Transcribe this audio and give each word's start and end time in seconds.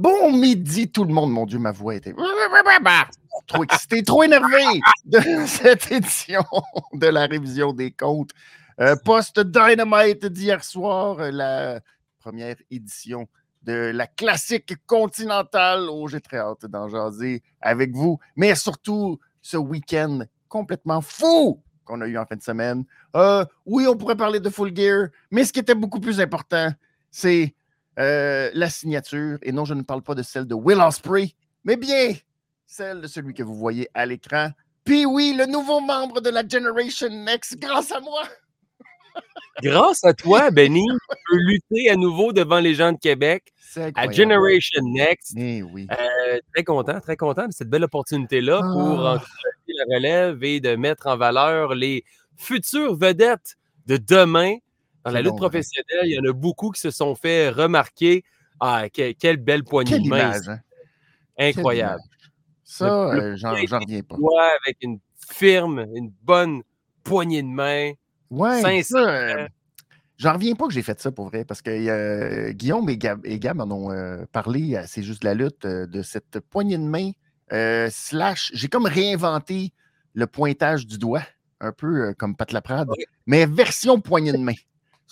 Bon 0.00 0.32
midi, 0.32 0.90
tout 0.90 1.04
le 1.04 1.12
monde. 1.12 1.30
Mon 1.30 1.44
Dieu, 1.44 1.58
ma 1.58 1.72
voix 1.72 1.94
était 1.94 2.14
trop 3.46 3.62
excité, 3.64 4.02
trop 4.02 4.22
énervé 4.22 4.80
de 5.04 5.20
cette 5.46 5.92
édition 5.92 6.42
de 6.94 7.06
la 7.06 7.26
révision 7.26 7.74
des 7.74 7.90
comptes. 7.90 8.30
Euh, 8.80 8.96
Post-Dynamite 9.04 10.24
d'hier 10.24 10.64
soir, 10.64 11.18
la 11.30 11.80
première 12.18 12.56
édition 12.70 13.28
de 13.62 13.90
la 13.94 14.06
classique 14.06 14.74
continentale. 14.86 15.86
Oh, 15.90 16.08
j'ai 16.08 16.22
très 16.22 16.38
hâte 16.38 16.64
d'en 16.64 16.88
jaser 16.88 17.42
avec 17.60 17.94
vous, 17.94 18.18
mais 18.36 18.54
surtout 18.54 19.20
ce 19.42 19.58
week-end 19.58 20.20
complètement 20.48 21.02
fou 21.02 21.62
qu'on 21.84 22.00
a 22.00 22.06
eu 22.06 22.16
en 22.16 22.24
fin 22.24 22.36
de 22.36 22.42
semaine. 22.42 22.84
Euh, 23.16 23.44
oui, 23.66 23.86
on 23.86 23.98
pourrait 23.98 24.16
parler 24.16 24.40
de 24.40 24.48
Full 24.48 24.74
Gear, 24.74 25.08
mais 25.30 25.44
ce 25.44 25.52
qui 25.52 25.58
était 25.58 25.74
beaucoup 25.74 26.00
plus 26.00 26.20
important, 26.22 26.70
c'est 27.10 27.54
euh, 28.00 28.50
la 28.54 28.70
signature. 28.70 29.38
Et 29.42 29.52
non, 29.52 29.64
je 29.64 29.74
ne 29.74 29.82
parle 29.82 30.02
pas 30.02 30.14
de 30.14 30.22
celle 30.22 30.46
de 30.46 30.54
Will 30.54 30.80
Ospreay, 30.80 31.34
mais 31.64 31.76
bien 31.76 32.14
celle 32.66 33.00
de 33.00 33.06
celui 33.06 33.34
que 33.34 33.42
vous 33.42 33.54
voyez 33.54 33.88
à 33.94 34.06
l'écran. 34.06 34.50
Puis 34.84 35.04
oui, 35.04 35.34
le 35.36 35.46
nouveau 35.46 35.80
membre 35.80 36.20
de 36.20 36.30
la 36.30 36.46
Generation 36.46 37.10
Next, 37.10 37.58
grâce 37.58 37.92
à 37.92 38.00
moi. 38.00 38.22
Grâce 39.62 40.04
à 40.04 40.14
toi, 40.14 40.50
Benny, 40.50 40.86
tu 40.86 41.16
peux 41.28 41.36
lutter 41.36 41.90
à 41.90 41.96
nouveau 41.96 42.32
devant 42.32 42.60
les 42.60 42.74
gens 42.74 42.92
de 42.92 42.98
Québec 42.98 43.52
à 43.94 44.10
Generation 44.10 44.80
Next. 44.84 45.34
Eh 45.36 45.62
oui. 45.62 45.86
Euh, 45.90 46.38
très 46.54 46.64
content, 46.64 47.00
très 47.00 47.16
content 47.16 47.46
de 47.46 47.52
cette 47.52 47.68
belle 47.68 47.84
opportunité-là 47.84 48.60
pour 48.60 49.06
ah. 49.06 49.14
encourager 49.14 49.74
la 49.76 49.96
relève 49.96 50.44
et 50.44 50.60
de 50.60 50.76
mettre 50.76 51.08
en 51.08 51.16
valeur 51.16 51.74
les 51.74 52.04
futures 52.36 52.96
vedettes 52.96 53.56
de 53.86 53.96
demain. 53.96 54.56
Dans 55.04 55.10
la 55.10 55.22
lutte 55.22 55.36
professionnelle, 55.36 56.04
il 56.04 56.12
y 56.12 56.18
en 56.18 56.30
a 56.30 56.32
beaucoup 56.32 56.70
qui 56.70 56.80
se 56.80 56.90
sont 56.90 57.14
fait 57.14 57.48
remarquer. 57.48 58.24
Ah, 58.60 58.88
quelle 58.90 59.38
belle 59.38 59.64
poignée 59.64 59.98
de 59.98 60.08
main. 60.08 60.32
Hein. 60.46 60.58
Incroyable. 61.38 62.02
Ça, 62.64 63.10
euh, 63.10 63.36
j'en 63.36 63.52
reviens 63.52 64.02
pas. 64.02 64.16
Avec 64.64 64.76
une 64.82 65.00
firme, 65.28 65.86
une 65.94 66.12
bonne 66.22 66.62
poignée 67.02 67.42
de 67.42 67.48
main. 67.48 67.92
Ouais, 68.30 68.84
euh, 68.94 69.48
J'en 70.18 70.34
reviens 70.34 70.54
pas 70.54 70.68
que 70.68 70.72
j'ai 70.72 70.82
fait 70.82 71.00
ça 71.00 71.10
pour 71.10 71.26
vrai, 71.26 71.44
parce 71.44 71.62
que 71.62 71.70
euh, 71.70 72.52
Guillaume 72.52 72.88
et 72.88 72.96
Gab, 72.96 73.24
et 73.24 73.38
Gab 73.40 73.60
en 73.60 73.70
ont 73.70 73.90
euh, 73.90 74.24
parlé, 74.30 74.80
c'est 74.86 75.02
juste 75.02 75.24
la 75.24 75.34
lutte, 75.34 75.66
de 75.66 76.02
cette 76.02 76.38
poignée 76.38 76.78
de 76.78 76.84
main 76.84 77.10
slash. 77.90 78.50
J'ai 78.54 78.68
comme 78.68 78.86
réinventé 78.86 79.72
le 80.14 80.26
pointage 80.26 80.86
du 80.86 80.98
doigt, 80.98 81.24
un 81.60 81.72
peu 81.72 82.14
comme 82.14 82.36
Pat 82.36 82.52
Laprade, 82.52 82.88
mais 83.26 83.46
version 83.46 84.00
poignée 84.00 84.32
de 84.32 84.38
main. 84.38 84.54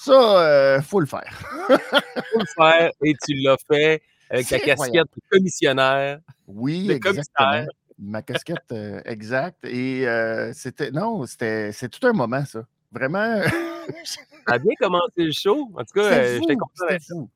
Ça, 0.01 0.77
il 0.79 0.83
faut 0.83 1.01
le 1.01 1.07
faire. 1.07 1.33
faut 1.67 2.39
le 2.39 2.47
faire, 2.57 2.91
et 3.03 3.15
tu 3.27 3.35
l'as 3.43 3.57
fait 3.71 4.03
avec 4.31 4.47
ta 4.47 4.61
casquette 4.61 5.07
de 5.17 5.23
commissionnaire. 5.31 6.21
Oui, 6.47 6.91
exactement 6.91 7.67
ma 8.01 8.23
casquette 8.23 8.73
exacte. 9.07 9.65
Et 9.65 10.07
c'était. 10.55 10.93
Non, 10.93 11.27
c'était 11.27 11.73
c'est 11.73 11.89
tout 11.89 12.07
un 12.07 12.13
moment, 12.13 12.45
ça. 12.45 12.65
Vraiment. 12.93 13.43
ça 14.05 14.21
a 14.47 14.59
bien 14.59 14.73
commencé 14.79 15.25
le 15.25 15.33
show. 15.33 15.71
En 15.75 15.85
tout 15.85 15.95
cas, 15.95 16.05
euh, 16.05 16.39
j'étais 16.41 16.57
content. 16.57 17.29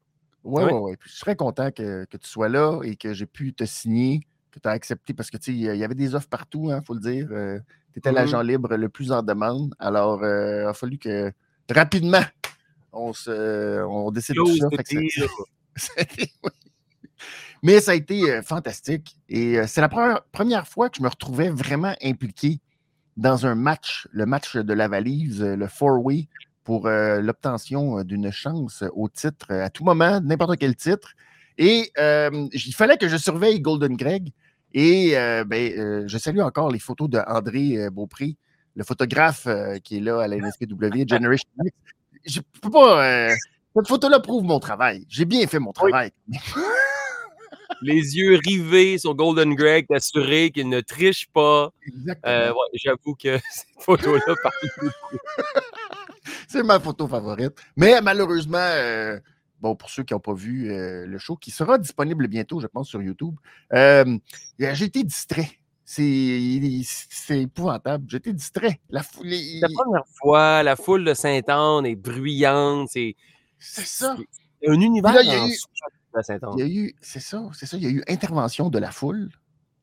Oui, 0.44 0.64
oui, 0.64 0.72
oui. 0.72 0.94
Je 1.04 1.10
suis 1.10 1.20
très 1.20 1.36
content 1.36 1.70
que, 1.70 2.04
que, 2.06 2.16
tu 2.16 2.28
sois 2.28 2.48
là 2.48 2.80
et 2.82 2.97
que 2.97 3.12
j'ai 3.12 3.26
pu 3.26 3.52
te 3.52 3.64
signer, 3.64 4.22
que 4.50 4.58
tu 4.58 4.69
as 4.69 4.72
accepté 4.72 5.14
parce 5.14 5.30
que 5.30 5.36
tu 5.36 5.52
sais, 5.52 5.56
il 5.56 5.76
y 5.76 5.84
avait 5.84 5.94
des 5.94 6.14
offres 6.14 6.28
partout, 6.28 6.64
il 6.69 6.72
hein, 6.72 6.82
faut 6.84 6.94
le 6.94 7.00
dire. 7.00 7.28
Euh, 7.30 7.60
tu 7.92 8.00
étais 8.00 8.10
l'agent 8.10 8.42
mm-hmm. 8.42 8.47
libre 8.47 8.76
le 8.76 8.88
plus 8.88 9.12
en 9.12 9.22
demande. 9.22 9.74
Alors, 9.78 10.24
euh, 10.24 10.62
il 10.62 10.66
a 10.66 10.74
fallu 10.74 10.98
que 10.98 11.32
rapidement, 11.70 12.22
on, 12.92 13.12
se, 13.12 13.82
on 13.84 14.10
décide 14.10 14.36
tout 14.36 14.56
ça. 14.56 14.68
Mais 17.62 17.80
ça 17.80 17.92
a 17.92 17.94
été 17.94 18.42
fantastique. 18.42 19.16
Et 19.28 19.56
c'est 19.66 19.80
la 19.80 19.88
première 20.32 20.66
fois 20.66 20.91
que 20.91 20.97
je 20.98 21.02
me 21.02 21.08
retrouvais 21.08 21.48
vraiment 21.48 21.94
impliqué 22.02 22.60
dans 23.16 23.47
un 23.47 23.54
match, 23.54 24.08
le 24.10 24.26
match 24.26 24.56
de 24.56 24.72
la 24.72 24.88
valise, 24.88 25.42
euh, 25.42 25.56
le 25.56 25.66
four-way, 25.66 26.28
pour 26.64 26.86
euh, 26.86 27.20
l'obtention 27.20 27.98
euh, 27.98 28.04
d'une 28.04 28.31
chance 28.31 28.84
au 28.94 29.08
titre 29.08 29.52
à 29.52 29.70
tout 29.70 29.84
moment, 29.84 30.20
n'importe 30.20 30.56
quel 30.58 30.76
titre. 30.76 31.12
Et 31.58 31.92
il 31.98 32.75
fallait 32.75 32.97
que 32.97 33.08
je 33.08 33.16
surveille 33.16 33.60
Golden 33.60 33.94
Greg. 33.94 34.32
Et 34.72 35.12
ben, 35.47 36.08
je 36.08 36.19
salue 36.19 36.38
encore 36.38 36.70
les 36.70 36.78
photos 36.78 37.10
de 37.10 37.19
André 37.26 37.91
Beaupré, 37.91 38.36
le 38.75 38.84
photographe 38.84 39.47
qui 39.84 39.98
est 39.98 40.00
là 40.00 40.22
à 40.22 40.28
la 40.28 40.38
NSPW, 40.38 41.06
Generation 41.06 41.50
X. 41.62 41.76
Je 42.25 42.41
peux 42.60 42.71
pas. 42.71 43.28
cette 43.75 43.88
photo-là 43.88 44.21
prouve 44.21 44.44
mon 44.44 44.60
travail. 44.60 45.05
J'ai 45.09 45.25
bien 45.25 45.47
fait 45.47 45.59
mon 45.59 45.72
travail. 45.72 46.10
les 47.83 48.16
yeux 48.16 48.38
rivés 48.44 48.99
sur 48.99 49.15
Golden 49.15 49.55
Greg, 49.55 49.87
t'assurer 49.88 50.50
qu'il 50.50 50.69
ne 50.69 50.81
triche 50.81 51.28
pas. 51.32 51.71
Euh, 52.27 52.53
J'avoue 52.75 53.15
que 53.15 53.38
cette 53.50 53.82
photo-là 53.84 54.34
parle. 54.43 54.91
C'est 56.49 56.62
ma 56.62 56.78
photo 56.78 57.09
favorite. 57.09 57.55
Mais 57.77 58.00
malheureusement, 58.00 58.59
euh, 58.59 59.19
bon, 59.61 59.75
pour 59.75 59.91
ceux 59.91 60.03
qui 60.03 60.15
n'ont 60.15 60.21
pas 60.21 60.34
vu 60.34 60.71
euh, 60.71 61.06
le 61.06 61.19
show, 61.19 61.37
qui 61.37 61.50
sera 61.50 61.78
disponible 61.78 62.28
bientôt, 62.28 62.61
je 62.61 62.66
pense, 62.66 62.88
sur 62.88 63.03
YouTube, 63.03 63.34
euh, 63.72 64.19
j'ai 64.59 64.84
été 64.84 65.03
distrait. 65.03 65.50
C'est 65.84 67.41
épouvantable. 67.41 68.15
Été 68.15 68.32
distrait. 68.32 68.81
La, 68.91 69.03
la 69.22 69.69
première 69.69 70.06
fois, 70.20 70.62
la 70.62 70.76
foule 70.76 71.04
de 71.04 71.15
Saint-Anne 71.15 71.87
est 71.87 71.97
bruyante. 71.97 72.88
C'est 72.91 73.16
ça. 73.59 74.16
Un 74.66 74.81
univers. 74.81 75.20
Il 75.22 75.28
y 76.59 76.62
a 76.62 76.66
eu, 76.66 76.94
c'est 77.00 77.20
ça, 77.20 77.48
c'est 77.54 77.65
ça, 77.66 77.76
il 77.78 77.82
y 77.82 77.87
a 77.87 77.91
eu 77.91 78.03
intervention 78.06 78.69
de 78.69 78.78
la 78.78 78.91
foule. 78.91 79.31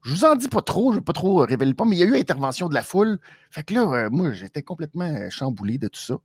Je 0.04 0.14
vous 0.14 0.26
en 0.26 0.36
dis 0.36 0.48
pas 0.48 0.62
trop, 0.62 0.92
je 0.92 0.96
ne 0.96 1.02
vais 1.02 1.06
pas 1.06 1.14
trop 1.14 1.38
révéler 1.38 1.74
pas, 1.74 1.86
mais 1.86 1.96
il 1.96 2.00
y 2.00 2.04
a 2.04 2.06
eu 2.06 2.16
intervention 2.18 2.70
de 2.70 2.74
la 2.74 2.84
foule. 2.84 3.20
Fait 3.50 3.64
que 3.64 3.74
là, 3.74 3.82
euh, 3.82 4.10
moi, 4.10 4.32
j'étais 4.32 4.62
complètement 4.62 5.06
euh, 5.06 5.30
chamboulé 5.30 5.78
de 5.78 5.88
tout 5.88 6.00
ça. 6.00 6.20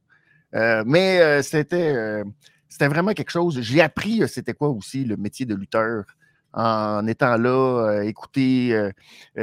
Euh, 0.55 0.85
mais 0.87 1.43
c'était, 1.43 2.23
c'était 2.69 2.87
vraiment 2.87 3.12
quelque 3.12 3.31
chose. 3.31 3.61
J'ai 3.61 3.81
appris 3.81 4.23
c'était 4.29 4.55
quoi 4.55 4.69
aussi 4.69 5.05
le 5.05 5.17
métier 5.17 5.47
de 5.47 5.55
lutteur 5.55 6.05
en 6.55 7.07
étant 7.07 7.37
là, 7.37 8.03
écouter 8.05 8.91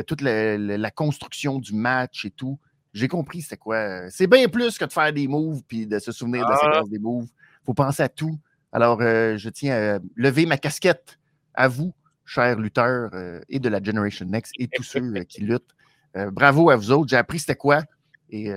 toute 0.07 0.21
la, 0.21 0.91
construction 0.91 1.59
du 1.59 1.73
match 1.73 2.25
et 2.25 2.31
tout. 2.31 2.57
J'ai 2.93 3.07
compris 3.07 3.41
c'était 3.41 3.57
quoi. 3.57 4.09
C'est 4.09 4.27
bien 4.27 4.47
plus 4.47 4.77
que 4.77 4.85
de 4.85 4.91
faire 4.91 5.13
des 5.13 5.27
moves 5.27 5.61
puis 5.67 5.87
de 5.87 5.99
se 5.99 6.11
souvenir 6.11 6.45
de 6.45 6.51
la 6.51 6.57
ah! 6.61 6.73
séquence 6.73 6.89
des 6.89 6.99
moves. 6.99 7.27
Il 7.61 7.65
faut 7.65 7.73
penser 7.73 8.03
à 8.03 8.09
tout. 8.09 8.37
Alors, 8.71 8.99
euh, 9.01 9.37
je 9.37 9.49
tiens 9.49 9.95
à 9.95 9.99
lever 10.15 10.45
ma 10.45 10.57
casquette 10.57 11.19
à 11.53 11.67
vous, 11.67 11.93
chers 12.25 12.57
lutteurs 12.57 13.09
euh, 13.13 13.41
et 13.49 13.59
de 13.59 13.67
la 13.67 13.83
Generation 13.83 14.25
Next 14.25 14.53
et 14.57 14.67
tous 14.67 14.83
ceux 14.83 15.01
euh, 15.01 15.23
qui 15.23 15.41
luttent. 15.41 15.75
bravo 16.31 16.69
à 16.69 16.75
vous 16.75 16.91
autres. 16.91 17.09
J'ai 17.09 17.17
appris 17.17 17.39
c'était 17.39 17.55
quoi. 17.55 17.83
Et, 18.29 18.49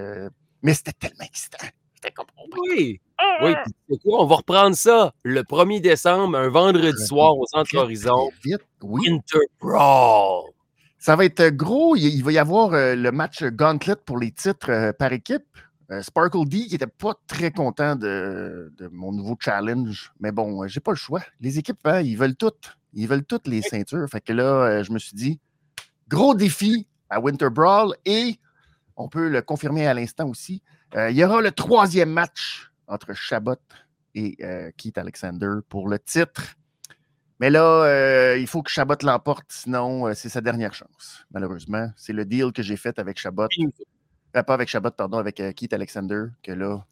mais 0.62 0.74
c'était 0.74 0.92
tellement 0.92 1.24
excitant. 1.24 1.66
Comme... 2.12 2.26
Oui. 2.68 3.00
Oui, 3.42 3.54
quoi? 4.02 4.22
On 4.22 4.26
va 4.26 4.36
reprendre 4.36 4.76
ça 4.76 5.12
le 5.22 5.42
1er 5.42 5.80
décembre, 5.80 6.36
un 6.36 6.48
vendredi 6.48 7.06
soir 7.06 7.36
au 7.36 7.46
Centre 7.46 7.76
Horizon. 7.76 8.30
Vite, 8.44 8.66
oui. 8.82 9.08
Winter 9.08 9.46
Brawl. 9.60 10.50
Ça 10.98 11.16
va 11.16 11.24
être 11.24 11.48
gros. 11.50 11.96
Il 11.96 12.22
va 12.22 12.32
y 12.32 12.38
avoir 12.38 12.70
le 12.72 13.10
match 13.10 13.42
Gauntlet 13.44 13.96
pour 14.04 14.18
les 14.18 14.32
titres 14.32 14.92
par 14.98 15.12
équipe. 15.12 15.44
Euh, 15.90 16.02
Sparkle 16.02 16.46
D 16.46 16.66
qui 16.66 16.72
n'était 16.72 16.86
pas 16.86 17.14
très 17.26 17.50
content 17.50 17.94
de, 17.94 18.72
mon 18.90 19.12
nouveau 19.12 19.36
challenge. 19.38 20.12
Mais 20.18 20.32
bon, 20.32 20.62
euh, 20.62 20.68
j'ai 20.68 20.80
pas 20.80 20.92
le 20.92 20.96
choix. 20.96 21.22
Les 21.40 21.58
équipes, 21.58 21.86
hein, 21.86 22.00
ils 22.00 22.16
veulent 22.16 22.36
toutes. 22.36 22.76
Ils 22.94 23.06
veulent 23.06 23.24
toutes 23.24 23.46
les 23.46 23.60
ceintures. 23.62 24.08
Fait 24.08 24.20
que 24.20 24.32
là, 24.32 24.44
euh, 24.44 24.82
je 24.82 24.92
me 24.92 24.98
suis 24.98 25.14
dit, 25.14 25.40
gros 26.08 26.34
défi 26.34 26.86
à 27.10 27.20
Winter 27.20 27.50
Brawl 27.50 27.94
et 28.04 28.38
on 28.96 29.08
peut 29.08 29.28
le 29.28 29.42
confirmer 29.42 29.86
à 29.86 29.94
l'instant 29.94 30.28
aussi. 30.28 30.62
Il 30.94 31.16
y 31.16 31.24
aura 31.24 31.40
le 31.40 31.50
troisième 31.50 32.10
match 32.10 32.70
entre 32.86 33.12
Chabot 33.14 33.56
et 34.14 34.36
Keith 34.76 34.98
Alexander 34.98 35.50
pour 35.68 35.88
le 35.88 35.98
titre. 35.98 36.54
Mais 37.40 37.50
là, 37.50 38.36
il 38.36 38.46
faut 38.46 38.62
que 38.62 38.70
Chabot 38.70 38.94
l'emporte, 39.02 39.46
sinon 39.48 40.14
c'est 40.14 40.28
sa 40.28 40.40
dernière 40.40 40.72
chance, 40.72 41.24
malheureusement. 41.32 41.90
C'est 41.96 42.12
le 42.12 42.24
deal 42.24 42.52
que 42.52 42.62
j'ai 42.62 42.76
fait 42.76 42.98
avec 42.98 43.18
Chabot. 43.18 43.48
Euh, 44.36 44.42
pas 44.42 44.54
avec 44.54 44.68
Shabbat, 44.68 44.96
pardon, 44.96 45.18
avec 45.18 45.38
euh, 45.40 45.52
Keith 45.52 45.72
Alexander, 45.72 46.26
que 46.42 46.52
là, 46.52 46.84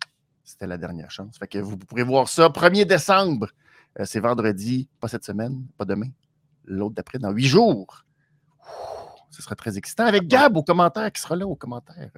c'était 0.45 0.67
la 0.67 0.79
dernière 0.79 1.11
chance. 1.11 1.39
Fait 1.39 1.49
que 1.49 1.59
vous 1.59 1.77
pourrez 1.77 2.05
voir 2.05 2.29
ça 2.29 2.49
1er 2.49 2.85
décembre. 2.85 3.49
Euh, 3.99 4.05
c'est 4.05 4.21
vendredi, 4.21 4.89
pas 5.01 5.09
cette 5.09 5.25
semaine, 5.25 5.67
pas 5.77 5.85
demain, 5.85 6.09
l'autre 6.65 6.95
d'après, 6.95 7.19
dans 7.19 7.31
huit 7.31 7.47
jours. 7.47 8.05
ce 9.31 9.43
sera 9.43 9.57
très 9.57 9.77
excitant. 9.77 10.05
Avec 10.07 10.29
Gab 10.29 10.57
au 10.57 10.63
commentaire, 10.63 11.11
qui 11.11 11.21
sera 11.21 11.37
là 11.37 11.47
au 11.47 11.57
commentaire. 11.57 12.11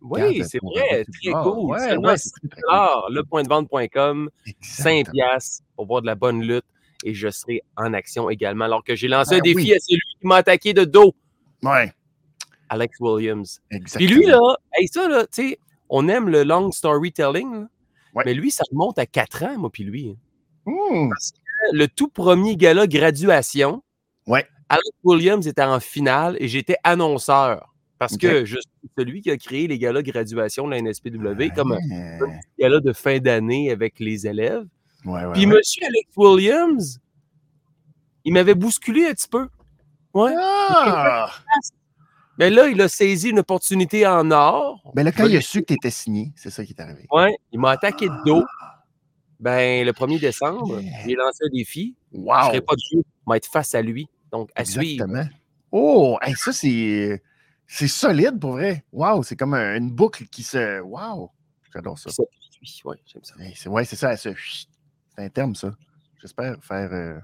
Oui, 0.00 0.42
c'est 0.48 0.60
vrai, 0.62 1.04
très 1.04 1.32
cool. 1.32 1.70
Ouais, 1.70 1.96
ouais, 1.96 2.14
le 3.10 3.22
point 3.22 3.42
de 3.42 3.48
vente.com, 3.48 4.30
5 4.60 5.10
piastres 5.10 5.64
pour 5.76 5.86
voir 5.86 6.02
de 6.02 6.06
la 6.06 6.14
bonne 6.14 6.42
lutte 6.42 6.64
et 7.04 7.14
je 7.14 7.28
serai 7.28 7.62
en 7.76 7.92
action 7.94 8.30
également. 8.30 8.64
Alors 8.64 8.84
que 8.84 8.94
j'ai 8.94 9.08
lancé 9.08 9.40
ben 9.40 9.50
un 9.50 9.54
défi 9.54 9.72
à 9.72 9.78
celui 9.80 10.00
qui 10.20 10.26
m'a 10.26 10.36
attaqué 10.36 10.72
de 10.72 10.84
dos. 10.84 11.14
Ouais. 11.62 11.92
Alex 12.68 12.98
Williams. 13.00 13.60
Puis 13.94 14.06
lui, 14.06 14.26
là, 14.26 14.38
ça, 14.92 15.08
là, 15.08 15.26
tu 15.26 15.50
sais, 15.50 15.58
on 15.88 16.08
aime 16.08 16.28
le 16.28 16.44
long 16.44 16.70
storytelling, 16.70 17.66
mais 18.24 18.34
lui, 18.34 18.50
ça 18.50 18.64
remonte 18.70 18.98
à 18.98 19.06
4 19.06 19.44
ans, 19.44 19.58
moi, 19.58 19.70
puis 19.70 19.84
lui. 19.84 20.16
Mmh. 20.66 21.10
le 21.72 21.88
tout 21.88 22.08
premier 22.08 22.56
gala 22.56 22.86
graduation. 22.86 23.82
Ouais. 24.26 24.46
Alex 24.68 24.90
Williams 25.02 25.46
était 25.46 25.62
en 25.62 25.80
finale 25.80 26.36
et 26.40 26.48
j'étais 26.48 26.76
annonceur. 26.84 27.74
Parce 27.98 28.16
que 28.16 28.44
je 28.44 28.58
suis 28.58 28.90
celui 28.96 29.22
qui 29.22 29.30
a 29.30 29.36
créé 29.36 29.66
les 29.66 29.78
galas 29.78 30.02
graduation 30.02 30.66
de 30.66 30.72
la 30.72 30.80
NSPW 30.82 31.54
comme 31.54 31.72
un, 31.72 32.38
gala 32.58 32.80
de 32.80 32.92
fin 32.92 33.18
d'année 33.18 33.70
avec 33.70 33.98
les 33.98 34.26
élèves. 34.26 34.64
Ouais, 35.04 35.22
Puis 35.32 35.46
monsieur 35.46 35.84
Alex 35.84 36.08
Williams, 36.16 37.00
il 38.24 38.32
m'avait 38.32 38.54
bousculé 38.54 39.06
un 39.06 39.14
petit 39.14 39.28
peu. 39.28 39.48
Ouais. 40.14 40.32
Ah! 40.36 41.30
Mais 42.38 42.50
là, 42.50 42.68
il 42.68 42.80
a 42.80 42.88
saisi 42.88 43.30
une 43.30 43.40
opportunité 43.40 44.06
en 44.06 44.30
or. 44.30 44.80
Mais 44.94 45.02
là, 45.02 45.10
quand 45.10 45.26
il 45.26 45.36
a 45.36 45.40
su 45.40 45.60
que 45.60 45.66
tu 45.66 45.74
étais 45.74 45.90
signé, 45.90 46.32
c'est 46.36 46.50
ça 46.50 46.64
qui 46.64 46.72
est 46.72 46.80
arrivé. 46.80 47.06
Oui, 47.10 47.30
il 47.52 47.58
m'a 47.58 47.72
attaqué 47.72 48.08
de 48.08 48.24
dos. 48.24 48.44
Ben, 49.40 49.84
le 49.84 49.92
1er 49.92 50.20
décembre, 50.20 50.80
j'ai 51.04 51.14
lancé 51.14 51.44
un 51.44 51.50
défi. 51.52 51.96
Wow! 52.12 52.34
Je 52.34 52.46
ne 52.46 52.50
serai 52.50 52.60
pas 52.60 52.74
de 52.74 52.80
jeu, 52.92 53.02
je 53.04 53.30
vais 53.30 53.36
être 53.36 53.46
face 53.46 53.74
à 53.74 53.82
lui. 53.82 54.08
Donc, 54.30 54.50
à 54.54 54.60
Exactement. 54.60 55.24
Oh, 55.72 56.18
ça, 56.36 56.52
c'est. 56.52 57.22
C'est 57.68 57.86
solide 57.86 58.40
pour 58.40 58.52
vrai. 58.52 58.84
Wow, 58.92 59.22
c'est 59.22 59.36
comme 59.36 59.54
une 59.54 59.90
boucle 59.90 60.26
qui 60.26 60.42
se. 60.42 60.80
Wow! 60.80 61.30
J'adore 61.72 61.98
ça. 61.98 62.10
Oui, 62.84 62.96
j'aime 63.06 63.22
ça. 63.22 63.34
Oui, 63.70 63.86
c'est 63.86 63.96
ça. 63.96 64.16
C'est 64.16 64.34
un 65.18 65.28
terme, 65.28 65.54
ça. 65.54 65.72
J'espère 66.20 66.56
faire. 66.64 66.92
Euh, 66.92 67.20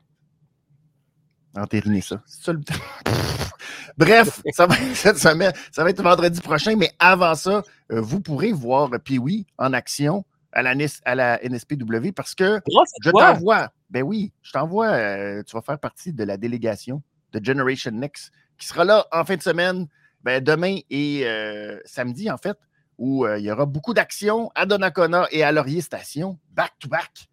entériner 1.56 2.00
ça. 2.00 2.22
ça 2.26 2.52
le... 2.52 2.60
Bref, 3.96 4.42
ça 4.52 4.66
va, 4.66 4.74
cette 4.94 5.18
semaine, 5.18 5.52
ça 5.70 5.84
va 5.84 5.90
être 5.90 6.02
vendredi 6.02 6.40
prochain, 6.40 6.74
mais 6.76 6.90
avant 6.98 7.34
ça, 7.34 7.62
euh, 7.92 8.00
vous 8.00 8.20
pourrez 8.20 8.52
voir 8.52 8.90
Pee-Wee 8.90 9.46
en 9.58 9.72
action 9.72 10.24
à 10.52 10.62
la, 10.62 10.74
à 11.04 11.14
la 11.14 11.40
NSPW 11.42 12.12
parce 12.14 12.34
que 12.34 12.60
je 13.02 13.10
t'envoie, 13.10 13.72
ben 13.90 14.02
oui, 14.02 14.32
je 14.42 14.52
t'envoie, 14.52 14.88
euh, 14.88 15.42
tu 15.44 15.54
vas 15.54 15.62
faire 15.62 15.78
partie 15.78 16.12
de 16.12 16.24
la 16.24 16.36
délégation 16.36 17.02
de 17.32 17.44
Generation 17.44 17.92
Next 17.92 18.32
qui 18.58 18.66
sera 18.66 18.84
là 18.84 19.06
en 19.12 19.24
fin 19.24 19.36
de 19.36 19.42
semaine, 19.42 19.86
ben, 20.24 20.42
demain 20.42 20.78
et 20.90 21.22
euh, 21.24 21.78
samedi 21.84 22.30
en 22.30 22.38
fait, 22.38 22.58
où 22.98 23.26
il 23.26 23.42
y 23.42 23.50
aura 23.50 23.66
beaucoup 23.66 23.94
d'actions 23.94 24.50
à 24.54 24.66
Donnacona 24.66 25.26
et 25.30 25.42
à 25.42 25.52
Laurier 25.52 25.80
Station, 25.80 26.38
back 26.50 26.72
to 26.78 26.88
back. 26.88 27.28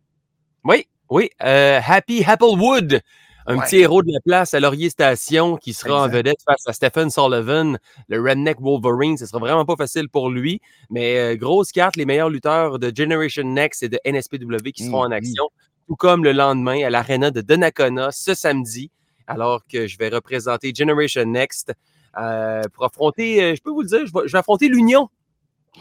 Oui, 0.64 0.88
oui, 1.10 1.30
Happy 1.40 2.24
Applewood 2.24 3.02
un 3.48 3.58
petit 3.60 3.78
héros 3.78 4.04
de 4.04 4.12
la 4.12 4.20
place 4.20 4.54
à 4.54 4.60
Laurier 4.60 4.90
Station 4.90 5.58
qui 5.58 5.74
sera 5.74 6.04
en 6.04 6.08
vedette 6.08 6.42
face 6.46 6.68
à 6.68 6.74
Stephen 6.74 7.10
Sullivan, 7.10 7.78
le 8.08 8.22
Redneck 8.22 8.60
Wolverine. 8.60 9.18
Ce 9.18 9.26
sera 9.26 9.40
vraiment 9.40 9.66
pas 9.66 9.76
facile 9.76 10.10
pour 10.10 10.30
lui, 10.30 10.62
mais 10.90 11.18
euh, 11.18 11.36
grosse 11.36 11.72
carte, 11.72 11.96
les 11.96 12.06
meilleurs 12.06 12.30
lutteurs 12.30 12.80
de 12.80 12.92
Generation 12.96 13.44
Next 13.44 13.84
et 13.84 13.90
de 13.90 14.00
NSPW 14.06 14.72
qui 14.74 14.86
seront 14.86 15.04
en 15.04 15.12
action, 15.12 15.50
tout 15.88 15.96
comme 15.96 16.24
le 16.24 16.34
lendemain 16.34 16.84
à 16.84 16.90
l'Arena 16.90 17.32
de 17.32 17.42
Donnacona 17.42 18.12
ce 18.12 18.34
samedi, 18.34 18.92
alors 19.28 19.62
que 19.66 19.88
je 19.88 19.98
vais 19.98 20.10
représenter 20.10 20.74
Generation 20.76 21.26
Next 21.26 21.70
euh, 21.70 21.74
pour 22.14 22.86
affronter, 22.86 23.44
euh, 23.44 23.56
je 23.56 23.62
peux 23.62 23.72
vous 23.72 23.82
le 23.82 23.88
dire, 23.88 24.06
je 24.06 24.32
vais, 24.32 24.38
affronter 24.38 24.68
l'Union. 24.68 25.10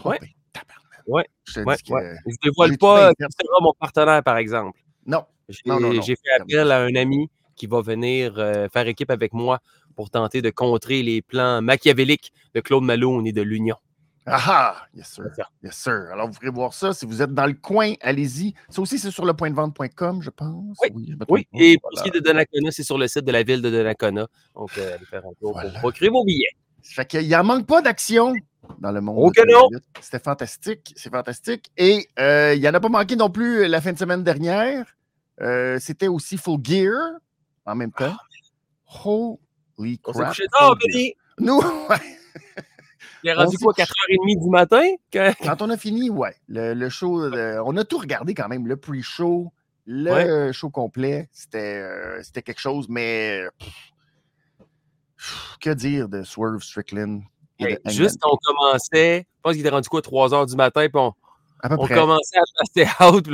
Oh, 0.04 0.10
ouais. 0.10 0.18
Ben, 0.54 0.60
ouais. 1.06 1.26
Je 1.46 1.60
ne 1.60 2.42
dévoile 2.42 2.78
pas 2.78 3.12
qui 3.14 3.22
sera 3.22 3.60
mon 3.60 3.72
partenaire, 3.78 4.22
par 4.22 4.36
exemple. 4.36 4.78
Non. 5.06 5.24
J'ai 5.48 6.16
fait 6.16 6.40
appel 6.40 6.70
à 6.70 6.82
un 6.82 6.94
ami 6.94 7.28
qui 7.56 7.66
va 7.66 7.82
venir 7.82 8.34
euh, 8.38 8.68
faire 8.68 8.86
équipe 8.86 9.10
avec 9.10 9.32
moi 9.32 9.60
pour 9.96 10.10
tenter 10.10 10.40
de 10.40 10.50
contrer 10.50 11.02
les 11.02 11.20
plans 11.20 11.60
machiavéliques 11.60 12.32
de 12.54 12.60
Claude 12.60 12.84
Malone 12.84 13.26
et 13.26 13.32
de 13.32 13.42
l'Union. 13.42 13.76
Ah 14.26 14.44
ah! 14.46 14.86
Yes, 14.94 15.08
sir. 15.08 15.24
Yes, 15.62 15.76
sir. 15.76 16.08
Alors, 16.12 16.28
vous 16.28 16.34
pourrez 16.34 16.50
voir 16.50 16.74
ça. 16.74 16.92
Si 16.92 17.06
vous 17.06 17.22
êtes 17.22 17.32
dans 17.32 17.46
le 17.46 17.54
coin, 17.54 17.94
allez-y. 18.00 18.54
Ça 18.68 18.82
aussi, 18.82 18.98
c'est 18.98 19.10
sur 19.10 19.24
le 19.24 19.34
point 19.34 19.50
de 19.50 19.54
vente.com, 19.54 20.22
je 20.22 20.30
pense. 20.30 20.76
Oui. 20.82 21.16
oui, 21.28 21.46
Et 21.54 21.78
pour 21.78 21.90
ce 21.96 22.02
qui 22.02 22.08
est 22.08 22.12
de 22.12 22.20
Donnacona, 22.20 22.70
c'est 22.70 22.82
sur 22.82 22.98
le 22.98 23.08
site 23.08 23.24
de 23.24 23.32
la 23.32 23.42
ville 23.42 23.62
de 23.62 23.70
Donnacona. 23.70 24.26
Donc, 24.54 24.70
euh, 24.78 24.94
allez 24.94 25.04
faire 25.06 25.24
un 25.26 25.32
tour 25.40 25.58
pour 25.60 25.72
procurer 25.74 26.10
vos 26.10 26.24
billets. 26.24 26.54
Fait 26.82 27.06
qu'il 27.06 27.26
n'y 27.26 27.36
en 27.36 27.44
manque 27.44 27.66
pas 27.66 27.82
d'action 27.82 28.34
dans 28.78 28.92
le 28.92 29.00
monde. 29.00 29.16
Oh 29.18 29.30
que 29.30 29.50
non! 29.50 29.68
C'était 30.00 30.22
fantastique. 30.22 30.92
C'est 30.96 31.10
fantastique. 31.10 31.70
Et 31.76 32.08
euh, 32.18 32.54
il 32.54 32.60
n'y 32.60 32.68
en 32.68 32.74
a 32.74 32.80
pas 32.80 32.88
manqué 32.88 33.16
non 33.16 33.30
plus 33.30 33.66
la 33.66 33.80
fin 33.80 33.92
de 33.92 33.98
semaine 33.98 34.22
dernière. 34.22 34.86
C'était 35.78 36.08
aussi 36.08 36.36
Full 36.36 36.60
Gear 36.62 36.92
en 37.64 37.74
même 37.74 37.92
temps. 37.92 38.14
Holy 39.80 39.98
crap. 39.98 40.36
Oh, 40.60 40.74
Nous, 41.38 41.62
Il 43.22 43.30
est 43.30 43.34
rendu 43.34 43.58
quoi, 43.58 43.72
4h30 43.72 44.42
du 44.42 44.50
matin? 44.50 44.82
Quand 45.42 45.62
on 45.62 45.70
a 45.70 45.76
fini, 45.76 46.10
ouais. 46.10 46.34
Le, 46.48 46.88
show, 46.88 47.22
on 47.32 47.76
a 47.76 47.84
tout 47.84 47.98
regardé 47.98 48.34
quand 48.34 48.48
même. 48.48 48.66
Le 48.66 48.76
pre-show, 48.76 49.52
le 49.86 50.52
show 50.52 50.70
complet, 50.70 51.28
c'était 51.32 51.76
euh, 51.76 52.22
quelque 52.34 52.60
chose, 52.60 52.88
mais 52.88 53.42
que 55.60 55.70
dire 55.70 56.08
de 56.08 56.22
Swerve 56.22 56.62
Strickland? 56.62 57.22
juste, 57.86 58.20
on 58.24 58.36
commençait, 58.42 59.26
je 59.36 59.40
pense 59.42 59.52
qu'il 59.52 59.60
était 59.60 59.70
rendu 59.70 59.88
quoi, 59.88 60.00
3h 60.00 60.48
du 60.48 60.56
matin, 60.56 60.88
puis 60.88 61.00
on, 61.00 61.12
on 61.62 61.86
commençait 61.86 62.38
à 62.38 62.44
passer 62.58 62.90
out. 63.04 63.26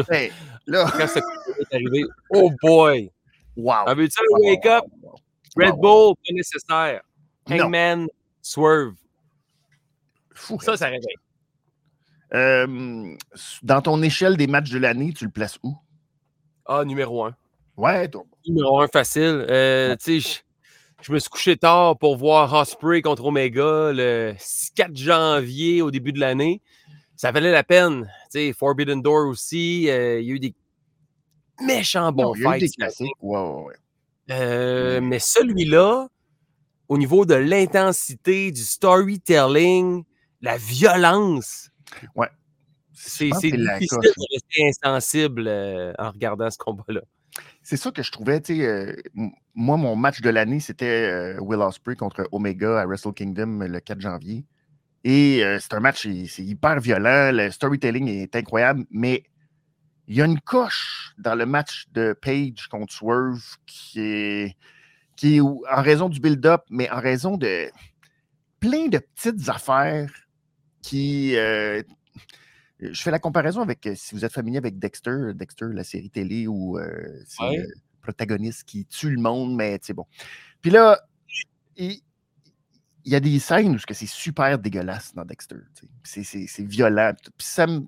Là. 0.66 0.90
Quand 0.90 1.06
ce 1.06 1.18
est 1.18 1.74
arrivé, 1.74 2.04
oh 2.30 2.50
boy! 2.62 3.10
Wow. 3.56 3.86
Avez-tu 3.86 4.20
un 4.20 4.48
wake-up? 4.48 4.84
Red 5.56 5.76
Bull, 5.76 6.14
pas 6.16 6.34
nécessaire. 6.34 7.02
Hangman, 7.48 8.08
Swerve. 8.42 8.94
Fou, 10.36 10.58
ça, 10.60 10.76
ça 10.76 10.86
réveille. 10.86 11.16
Euh, 12.34 13.16
dans 13.62 13.80
ton 13.80 14.02
échelle 14.02 14.36
des 14.36 14.46
matchs 14.46 14.70
de 14.70 14.78
l'année, 14.78 15.12
tu 15.12 15.24
le 15.24 15.30
places 15.30 15.58
où? 15.62 15.76
Ah, 16.66 16.84
numéro 16.84 17.24
un. 17.24 17.34
Ouais, 17.76 18.08
toi. 18.08 18.24
Numéro 18.46 18.80
un 18.80 18.88
facile. 18.88 19.46
Euh, 19.48 19.96
tu 19.96 20.20
sais, 20.20 20.42
je 21.02 21.12
me 21.12 21.18
suis 21.18 21.30
couché 21.30 21.56
tard 21.56 21.98
pour 21.98 22.16
voir 22.16 22.52
Osprey 22.52 23.02
contre 23.02 23.24
Omega 23.26 23.92
le 23.92 24.34
4 24.74 24.96
janvier 24.96 25.82
au 25.82 25.90
début 25.90 26.12
de 26.12 26.20
l'année. 26.20 26.62
Ça 27.16 27.30
valait 27.30 27.52
la 27.52 27.64
peine. 27.64 28.04
Tu 28.30 28.38
sais, 28.38 28.52
Forbidden 28.52 29.02
Door 29.02 29.28
aussi. 29.28 29.88
Euh, 29.88 30.20
il 30.20 30.26
y 30.26 30.32
a 30.32 30.34
eu 30.34 30.40
des 30.40 30.54
méchant 31.62 32.12
bon 32.12 32.34
fight. 32.34 32.70
Euh, 34.30 35.00
mais 35.00 35.18
celui-là, 35.18 36.08
au 36.88 36.98
niveau 36.98 37.24
de 37.24 37.34
l'intensité, 37.34 38.50
du 38.50 38.62
storytelling, 38.62 40.04
la 40.40 40.56
violence. 40.56 41.70
Ouais. 42.14 42.28
C'est 42.92 43.26
difficile 43.28 43.64
de 43.64 44.32
rester 44.32 44.68
insensible 44.68 45.46
euh, 45.46 45.92
en 45.98 46.10
regardant 46.10 46.50
ce 46.50 46.58
combat-là. 46.58 47.02
C'est 47.62 47.76
ça 47.76 47.90
que 47.90 48.02
je 48.02 48.10
trouvais, 48.10 48.40
tu 48.40 48.56
sais, 48.56 48.66
euh, 48.66 48.96
moi, 49.54 49.76
mon 49.76 49.96
match 49.96 50.22
de 50.22 50.30
l'année, 50.30 50.60
c'était 50.60 51.36
Will 51.38 51.60
Ospreay 51.60 51.96
contre 51.96 52.26
Omega 52.32 52.80
à 52.80 52.86
Wrestle 52.86 53.12
Kingdom 53.12 53.58
le 53.60 53.80
4 53.80 54.00
janvier. 54.00 54.46
Et 55.04 55.42
c'est 55.60 55.74
un 55.74 55.80
match, 55.80 56.08
c'est 56.28 56.42
hyper 56.42 56.80
violent, 56.80 57.30
le 57.32 57.50
storytelling 57.50 58.08
est 58.08 58.34
incroyable, 58.34 58.84
mais 58.90 59.24
il 60.08 60.16
y 60.16 60.22
a 60.22 60.24
une 60.24 60.40
coche 60.40 61.12
dans 61.18 61.34
le 61.34 61.46
match 61.46 61.86
de 61.92 62.12
Page 62.12 62.68
contre 62.70 62.92
Swerve 62.92 63.56
qui 63.66 64.00
est, 64.00 64.56
qui 65.16 65.36
est 65.36 65.40
en 65.40 65.82
raison 65.82 66.08
du 66.08 66.20
build-up, 66.20 66.62
mais 66.70 66.90
en 66.90 67.00
raison 67.00 67.36
de 67.36 67.70
plein 68.60 68.86
de 68.88 68.98
petites 68.98 69.48
affaires 69.48 70.10
qui. 70.88 71.36
Euh, 71.36 71.82
je 72.78 73.02
fais 73.02 73.10
la 73.10 73.18
comparaison 73.18 73.62
avec, 73.62 73.88
si 73.94 74.14
vous 74.14 74.24
êtes 74.24 74.32
familier 74.32 74.58
avec 74.58 74.78
Dexter, 74.78 75.32
Dexter, 75.34 75.66
la 75.72 75.84
série 75.84 76.10
télé 76.10 76.46
où 76.46 76.78
euh, 76.78 77.22
c'est 77.26 77.56
le 77.56 77.66
protagoniste 78.02 78.64
qui 78.64 78.84
tue 78.84 79.10
le 79.10 79.20
monde, 79.20 79.56
mais 79.56 79.78
c'est 79.82 79.94
bon. 79.94 80.06
Puis 80.60 80.70
là, 80.70 81.00
il, 81.76 82.00
y 83.04 83.14
a 83.14 83.20
des 83.20 83.38
scènes 83.38 83.74
où 83.74 83.78
c'est 83.78 84.06
super 84.06 84.58
dégueulasse 84.58 85.14
dans 85.14 85.24
Dexter. 85.24 85.56
C'est 86.04 86.66
violent. 86.66 87.12
Puis 87.38 87.46
ça 87.46 87.66
me. 87.66 87.86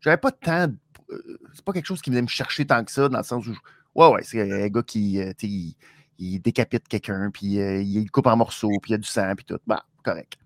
J'avais 0.00 0.16
pas 0.16 0.32
temps 0.32 0.68
euh, 1.12 1.38
c'est 1.54 1.64
pas 1.64 1.72
quelque 1.72 1.86
chose 1.86 2.02
qui 2.02 2.10
venait 2.10 2.22
me 2.22 2.28
chercher 2.28 2.66
tant 2.66 2.84
que 2.84 2.92
ça, 2.92 3.08
dans 3.08 3.18
le 3.18 3.24
sens 3.24 3.46
où, 3.46 3.54
ouais, 3.94 4.08
ouais, 4.08 4.22
c'est 4.22 4.40
un 4.40 4.68
gars 4.68 4.82
qui, 4.82 5.20
euh, 5.20 5.32
il, 5.42 6.40
décapite 6.40 6.86
quelqu'un, 6.88 7.30
puis 7.30 7.58
euh, 7.60 7.80
il 7.82 8.10
coupe 8.10 8.26
en 8.26 8.36
morceaux, 8.36 8.70
puis 8.82 8.90
il 8.90 8.92
y 8.92 8.94
a 8.94 8.98
du 8.98 9.08
sang, 9.08 9.34
puis 9.34 9.44
tout. 9.44 9.58
Bah, 9.66 9.84
correct. 10.04 10.36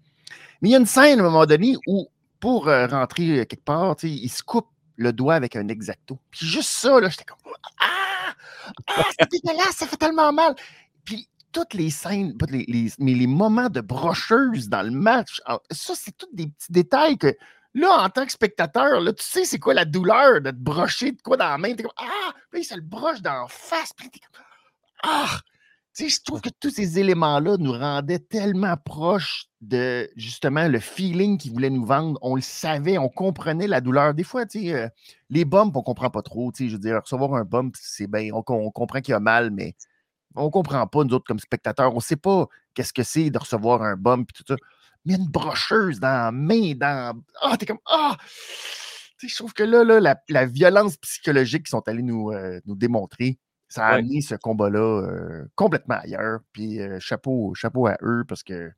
Mais 0.61 0.71
il 0.71 0.73
y 0.73 0.75
a 0.75 0.79
une 0.79 0.87
scène 0.87 1.21
à 1.21 1.23
un 1.23 1.27
moment 1.27 1.47
donné 1.47 1.77
où, 1.87 2.09
pour 2.41 2.67
rentrer 2.67 3.47
quelque 3.47 3.65
part, 3.65 3.97
il 4.03 4.29
se 4.29 4.43
coupe 4.43 4.69
le 4.97 5.13
doigt 5.13 5.35
avec 5.35 5.57
un 5.57 5.69
exacto. 5.69 6.19
Puis 6.31 6.47
juste 6.47 6.71
ça, 6.71 7.01
là, 7.01 7.09
j'étais 7.09 7.25
comme, 7.25 7.39
ah, 7.81 8.35
ah 8.87 9.03
c'est 9.19 9.31
dégueulasse, 9.31 9.77
ça 9.77 9.87
fait 9.87 9.97
tellement 9.97 10.33
mal. 10.33 10.55
Puis 11.05 11.29
toutes 11.53 11.75
les 11.75 11.91
scènes, 11.91 12.37
mais 12.99 13.15
les 13.15 13.27
moments 13.27 13.69
de 13.69 13.81
brocheuse 13.81 14.69
dans 14.69 14.83
le 14.83 14.91
match, 14.91 15.41
ah, 15.47 15.59
ça, 15.71 15.95
c'est 15.97 16.17
tous 16.17 16.29
des 16.33 16.47
petits 16.47 16.73
détails 16.73 17.19
que 17.19 17.35
Là, 17.75 18.05
en 18.05 18.09
tant 18.09 18.25
que 18.25 18.31
spectateur, 18.31 19.01
là, 19.01 19.13
tu 19.13 19.25
sais 19.25 19.45
c'est 19.45 19.59
quoi 19.59 19.75
la 19.75 19.85
douleur 19.85 20.41
de 20.41 20.51
te 20.51 20.57
brocher 20.57 21.11
de 21.11 21.21
quoi 21.21 21.37
dans 21.37 21.49
la 21.49 21.59
main. 21.59 21.75
T'es 21.75 21.83
comme 21.83 21.93
Ah! 21.97 22.33
Puis 22.51 22.61
il 22.61 22.65
se 22.65 22.77
le 22.77 22.81
broche 22.81 23.21
dans 23.21 23.43
la 23.43 23.49
face. 23.49 23.93
Puis 23.93 24.09
t'es 24.11 24.21
comme 24.21 24.45
Ah! 25.03 25.41
Je 25.97 26.23
trouve 26.25 26.41
que 26.41 26.51
tous 26.61 26.71
ces 26.71 26.99
éléments-là 26.99 27.57
nous 27.59 27.73
rendaient 27.73 28.19
tellement 28.19 28.77
proches 28.77 29.47
de 29.61 30.11
justement 30.17 30.67
le 30.67 30.81
feeling 30.81 31.39
qu'ils 31.39 31.53
voulaient 31.53 31.71
nous 31.71 31.85
vendre. 31.85 32.19
On 32.23 32.35
le 32.35 32.43
savait, 32.43 32.99
on 32.99 33.09
comprenait 33.09 33.69
la 33.69 33.81
douleur. 33.81 34.13
Des 34.13 34.25
fois, 34.25 34.45
euh, 34.57 34.89
les 35.31 35.45
bumps, 35.45 35.73
on 35.75 35.81
ne 35.81 35.85
comprend 35.85 36.11
pas 36.11 36.23
trop. 36.23 36.51
Je 36.59 36.65
veux 36.65 36.79
dire, 36.79 37.01
recevoir 37.01 37.35
un 37.35 37.45
bump, 37.45 37.75
c'est 37.79 38.09
bien, 38.09 38.31
on, 38.33 38.43
comprend 38.43 39.01
qu'il 39.01 39.13
y 39.13 39.15
a 39.15 39.21
mal, 39.21 39.51
mais 39.51 39.75
on 40.35 40.47
ne 40.47 40.51
comprend 40.51 40.85
pas, 40.87 41.05
nous 41.05 41.15
autres, 41.15 41.27
comme 41.27 41.39
spectateurs. 41.39 41.93
On 41.93 41.97
ne 41.97 42.03
sait 42.03 42.17
pas 42.17 42.49
qu'est-ce 42.75 42.93
que 42.93 43.05
c'est 43.05 43.31
de 43.31 43.39
recevoir 43.39 43.83
un 43.83 43.97
bump 43.97 44.31
et 44.31 44.33
tout 44.33 44.45
ça. 44.49 44.57
Mais 45.05 45.15
une 45.15 45.29
brocheuse 45.29 46.01
dans 46.01 46.09
la 46.09 46.33
main, 46.33 46.75
dans. 46.75 47.21
Ah, 47.41 47.57
t'es 47.57 47.67
comme. 47.67 47.79
Ah! 47.87 48.17
je 49.23 49.35
trouve 49.35 49.55
que 49.55 49.63
là, 49.63 49.85
là 49.85 50.17
la, 50.29 50.47
violence 50.47 50.97
psychologique 50.99 51.65
qu'ils 51.65 51.71
sont 51.71 51.89
allés 51.89 52.03
nous, 52.03 52.31
euh, 52.31 52.61
nous 52.67 52.75
démontrer, 52.75 53.39
ça 53.69 53.87
a 53.87 53.95
amené 53.95 54.21
ce 54.21 54.35
combat-là 54.35 55.03
euh, 55.03 55.45
complètement 55.55 55.97
ailleurs. 55.97 56.41
Puis 56.53 56.81
euh, 56.81 56.99
chapeau, 57.01 57.55
chapeau 57.55 57.87
à 57.87 57.97
eux 58.03 58.25
parce 58.29 58.43
que 58.43 58.71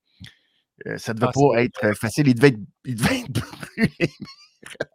euh, 0.86 0.98
ça 0.98 1.12
ne 1.12 1.18
devait 1.18 1.28
ah, 1.28 1.32
pas 1.34 1.62
être 1.62 1.96
facile. 1.96 2.28
Il 2.28 2.34
devait 2.34 2.56
être, 2.88 3.40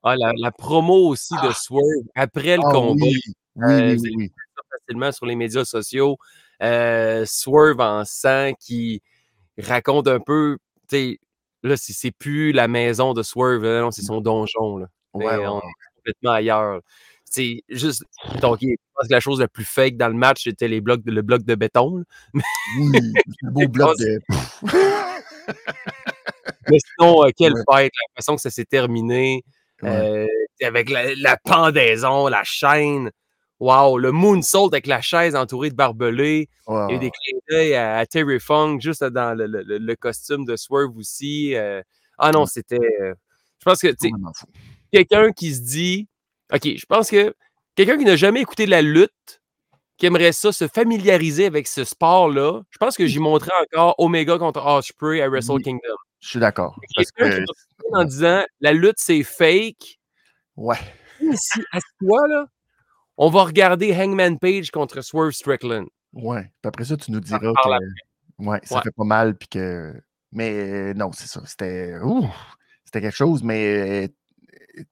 ah, 0.03 0.15
la, 0.17 0.51
promo 0.51 1.07
aussi 1.09 1.33
de 1.35 1.49
ah! 1.49 1.53
Swerve 1.53 2.07
après 2.15 2.55
le 2.55 2.61
combat. 2.61 3.05
Oui, 3.05 3.19
oui, 3.55 3.97
oui, 3.99 4.13
oui. 4.15 4.31
facilement 4.71 5.11
sur 5.11 5.25
les 5.25 5.35
médias 5.35 5.65
sociaux. 5.65 6.17
Swerve 6.59 7.79
en 7.79 8.03
sang 8.05 8.53
qui 8.59 9.01
raconte 9.57 10.07
un 10.07 10.19
peu, 10.19 10.57
tu 10.89 10.95
sais, 10.95 11.19
là, 11.63 11.75
c'est 11.77 12.11
plus 12.11 12.53
la 12.53 12.67
maison 12.67 13.13
de 13.13 13.23
Swerve, 13.23 13.89
c'est 13.91 14.03
son 14.03 14.21
donjon. 14.21 14.77
Là. 14.77 14.87
Ouais, 15.13 15.45
On 15.45 15.59
est 15.59 15.73
complètement 15.97 16.31
ailleurs 16.31 16.81
c'est 17.31 17.63
juste. 17.69 18.03
Donc, 18.41 18.59
je 18.61 18.67
pense 18.93 19.07
que 19.07 19.13
la 19.13 19.19
chose 19.21 19.39
la 19.39 19.47
plus 19.47 19.63
fake 19.63 19.95
dans 19.95 20.09
le 20.09 20.13
match, 20.13 20.43
c'était 20.43 20.67
les 20.67 20.81
blocs 20.81 21.01
le 21.05 21.21
bloc 21.21 21.43
de 21.43 21.55
béton. 21.55 22.03
Oui, 22.77 22.99
le 23.41 23.51
beau 23.51 23.67
bloc 23.67 23.97
de. 23.97 24.21
Mais 26.69 26.77
sinon, 26.79 27.25
euh, 27.25 27.29
quelle 27.35 27.53
fête, 27.53 27.91
j'ai 27.93 28.01
l'impression 28.09 28.35
que 28.35 28.41
ça 28.41 28.49
s'est 28.49 28.65
terminé. 28.65 29.43
Euh, 29.83 30.27
avec 30.61 30.89
la, 30.89 31.37
pendaison, 31.37 32.27
la 32.27 32.43
chaîne. 32.43 33.11
Wow, 33.59 33.97
le 33.97 34.11
moonsault 34.11 34.67
avec 34.67 34.87
la 34.87 35.01
chaise 35.01 35.35
entourée 35.35 35.69
de 35.69 35.75
barbelés. 35.75 36.49
Il 36.67 36.73
y 36.73 36.75
a 36.75 36.93
eu 36.93 36.99
des 36.99 37.11
clins 37.11 37.39
d'œil 37.49 37.75
à, 37.75 38.05
Terry 38.05 38.39
Funk, 38.39 38.79
juste 38.79 39.03
dans 39.03 39.35
le, 39.37 39.95
costume 39.95 40.45
de 40.45 40.55
Swerve 40.55 40.97
aussi. 40.97 41.55
Euh. 41.55 41.81
ah 42.17 42.31
non, 42.31 42.45
c'était. 42.45 42.77
je 42.77 43.63
pense 43.63 43.79
que 43.79 43.89
quelqu'un 44.91 45.31
qui 45.31 45.55
se 45.55 45.61
dit 45.61 46.07
OK, 46.53 46.63
je 46.63 46.85
pense 46.85 47.09
que 47.09 47.35
quelqu'un 47.75 47.97
qui 47.97 48.05
n'a 48.05 48.15
jamais 48.15 48.41
écouté 48.41 48.65
la 48.65 48.81
lutte, 48.81 49.41
qui 49.97 50.07
aimerait 50.07 50.31
ça 50.31 50.51
se 50.51 50.67
familiariser 50.67 51.45
avec 51.45 51.67
ce 51.67 51.83
sport-là, 51.83 52.61
je 52.69 52.77
pense 52.77 52.97
que 52.97 53.05
j'y 53.05 53.19
montrais 53.19 53.51
encore 53.61 53.95
Omega 53.99 54.37
contre 54.37 54.65
Osprey 54.65 55.21
à 55.21 55.29
Wrestle 55.29 55.61
Kingdom. 55.61 55.95
Je 56.19 56.29
suis 56.29 56.39
d'accord. 56.39 56.79
en 57.93 58.03
disant 58.03 58.43
la 58.59 58.73
lutte, 58.73 58.97
c'est 58.97 59.23
fake. 59.23 59.99
Ouais. 60.55 60.79
Si, 61.19 61.61
à 61.71 61.79
toi, 61.99 62.27
là, 62.27 62.45
on 63.17 63.29
va 63.29 63.43
regarder 63.43 63.93
Hangman 63.93 64.39
Page 64.39 64.71
contre 64.71 65.01
Swerve 65.01 65.31
Strickland. 65.31 65.87
Ouais. 66.13 66.41
Puis 66.61 66.67
après 66.67 66.85
ça, 66.85 66.97
tu 66.97 67.11
nous 67.11 67.19
diras 67.19 67.39
que 67.39 67.47
ouais, 68.39 68.59
ça 68.63 68.81
fait 68.81 68.91
pas 68.91 69.03
mal. 69.03 69.37
Puis 69.37 69.47
que... 69.49 69.93
Mais 70.31 70.93
non, 70.93 71.11
c'est 71.11 71.27
ça. 71.27 71.41
C'était. 71.45 71.93
C'était 72.85 73.01
quelque 73.01 73.15
chose, 73.15 73.43
mais 73.43 74.09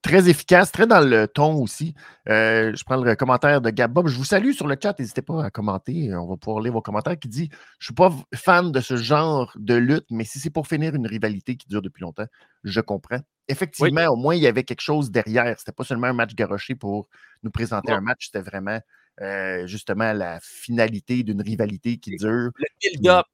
très 0.02 0.30
efficace, 0.30 0.72
très 0.72 0.88
dans 0.88 1.02
le 1.02 1.28
ton 1.28 1.62
aussi. 1.62 1.94
Euh, 2.28 2.74
je 2.76 2.84
prends 2.84 2.98
le 2.98 3.16
commentaire 3.16 3.62
de 3.62 3.70
Gab 3.70 3.92
Bob. 3.92 4.08
Je 4.08 4.18
vous 4.18 4.26
salue 4.26 4.52
sur 4.52 4.68
le 4.68 4.76
chat. 4.82 4.98
N'hésitez 5.00 5.22
pas 5.22 5.46
à 5.46 5.50
commenter. 5.50 6.14
On 6.16 6.28
va 6.28 6.38
pouvoir 6.38 6.62
lire 6.64 6.74
vos 6.74 6.82
commentaires 6.82 7.18
qui 7.18 7.28
dit 7.28 7.50
Je 7.80 7.86
ne 7.86 7.86
suis 7.86 7.94
pas 7.94 8.14
fan 8.36 8.72
de 8.72 8.80
ce 8.82 8.98
genre 8.98 9.52
de 9.56 9.76
lutte, 9.76 10.06
mais 10.10 10.24
si 10.24 10.40
c'est 10.40 10.50
pour 10.50 10.68
finir 10.68 10.96
une 10.96 11.08
rivalité 11.08 11.56
qui 11.56 11.68
dure 11.68 11.82
depuis 11.82 12.02
longtemps, 12.02 12.28
je 12.64 12.82
comprends. 12.82 13.20
Effectivement, 13.48 14.08
au 14.08 14.16
moins, 14.16 14.36
il 14.36 14.42
y 14.42 14.48
avait 14.48 14.64
quelque 14.64 14.82
chose 14.82 15.12
derrière. 15.12 15.56
C'était 15.58 15.72
pas 15.72 15.84
seulement 15.84 16.08
un 16.08 16.14
match 16.14 16.36
garoché 16.36 16.76
pour 16.76 17.08
nous 17.44 17.52
présenter 17.52 17.92
un 17.92 18.02
match, 18.02 18.28
c'était 18.28 18.48
vraiment 18.48 18.80
euh, 19.22 19.66
justement 19.66 20.14
la 20.14 20.40
finalité 20.42 21.24
d'une 21.24 21.42
rivalité 21.42 21.98
qui 21.98 22.16
dure. 22.18 22.52
Le 22.56 22.68
build-up. 22.82 23.26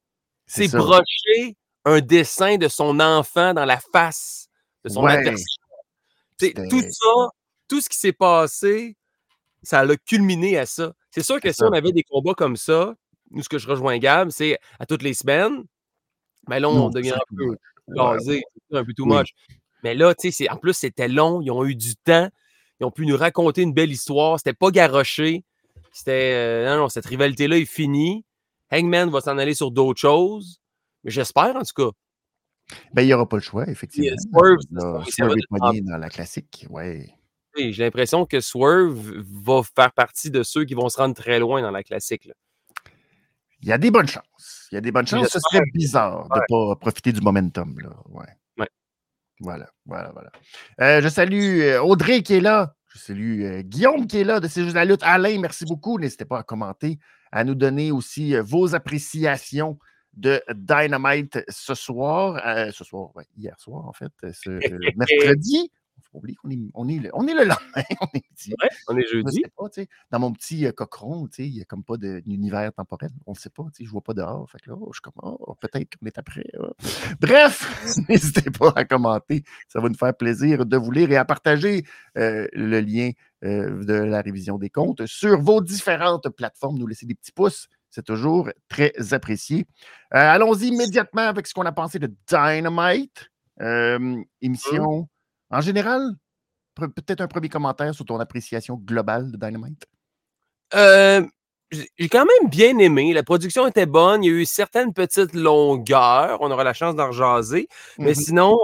C'est 0.47 0.71
brocher 0.71 1.57
un 1.85 2.01
dessin 2.01 2.57
de 2.57 2.67
son 2.67 2.99
enfant 2.99 3.53
dans 3.53 3.65
la 3.65 3.79
face 3.91 4.47
de 4.83 4.89
son 4.89 5.05
adversaire 5.05 5.64
tout 6.39 6.81
ça, 6.81 7.29
tout 7.67 7.81
ce 7.81 7.89
qui 7.89 7.97
s'est 7.97 8.13
passé, 8.13 8.95
ça 9.63 9.79
a 9.79 9.95
culminé 9.97 10.57
à 10.57 10.65
ça. 10.65 10.93
C'est 11.11 11.23
sûr 11.23 11.39
que 11.39 11.51
si 11.51 11.63
on 11.63 11.71
avait 11.71 11.91
des 11.91 12.03
combats 12.03 12.33
comme 12.33 12.57
ça, 12.57 12.93
nous, 13.31 13.43
ce 13.43 13.49
que 13.49 13.57
je 13.57 13.67
rejoins 13.67 13.97
Gab, 13.97 14.29
c'est 14.29 14.59
à 14.79 14.85
toutes 14.85 15.01
les 15.01 15.13
semaines, 15.13 15.63
mais 16.47 16.59
là, 16.59 16.69
on 16.69 16.89
devient 16.89 17.13
un 17.13 17.35
peu 17.35 17.57
blasé, 17.87 18.43
un 18.71 18.83
peu 18.83 18.93
too 18.93 19.05
much. 19.05 19.33
Mais 19.83 19.93
là, 19.93 20.13
tu 20.15 20.31
sais, 20.31 20.49
en 20.49 20.57
plus, 20.57 20.73
c'était 20.73 21.07
long, 21.07 21.41
ils 21.41 21.51
ont 21.51 21.65
eu 21.65 21.75
du 21.75 21.95
temps, 21.95 22.29
ils 22.79 22.85
ont 22.85 22.91
pu 22.91 23.05
nous 23.05 23.17
raconter 23.17 23.61
une 23.61 23.73
belle 23.73 23.91
histoire, 23.91 24.39
c'était 24.39 24.53
pas 24.53 24.71
garoché. 24.71 25.43
C'était, 25.91 26.33
euh, 26.33 26.69
non, 26.69 26.81
non, 26.81 26.89
cette 26.89 27.05
rivalité-là 27.05 27.57
est 27.57 27.65
finie. 27.65 28.25
Hangman 28.71 29.09
va 29.09 29.21
s'en 29.21 29.37
aller 29.37 29.53
sur 29.53 29.71
d'autres 29.71 29.99
choses. 29.99 30.59
Mais 31.03 31.11
j'espère, 31.11 31.55
en 31.55 31.61
tout 31.61 31.73
cas. 31.89 31.91
Ben, 32.93 33.03
il 33.03 33.07
n'y 33.07 33.13
aura 33.13 33.27
pas 33.27 33.37
le 33.37 33.41
choix, 33.41 33.67
effectivement. 33.67 34.15
Swerve, 34.17 35.05
Swerve 35.07 35.35
est 35.73 35.81
dans 35.81 35.97
la 35.97 36.09
classique, 36.09 36.65
ouais. 36.69 37.09
Oui, 37.55 37.71
j'ai 37.71 37.83
l'impression 37.83 38.25
que 38.25 38.39
Swerve 38.41 39.23
va 39.43 39.61
faire 39.63 39.91
partie 39.93 40.29
de 40.29 40.43
ceux 40.43 40.65
qui 40.65 40.73
vont 40.73 40.89
se 40.89 40.97
rendre 40.97 41.15
très 41.15 41.39
loin 41.39 41.61
dans 41.61 41.71
la 41.71 41.83
classique. 41.83 42.29
Il 43.61 43.69
y 43.69 43.71
a 43.71 43.77
des 43.77 43.91
bonnes 43.91 44.07
chances. 44.07 44.67
Il 44.71 44.75
y 44.75 44.77
a 44.77 44.81
des 44.81 44.91
bonnes 44.91 45.07
chances. 45.07 45.29
Ce 45.29 45.39
serait 45.39 45.63
bizarre 45.73 46.27
de 46.29 46.35
ne 46.35 46.41
pas 46.47 46.75
profiter 46.75 47.13
du 47.13 47.21
momentum. 47.21 47.79
Là. 47.79 47.89
Ouais. 48.09 48.25
ouais. 48.57 48.69
Voilà, 49.39 49.67
voilà, 49.85 50.11
voilà. 50.11 50.31
Euh, 50.81 51.01
je 51.01 51.07
salue 51.07 51.61
euh, 51.61 51.81
Audrey 51.81 52.23
qui 52.23 52.35
est 52.35 52.41
là. 52.41 52.75
Je 52.93 52.99
salue 52.99 53.43
euh, 53.43 53.61
Guillaume 53.61 54.07
qui 54.07 54.19
est 54.19 54.23
là 54.23 54.39
de 54.39 54.47
C'est 54.47 54.63
juste 54.63 54.75
la 54.75 54.85
lutte. 54.85 55.03
Alain, 55.03 55.39
merci 55.39 55.65
beaucoup. 55.65 55.97
N'hésitez 55.97 56.25
pas 56.25 56.39
à 56.39 56.43
commenter, 56.43 56.99
à 57.31 57.43
nous 57.43 57.55
donner 57.55 57.91
aussi 57.91 58.35
vos 58.37 58.75
appréciations 58.75 59.79
de 60.15 60.41
Dynamite 60.53 61.43
ce 61.49 61.75
soir, 61.75 62.41
euh, 62.45 62.71
ce 62.71 62.83
soir, 62.83 63.11
hier 63.37 63.59
soir 63.59 63.87
en 63.87 63.93
fait, 63.93 64.11
euh, 64.23 64.31
ce 64.33 64.49
euh, 64.49 64.59
mercredi. 64.95 65.71
On 66.13 66.19
oublie 66.19 66.35
qu'on 66.35 66.49
est, 66.49 66.59
on 66.73 66.87
est, 66.87 66.99
le, 66.99 67.09
on 67.13 67.27
est 67.27 67.33
le 67.33 67.43
lendemain, 67.45 67.83
on 67.99 68.07
est, 68.13 68.23
on 68.87 68.97
est 68.97 69.07
jeudi. 69.07 69.41
Pas, 69.57 69.67
dans 70.11 70.19
mon 70.19 70.31
petit 70.31 70.65
cochon, 70.73 71.27
il 71.39 71.51
n'y 71.51 71.61
a 71.61 71.65
comme 71.65 71.83
pas 71.83 71.97
d'univers 71.97 72.71
temporel. 72.73 73.11
On 73.25 73.31
ne 73.31 73.37
sait 73.37 73.49
pas, 73.49 73.63
je 73.77 73.83
ne 73.83 73.89
vois 73.89 74.01
pas 74.01 74.13
dehors. 74.13 74.49
Fait 74.49 74.59
que 74.59 74.69
là, 74.69 74.77
je 74.87 74.93
suis 74.93 75.01
comme, 75.01 75.13
oh, 75.23 75.55
peut-être 75.59 75.97
qu'on 75.97 76.05
est 76.05 76.17
après. 76.17 76.45
Bref, 77.19 77.83
n'hésitez 78.09 78.49
pas 78.49 78.71
à 78.75 78.85
commenter. 78.85 79.43
Ça 79.67 79.81
va 79.81 79.89
nous 79.89 79.95
faire 79.95 80.15
plaisir 80.15 80.65
de 80.65 80.77
vous 80.77 80.91
lire 80.91 81.11
et 81.11 81.17
à 81.17 81.25
partager 81.25 81.83
le 82.15 82.79
lien 82.79 83.11
de 83.41 83.93
la 83.93 84.21
révision 84.21 84.57
des 84.57 84.69
comptes 84.69 85.05
sur 85.05 85.41
vos 85.41 85.61
différentes 85.61 86.29
plateformes. 86.29 86.77
Nous 86.77 86.87
laisser 86.87 87.05
des 87.05 87.15
petits 87.15 87.33
pouces 87.33 87.67
c'est 87.95 88.03
toujours 88.03 88.49
très 88.67 88.91
apprécié. 89.13 89.65
Euh, 90.13 90.17
allons-y 90.17 90.67
immédiatement 90.67 91.21
avec 91.21 91.47
ce 91.47 91.53
qu'on 91.53 91.65
a 91.65 91.71
pensé 91.71 91.97
de 91.97 92.13
Dynamite. 92.27 93.29
Euh, 93.61 94.21
émission, 94.41 95.07
en 95.49 95.61
général, 95.61 96.11
peut-être 96.75 97.21
un 97.21 97.27
premier 97.27 97.47
commentaire 97.47 97.95
sur 97.95 98.03
ton 98.03 98.19
appréciation 98.19 98.75
globale 98.75 99.31
de 99.31 99.37
Dynamite? 99.37 99.85
Euh, 100.73 101.25
j'ai 101.71 102.09
quand 102.09 102.25
même 102.25 102.49
bien 102.49 102.77
aimé. 102.79 103.13
La 103.13 103.23
production 103.23 103.65
était 103.65 103.85
bonne. 103.85 104.25
Il 104.25 104.27
y 104.27 104.29
a 104.29 104.41
eu 104.41 104.45
certaines 104.45 104.91
petites 104.91 105.33
longueurs. 105.33 106.39
On 106.41 106.51
aura 106.51 106.65
la 106.65 106.73
chance 106.73 106.95
d'en 106.95 107.13
jaser. 107.13 107.69
Mais 107.97 108.11
mm-hmm. 108.11 108.25
sinon, 108.25 108.57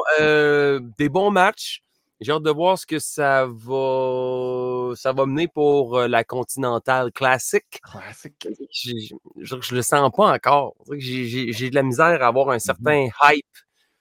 des 0.97 1.07
bons 1.07 1.31
matchs. 1.31 1.83
J'ai 2.21 2.31
hâte 2.31 2.43
de 2.43 2.51
voir 2.51 2.77
ce 2.77 2.85
que 2.85 2.99
ça 2.99 3.47
va, 3.47 4.93
ça 4.95 5.11
va 5.11 5.25
mener 5.25 5.47
pour 5.47 5.97
euh, 5.97 6.07
la 6.07 6.23
Continentale 6.23 7.11
classique. 7.11 7.81
Classique. 7.81 8.47
Je, 8.71 9.55
ne 9.55 9.75
le 9.75 9.81
sens 9.81 10.11
pas 10.15 10.31
encore. 10.31 10.75
J'ai 10.97 11.69
de 11.71 11.75
la 11.75 11.81
misère 11.81 12.21
à 12.21 12.27
avoir 12.27 12.49
un 12.51 12.57
mmh 12.57 12.59
certain 12.59 13.07
hype. 13.23 13.45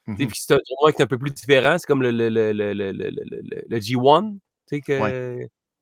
Mmh 0.06 0.16
puis 0.16 0.28
c'est 0.34 0.52
un 0.52 0.58
tournoi 0.66 0.92
qui 0.92 1.00
est 1.00 1.04
un 1.04 1.08
peu 1.08 1.16
plus 1.16 1.30
différent. 1.30 1.78
C'est 1.78 1.86
comme 1.86 2.02
le, 2.02 2.10
le, 2.10 2.28
le, 2.28 2.52
le 2.52 3.78
G1. 3.78 4.36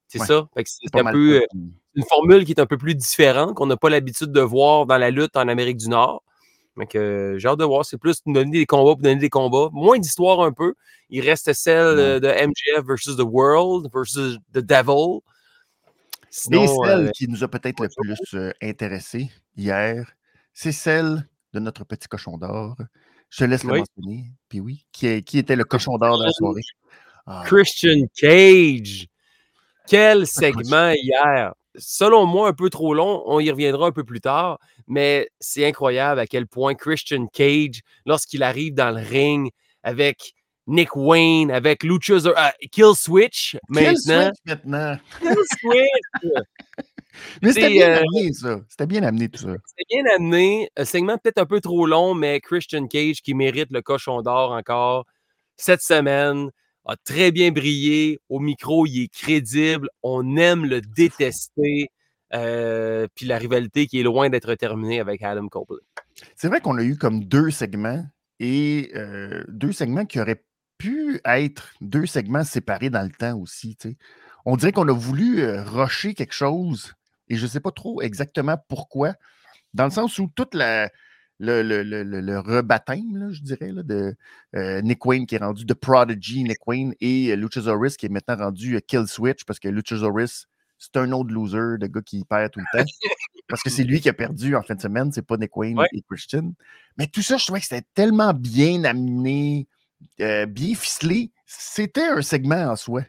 C'est 0.08 0.18
ça. 0.18 0.48
C'est 0.64 0.96
un 0.96 1.12
peu 1.12 1.42
euh, 1.42 1.46
une 1.96 2.04
formule 2.04 2.44
qui 2.44 2.52
est 2.52 2.60
un 2.60 2.66
peu 2.66 2.78
plus 2.78 2.94
différente, 2.94 3.54
qu'on 3.54 3.66
n'a 3.66 3.76
pas 3.76 3.90
l'habitude 3.90 4.30
de 4.30 4.40
voir 4.40 4.86
dans 4.86 4.96
la 4.96 5.10
lutte 5.10 5.36
en 5.36 5.48
Amérique 5.48 5.78
du 5.78 5.88
Nord. 5.88 6.22
Donc, 6.78 6.90
j'ai 6.92 7.48
hâte 7.48 7.58
de 7.58 7.64
voir. 7.64 7.84
C'est 7.84 7.98
plus 7.98 8.22
donner 8.24 8.60
des 8.60 8.66
combats 8.66 8.92
pour 8.92 9.02
donner 9.02 9.16
des 9.16 9.30
combats. 9.30 9.68
Moins 9.72 9.98
d'histoire 9.98 10.40
un 10.40 10.52
peu. 10.52 10.74
Il 11.10 11.22
reste 11.22 11.52
celle 11.52 11.98
euh, 11.98 12.20
de 12.20 12.28
MJF 12.28 12.86
versus 12.86 13.16
The 13.16 13.22
World 13.24 13.88
versus 13.92 14.38
The 14.52 14.58
Devil. 14.58 15.20
Et 16.52 16.66
celle 16.66 17.06
euh, 17.06 17.10
qui 17.10 17.26
nous 17.28 17.42
a 17.42 17.48
peut-être 17.48 17.80
le 17.80 17.88
plus 17.88 18.34
euh, 18.34 18.52
intéressé 18.62 19.30
hier, 19.56 20.12
c'est 20.52 20.72
celle 20.72 21.26
de 21.54 21.60
notre 21.60 21.84
petit 21.84 22.06
cochon 22.06 22.36
d'or. 22.36 22.76
Je 23.30 23.38
te 23.38 23.44
laisse 23.44 23.64
le 23.64 23.78
mentionner. 23.78 24.30
Puis 24.48 24.60
oui, 24.60 24.84
qui, 24.92 25.22
qui 25.22 25.38
était 25.38 25.56
le 25.56 25.64
cochon 25.64 25.96
d'or 25.96 26.18
de 26.18 26.24
la 26.24 26.32
soirée? 26.32 26.60
Ah. 27.26 27.42
Christian 27.46 28.06
Cage. 28.14 29.06
Quel 29.86 30.26
segment 30.26 30.92
hier! 30.92 31.54
Selon 31.78 32.26
moi, 32.26 32.48
un 32.48 32.52
peu 32.52 32.70
trop 32.70 32.94
long. 32.94 33.22
On 33.26 33.40
y 33.40 33.50
reviendra 33.50 33.86
un 33.88 33.92
peu 33.92 34.04
plus 34.04 34.20
tard. 34.20 34.58
Mais 34.86 35.28
c'est 35.40 35.66
incroyable 35.66 36.20
à 36.20 36.26
quel 36.26 36.46
point 36.46 36.74
Christian 36.74 37.26
Cage, 37.26 37.80
lorsqu'il 38.06 38.42
arrive 38.42 38.74
dans 38.74 38.90
le 38.90 39.02
ring 39.02 39.50
avec 39.82 40.34
Nick 40.66 40.94
Wayne, 40.96 41.50
avec 41.50 41.82
Luchasaurus, 41.82 42.36
euh, 42.36 42.68
Kill 42.70 42.94
Switch 42.94 43.56
maintenant. 43.68 43.92
Kill 43.94 43.98
Switch 43.98 44.36
maintenant. 44.44 44.98
Kill 45.20 45.36
Switch. 45.60 46.44
mais 47.42 47.52
c'était 47.52 47.70
bien 47.70 47.90
euh, 47.90 48.02
amené, 48.02 48.32
ça. 48.34 48.60
C'était 48.68 48.86
bien 48.86 49.02
amené, 49.02 49.28
tout 49.28 49.42
ça. 49.42 49.56
C'était 49.66 49.84
bien 49.88 50.04
amené. 50.14 50.70
Un 50.76 50.84
segment 50.84 51.16
peut-être 51.16 51.38
un 51.38 51.46
peu 51.46 51.60
trop 51.60 51.86
long, 51.86 52.14
mais 52.14 52.40
Christian 52.40 52.86
Cage 52.86 53.22
qui 53.22 53.34
mérite 53.34 53.70
le 53.70 53.80
cochon 53.80 54.20
d'or 54.20 54.52
encore 54.52 55.06
cette 55.56 55.82
semaine 55.82 56.50
a 56.84 56.96
très 56.96 57.32
bien 57.32 57.50
brillé. 57.50 58.20
Au 58.28 58.40
micro, 58.40 58.86
il 58.86 59.04
est 59.04 59.12
crédible. 59.12 59.88
On 60.02 60.36
aime 60.36 60.64
le 60.64 60.80
détester. 60.80 61.90
Euh, 62.34 63.06
puis 63.14 63.26
la 63.26 63.38
rivalité 63.38 63.86
qui 63.86 64.00
est 64.00 64.02
loin 64.02 64.28
d'être 64.28 64.54
terminée 64.54 65.00
avec 65.00 65.22
Adam 65.22 65.48
Cole. 65.48 65.80
C'est 66.36 66.48
vrai 66.48 66.60
qu'on 66.60 66.76
a 66.76 66.82
eu 66.82 66.96
comme 66.96 67.24
deux 67.24 67.50
segments 67.50 68.04
et 68.38 68.90
euh, 68.94 69.44
deux 69.48 69.72
segments 69.72 70.04
qui 70.04 70.20
auraient 70.20 70.44
pu 70.76 71.20
être 71.24 71.72
deux 71.80 72.06
segments 72.06 72.44
séparés 72.44 72.90
dans 72.90 73.02
le 73.02 73.10
temps 73.10 73.38
aussi. 73.38 73.76
On 74.44 74.56
dirait 74.56 74.72
qu'on 74.72 74.88
a 74.88 74.92
voulu 74.92 75.40
euh, 75.40 75.64
rusher 75.64 76.14
quelque 76.14 76.34
chose 76.34 76.94
et 77.28 77.36
je 77.36 77.44
ne 77.44 77.48
sais 77.48 77.60
pas 77.60 77.72
trop 77.72 78.02
exactement 78.02 78.56
pourquoi, 78.68 79.14
dans 79.74 79.84
le 79.84 79.90
sens 79.90 80.18
où 80.18 80.30
toute 80.34 80.54
la, 80.54 80.90
le, 81.38 81.62
le, 81.62 81.82
le, 81.82 82.02
le 82.02 82.38
rebaptême, 82.38 83.30
je 83.30 83.42
dirais, 83.42 83.72
de 83.72 84.16
euh, 84.56 84.80
Nick 84.82 85.04
Wayne 85.06 85.26
qui 85.26 85.36
est 85.36 85.38
rendu 85.38 85.64
de 85.64 85.74
Prodigy 85.74 86.42
Nick 86.42 86.66
Wayne 86.66 86.94
et 87.00 87.36
Luchasaurus 87.36 87.96
qui 87.96 88.06
est 88.06 88.08
maintenant 88.08 88.36
rendu 88.36 88.80
Kill 88.86 89.06
Switch 89.06 89.44
parce 89.44 89.60
que 89.60 89.68
Luchasaurus, 89.68 90.48
c'est 90.78 90.96
un 90.96 91.12
autre 91.12 91.30
loser 91.32 91.78
de 91.78 91.86
gars 91.86 92.02
qui 92.02 92.24
perd 92.24 92.52
tout 92.52 92.60
le 92.60 92.78
temps. 92.78 92.84
parce 93.48 93.62
que 93.62 93.70
c'est 93.70 93.84
lui 93.84 94.00
qui 94.00 94.08
a 94.08 94.12
perdu 94.12 94.56
en 94.56 94.62
fin 94.62 94.74
de 94.74 94.80
semaine, 94.80 95.12
c'est 95.12 95.22
pas 95.22 95.36
Nick 95.36 95.56
Wayne 95.56 95.80
et 95.92 96.02
Christian. 96.02 96.52
Mais 96.96 97.06
tout 97.06 97.22
ça, 97.22 97.36
je 97.36 97.44
trouvais 97.44 97.60
que 97.60 97.66
c'était 97.66 97.86
tellement 97.94 98.34
bien 98.34 98.84
amené, 98.84 99.68
euh, 100.20 100.46
bien 100.46 100.74
ficelé. 100.74 101.30
C'était 101.46 102.08
un 102.08 102.22
segment 102.22 102.72
en 102.72 102.76
soi. 102.76 103.02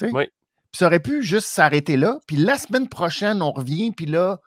Oui. 0.00 0.26
Puis 0.72 0.78
ça 0.78 0.86
aurait 0.86 1.00
pu 1.00 1.22
juste 1.22 1.48
s'arrêter 1.48 1.96
là. 1.96 2.18
Puis 2.26 2.36
la 2.36 2.56
semaine 2.56 2.88
prochaine, 2.88 3.42
on 3.42 3.52
revient, 3.52 3.92
puis 3.92 4.06
là, 4.06 4.40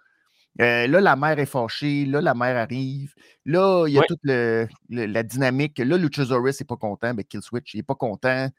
euh, 0.62 0.88
là, 0.88 1.01
la 1.01 1.15
mère 1.15 1.38
est 1.39 1.45
fâchée. 1.45 2.05
Là, 2.05 2.21
la 2.21 2.33
mère 2.33 2.57
arrive. 2.57 3.13
Là, 3.45 3.85
il 3.88 3.93
y 3.93 4.00
a 4.00 4.03
toute 4.03 4.24
la 4.24 5.24
dynamique. 5.24 5.79
Là, 5.79 5.97
Luchasaurus 5.97 6.59
n'est 6.59 6.65
pas 6.65 6.77
content. 6.77 7.13
mais 7.13 7.24
Killswitch, 7.24 7.74
il 7.74 7.77
n'est 7.77 7.83
pas 7.83 7.95
content. 7.95 8.50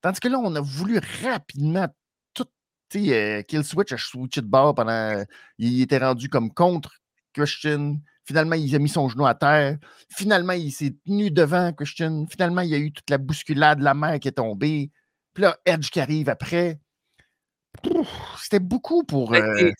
Tandis 0.00 0.20
que 0.20 0.28
là, 0.28 0.38
on 0.38 0.54
a 0.54 0.60
voulu 0.60 0.98
rapidement 1.22 1.88
tout. 2.34 2.46
Tu 2.88 3.06
sais, 3.06 3.14
euh, 3.14 3.42
Killswitch 3.42 3.92
a 3.92 3.98
switché 3.98 4.40
de 4.40 4.46
bord 4.46 4.74
pendant. 4.74 5.24
Il 5.58 5.82
était 5.82 5.98
rendu 5.98 6.28
comme 6.28 6.52
contre 6.52 6.92
Christian. 7.32 7.98
Finalement, 8.24 8.54
il 8.54 8.74
a 8.74 8.78
mis 8.78 8.88
son 8.88 9.08
genou 9.08 9.26
à 9.26 9.34
terre. 9.34 9.78
Finalement, 10.08 10.52
il 10.52 10.72
s'est 10.72 10.94
tenu 11.04 11.30
devant 11.30 11.72
Christian. 11.72 12.26
Finalement, 12.30 12.62
il 12.62 12.70
y 12.70 12.74
a 12.74 12.78
eu 12.78 12.92
toute 12.92 13.10
la 13.10 13.18
bousculade, 13.18 13.80
la 13.80 13.94
mère 13.94 14.18
qui 14.20 14.28
est 14.28 14.32
tombée. 14.32 14.90
Puis 15.34 15.42
là, 15.42 15.56
Edge 15.66 15.90
qui 15.90 16.00
arrive 16.00 16.28
après. 16.28 16.78
C'était 18.38 18.60
beaucoup 18.60 19.02
pour. 19.04 19.34
Euh, 19.34 19.72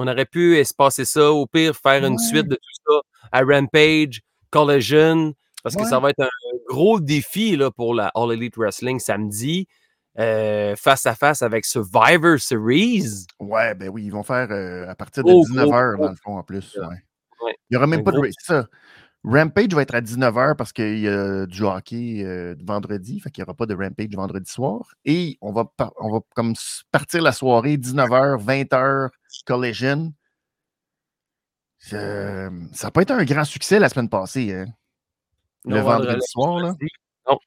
on 0.00 0.06
aurait 0.06 0.26
pu 0.26 0.56
espacer 0.58 1.04
ça, 1.04 1.32
au 1.32 1.46
pire, 1.46 1.76
faire 1.76 2.04
une 2.04 2.18
suite 2.18 2.48
de 2.48 2.56
tout 2.56 2.92
ça 2.92 3.00
à 3.32 3.42
Rampage, 3.42 4.20
Collision, 4.50 5.34
parce 5.62 5.76
que 5.76 5.84
ça 5.84 6.00
va 6.00 6.10
être 6.10 6.20
un 6.22 6.28
gros 6.68 7.00
défi 7.00 7.56
là, 7.56 7.70
pour 7.70 7.94
la 7.94 8.10
All 8.14 8.32
Elite 8.32 8.56
Wrestling 8.56 8.98
samedi. 8.98 9.66
Euh, 10.18 10.74
face 10.74 11.06
à 11.06 11.14
face 11.14 11.40
avec 11.40 11.64
Survivor 11.64 12.38
Series. 12.38 13.26
Ouais, 13.38 13.74
ben 13.76 13.88
oui, 13.88 14.02
ils 14.04 14.10
vont 14.10 14.24
faire 14.24 14.48
euh, 14.50 14.88
à 14.88 14.94
partir 14.96 15.22
de 15.22 15.30
19h, 15.30 15.98
dans 16.00 16.10
le 16.10 16.16
fond, 16.16 16.36
en 16.36 16.42
plus. 16.42 16.76
Il 16.76 17.54
n'y 17.70 17.76
aura 17.76 17.86
même 17.86 18.02
pas 18.02 18.10
de 18.10 18.30
ça. 18.40 18.66
Rampage 19.22 19.74
va 19.74 19.82
être 19.82 19.94
à 19.94 20.00
19h 20.00 20.56
parce 20.56 20.72
qu'il 20.72 20.98
y 20.98 21.08
a 21.08 21.44
du 21.44 21.62
hockey 21.62 22.24
euh, 22.24 22.54
vendredi, 22.62 23.20
fait 23.20 23.30
qu'il 23.30 23.42
n'y 23.42 23.46
aura 23.46 23.54
pas 23.54 23.66
de 23.66 23.74
Rampage 23.74 24.14
vendredi 24.14 24.50
soir. 24.50 24.94
Et 25.04 25.36
on 25.42 25.52
va, 25.52 25.70
on 25.98 26.12
va 26.12 26.20
comme 26.34 26.54
partir 26.90 27.22
la 27.22 27.32
soirée 27.32 27.76
19h, 27.76 28.42
20h, 28.42 29.10
Collision. 29.44 30.14
ça 31.80 32.50
n'a 32.50 32.90
pas 32.90 33.02
été 33.02 33.12
un 33.12 33.24
grand 33.24 33.44
succès 33.44 33.78
la 33.78 33.90
semaine 33.90 34.08
passée. 34.08 34.54
Hein? 34.54 34.66
Le 35.66 35.80
vendredi 35.80 36.26
soir, 36.26 36.58
là. 36.60 36.74
Non. 37.28 37.38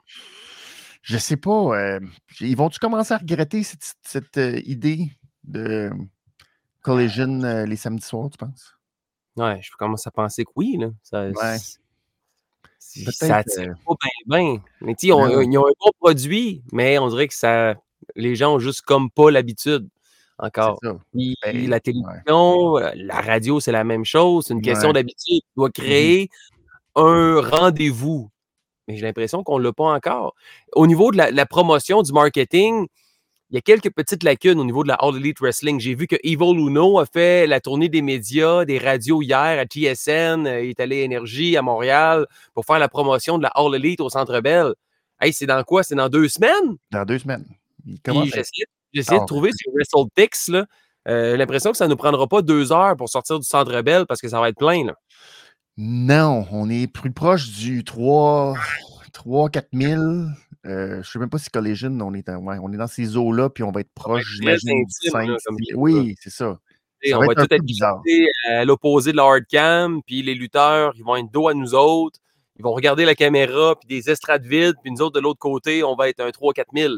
Je 1.02 1.18
sais 1.18 1.38
pas. 1.38 1.76
Euh, 1.76 2.00
ils 2.40 2.56
vont-tu 2.56 2.78
commencer 2.78 3.16
à 3.16 3.18
regretter 3.18 3.64
cette, 3.64 4.38
euh, 4.38 4.62
idée 4.66 5.12
de 5.44 5.90
Collision 6.82 7.66
les 7.66 7.76
samedis 7.76 8.06
soirs, 8.06 8.30
tu 8.30 8.38
penses? 8.38 8.78
Ouais, 9.38 9.60
je 9.62 9.72
commence 9.78 10.06
à 10.06 10.12
penser 10.12 10.46
que 10.46 10.52
oui. 10.56 10.78
Là. 10.80 10.90
Ça, 11.02 11.28
ouais. 11.28 11.58
ça 12.80 13.38
attire 13.38 13.76
euh 13.90 13.96
pas 13.96 13.96
bien. 14.28 14.62
Mais 14.82 14.96
ont, 15.12 15.42
ils 15.42 15.58
ont 15.58 15.68
un 15.68 15.74
bon 15.80 15.92
produit, 16.00 16.62
mais 16.72 17.00
on 17.00 17.10
dirait 17.10 17.28
que 17.28 17.34
ça, 17.34 17.76
les 18.16 18.36
gens 18.36 18.56
ont 18.56 18.60
juste 18.60 18.82
comme 18.82 19.10
pas 19.10 19.32
l'habitude 19.32 19.88
encore. 20.38 20.80
Ben, 20.82 21.70
la 21.70 21.80
télévision, 21.80 22.78
euh, 22.78 22.92
la 22.96 23.22
radio, 23.22 23.60
c'est 23.60 23.72
la 23.72 23.84
même 23.84 24.06
chose. 24.06 24.46
C'est 24.48 24.54
une 24.54 24.62
question 24.62 24.92
d'habitude. 24.92 25.42
Tu 25.42 25.54
dois 25.56 25.70
mmh 25.70 25.72
créer 25.72 26.30
un 26.96 27.42
rendez-vous. 27.42 28.30
Mais 28.88 28.98
j'ai 28.98 29.04
l'impression 29.04 29.44
qu'on 29.44 29.60
ne 29.60 29.64
l'a 29.64 29.74
pas 29.74 29.86
encore. 29.86 30.36
Au 30.74 30.86
niveau 30.86 31.12
de 31.12 31.18
la 31.18 31.46
promotion, 31.46 32.02
du 32.02 32.12
marketing, 32.12 32.88
il 33.54 33.58
y 33.58 33.60
a 33.60 33.62
quelques 33.62 33.92
petites 33.92 34.24
lacunes 34.24 34.60
au 34.60 34.66
niveau 34.66 34.82
de 34.82 34.88
la 34.88 34.96
All 34.96 35.16
Elite 35.16 35.40
Wrestling. 35.40 35.80
J'ai 35.80 35.94
vu 35.94 36.08
que 36.08 36.16
Evil 36.24 36.58
Uno 36.58 36.98
a 36.98 37.06
fait 37.06 37.46
la 37.46 37.62
tournée 37.62 37.88
des 37.88 38.02
médias, 38.02 38.66
des 38.66 38.80
radios 38.80 39.22
hier 39.22 39.38
à 39.38 39.66
TSN, 39.66 40.48
euh, 40.48 40.64
il 40.64 40.72
est 40.72 40.80
allé 40.80 41.02
Énergie 41.02 41.56
à 41.56 41.62
Montréal 41.62 42.26
pour 42.56 42.66
faire 42.66 42.80
la 42.80 42.90
promotion 42.90 43.38
de 43.38 43.44
la 43.44 43.50
All 43.50 43.76
Elite 43.76 44.02
au 44.02 44.10
Centre 44.10 44.42
Bell. 44.42 44.74
Hey, 45.22 45.34
c'est 45.34 45.46
dans 45.46 45.64
quoi? 45.64 45.84
C'est 45.84 45.94
dans 45.94 46.10
deux 46.10 46.28
semaines? 46.30 46.78
Dans 46.90 47.06
deux 47.06 47.20
semaines. 47.20 47.46
J'essaie 48.92 49.20
de 49.20 49.26
trouver 49.26 49.52
sur 49.56 49.72
WrestlePix. 49.72 50.52
Là. 50.52 50.66
Euh, 51.08 51.38
l'impression 51.38 51.70
que 51.70 51.78
ça 51.78 51.86
ne 51.86 51.92
nous 51.92 51.96
prendra 51.96 52.26
pas 52.26 52.42
deux 52.42 52.72
heures 52.72 52.98
pour 52.98 53.10
sortir 53.10 53.38
du 53.38 53.46
Centre 53.46 53.84
Bell 53.84 54.08
parce 54.08 54.20
que 54.20 54.30
ça 54.30 54.40
va 54.40 54.50
être 54.50 54.58
plein. 54.58 54.84
Là. 54.84 54.96
Non, 55.78 56.48
on 56.52 56.72
est 56.72 56.88
plus 56.88 57.12
proche 57.12 57.52
du 57.52 57.84
3, 57.84 58.56
3 59.14 59.50
4 59.50 59.68
000. 59.74 60.02
Euh, 60.02 60.28
je 60.66 60.98
ne 60.98 61.04
sais 61.04 61.20
même 61.20 61.30
pas 61.30 61.38
si 61.38 61.50
Collision, 61.50 61.98
on 62.02 62.14
est, 62.14 62.30
on 62.30 62.74
est 62.74 62.78
dans 62.78 62.88
ces 62.88 63.16
eaux-là, 63.18 63.50
puis 63.50 63.64
on 63.64 63.72
va 63.72 63.82
être 63.82 63.94
proche, 63.94 64.24
j'imagine, 64.36 64.84
du 64.84 65.10
5. 65.10 65.30
oui, 65.76 66.16
c'est 66.20 66.30
ça. 66.30 66.58
on 67.14 67.20
va, 67.20 67.36
tout 67.36 67.54
être 67.54 67.64
bizarre. 67.64 68.02
à 68.48 68.66
l'opposé 68.66 69.12
de 69.12 69.18
la 69.18 69.24
hardcam, 69.24 70.02
puis 70.04 70.22
les 70.22 70.36
lutteurs, 70.36 70.94
ils 70.96 71.04
vont 71.04 71.16
être 71.16 71.32
dos 71.32 71.48
à 71.48 71.54
nous 71.54 71.74
autres. 71.74 72.20
Ils 72.58 72.64
vont 72.64 72.74
regarder 72.74 73.04
la 73.04 73.16
caméra, 73.16 73.76
puis 73.76 73.88
des 73.88 74.10
estrades 74.10 74.46
vides, 74.46 74.76
puis 74.82 74.92
nous 74.92 75.02
autres, 75.02 75.16
de 75.16 75.20
l'autre 75.20 75.40
côté, 75.40 75.84
on 75.84 75.96
va 75.96 76.10
être 76.10 76.20
un 76.20 76.30
3-4 76.30 76.66
000. 76.74 76.94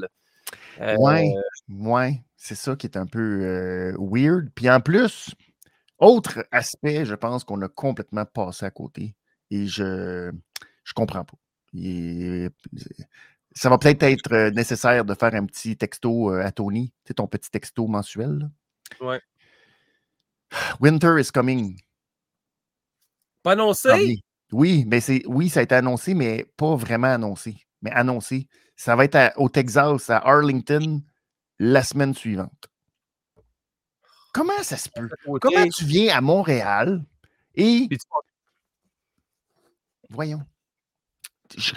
Euh, 0.81 0.95
ouais, 0.97 1.33
ouais, 1.69 2.21
c'est 2.35 2.55
ça 2.55 2.75
qui 2.75 2.87
est 2.87 2.97
un 2.97 3.07
peu 3.07 3.19
euh, 3.19 3.95
weird. 3.97 4.49
Puis 4.53 4.69
en 4.69 4.79
plus, 4.81 5.33
autre 5.97 6.45
aspect, 6.51 7.05
je 7.05 7.15
pense 7.15 7.43
qu'on 7.43 7.61
a 7.61 7.67
complètement 7.67 8.25
passé 8.25 8.65
à 8.65 8.69
côté. 8.69 9.15
Et 9.49 9.65
je 9.65 10.29
ne 10.29 10.31
comprends 10.93 11.23
pas 11.23 11.37
ça 13.55 13.69
va 13.69 13.77
peut-être 13.77 14.03
être 14.03 14.33
euh, 14.33 14.51
nécessaire 14.51 15.05
de 15.05 15.13
faire 15.13 15.33
un 15.33 15.45
petit 15.45 15.77
texto 15.77 16.31
euh, 16.31 16.45
à 16.45 16.51
Tony, 16.51 16.89
tu 16.89 17.09
sais, 17.09 17.13
ton 17.15 17.27
petit 17.27 17.49
texto 17.49 17.87
mensuel. 17.87 18.49
Ouais. 18.99 19.21
Winter 20.79 21.15
is 21.19 21.31
coming. 21.31 21.79
Pas 23.43 23.53
annoncé? 23.53 24.17
Oui, 24.51 24.85
mais 24.87 24.99
c'est 24.99 25.23
oui, 25.25 25.49
ça 25.49 25.61
a 25.61 25.63
été 25.63 25.75
annoncé, 25.75 26.13
mais 26.13 26.45
pas 26.57 26.75
vraiment 26.75 27.07
annoncé. 27.07 27.57
Mais 27.81 27.91
annoncé. 27.91 28.47
Ça 28.75 28.95
va 28.95 29.05
être 29.05 29.33
au 29.37 29.49
Texas, 29.49 30.09
à 30.09 30.17
Arlington, 30.17 31.01
la 31.59 31.83
semaine 31.83 32.13
suivante. 32.13 32.69
Comment 34.33 34.61
ça 34.63 34.75
se 34.77 34.89
peut? 34.89 35.09
Comment 35.41 35.67
tu 35.69 35.85
viens 35.85 36.17
à 36.17 36.21
Montréal 36.21 37.05
et. 37.55 37.87
Voyons. 40.09 40.41
Je, 41.57 41.73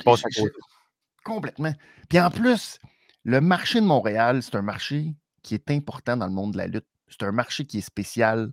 Complètement. 1.24 1.74
Puis 2.08 2.20
en 2.20 2.30
plus, 2.30 2.78
le 3.24 3.40
marché 3.40 3.80
de 3.80 3.86
Montréal, 3.86 4.42
c'est 4.42 4.54
un 4.54 4.62
marché 4.62 5.14
qui 5.42 5.54
est 5.54 5.70
important 5.70 6.16
dans 6.16 6.26
le 6.26 6.32
monde 6.32 6.52
de 6.52 6.58
la 6.58 6.66
lutte. 6.66 6.86
C'est 7.08 7.22
un 7.22 7.32
marché 7.32 7.64
qui 7.64 7.78
est 7.78 7.82
spécial. 7.82 8.52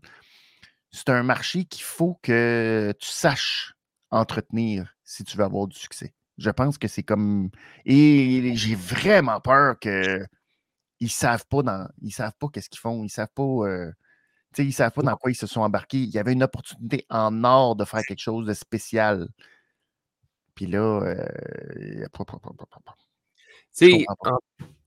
C'est 0.92 1.10
un 1.10 1.24
marché 1.24 1.66
qu'il 1.66 1.84
faut 1.84 2.20
que 2.22 2.94
tu 3.00 3.08
saches 3.08 3.74
entretenir 4.12 4.96
si 5.04 5.24
tu 5.24 5.38
veux 5.38 5.44
avoir 5.44 5.68
du 5.68 5.78
succès. 5.78 6.14
Je 6.38 6.50
pense 6.50 6.78
que 6.78 6.88
c'est 6.88 7.04
comme. 7.04 7.50
Et 7.86 8.56
j'ai 8.56 8.76
vraiment 8.76 9.40
peur 9.40 9.80
qu'ils 9.80 10.28
ne 11.02 11.08
savent 11.08 11.46
pas 11.48 11.64
dans. 11.64 11.88
Ils 12.02 12.12
savent 12.12 12.34
pas 12.40 12.48
qu'est-ce 12.52 12.70
qu'ils 12.70 12.80
font. 12.80 13.04
Ils 13.04 13.10
savent 13.10 13.30
pas. 13.34 13.44
Euh, 13.44 13.92
ils 14.58 14.74
savent 14.74 14.92
pas 14.92 15.02
dans 15.02 15.16
quoi 15.16 15.32
ils 15.32 15.36
se 15.36 15.48
sont 15.48 15.62
embarqués. 15.62 16.00
Il 16.00 16.10
y 16.10 16.18
avait 16.18 16.34
une 16.34 16.44
opportunité 16.44 17.06
en 17.10 17.44
or 17.44 17.76
de 17.76 17.86
faire 17.86 18.02
quelque 18.04 18.22
chose 18.22 18.46
de 18.46 18.54
spécial. 18.54 19.28
Puis 20.56 20.68
là, 20.68 21.02
euh, 21.02 22.06
en, 24.08 24.38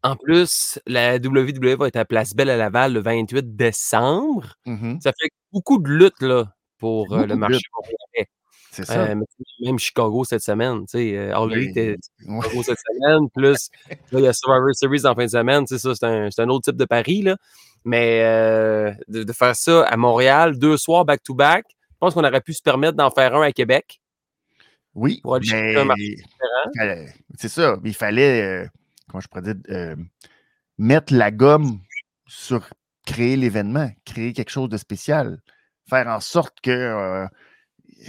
En 0.02 0.16
plus, 0.16 0.78
la 0.86 1.16
WWE 1.16 1.76
va 1.76 1.88
être 1.88 1.96
à 1.96 2.04
Place 2.04 2.34
Belle 2.34 2.50
à 2.50 2.56
Laval 2.56 2.94
le 2.94 3.00
28 3.00 3.56
décembre. 3.56 4.54
Mmh 4.64 4.98
ça 5.00 5.12
fait 5.18 5.28
beaucoup 5.52 5.78
de 5.78 5.90
lutte 5.90 6.20
là, 6.22 6.52
pour 6.78 7.12
euh, 7.12 7.26
le 7.26 7.36
marché 7.36 7.60
C'est 8.70 8.84
ça. 8.84 9.08
Euh, 9.08 9.14
même 9.60 9.78
Chicago 9.78 10.24
cette 10.24 10.42
semaine, 10.42 10.80
tu 10.86 10.98
sais, 10.98 11.16
euh, 11.16 11.36
All 11.36 11.52
était 11.58 11.96
Chicago 12.20 12.62
cette 12.62 12.78
semaine, 12.78 13.28
plus 13.34 13.68
il 14.12 14.20
y 14.20 14.26
a 14.26 14.32
Survivor 14.32 14.70
Series 14.74 15.06
en 15.06 15.14
fin 15.14 15.24
de 15.24 15.30
semaine, 15.30 15.66
ça, 15.66 15.78
c'est 15.78 16.04
un, 16.04 16.28
un, 16.36 16.48
autre 16.48 16.70
type 16.70 16.76
de 16.76 16.84
pari, 16.84 17.22
là. 17.22 17.36
Mais 17.84 18.22
euh, 18.22 18.92
de, 19.08 19.32
faire 19.32 19.56
ça 19.56 19.82
à 19.84 19.96
Montréal, 19.96 20.58
deux 20.58 20.76
soirs 20.76 21.04
back-to-back, 21.04 21.64
je 21.68 21.96
pense 21.98 22.14
qu'on 22.14 22.24
aurait 22.24 22.40
pu 22.40 22.52
se 22.52 22.62
permettre 22.62 22.96
d'en 22.96 23.10
faire 23.10 23.34
un 23.34 23.42
à 23.42 23.52
Québec. 23.52 24.00
Oui, 24.94 25.20
mais 25.24 26.16
c'est 27.36 27.48
ça. 27.48 27.76
Il 27.84 27.94
fallait, 27.94 28.42
euh, 28.42 28.68
comment 29.08 29.20
je 29.20 29.28
pourrais 29.28 29.42
dire, 29.42 29.56
euh, 29.70 29.96
mettre 30.76 31.14
la 31.14 31.30
gomme 31.30 31.80
sur 32.26 32.68
créer 33.06 33.36
l'événement, 33.36 33.90
créer 34.04 34.32
quelque 34.32 34.50
chose 34.50 34.68
de 34.68 34.76
spécial, 34.76 35.40
faire 35.88 36.08
en 36.08 36.20
sorte 36.20 36.60
que 36.60 37.26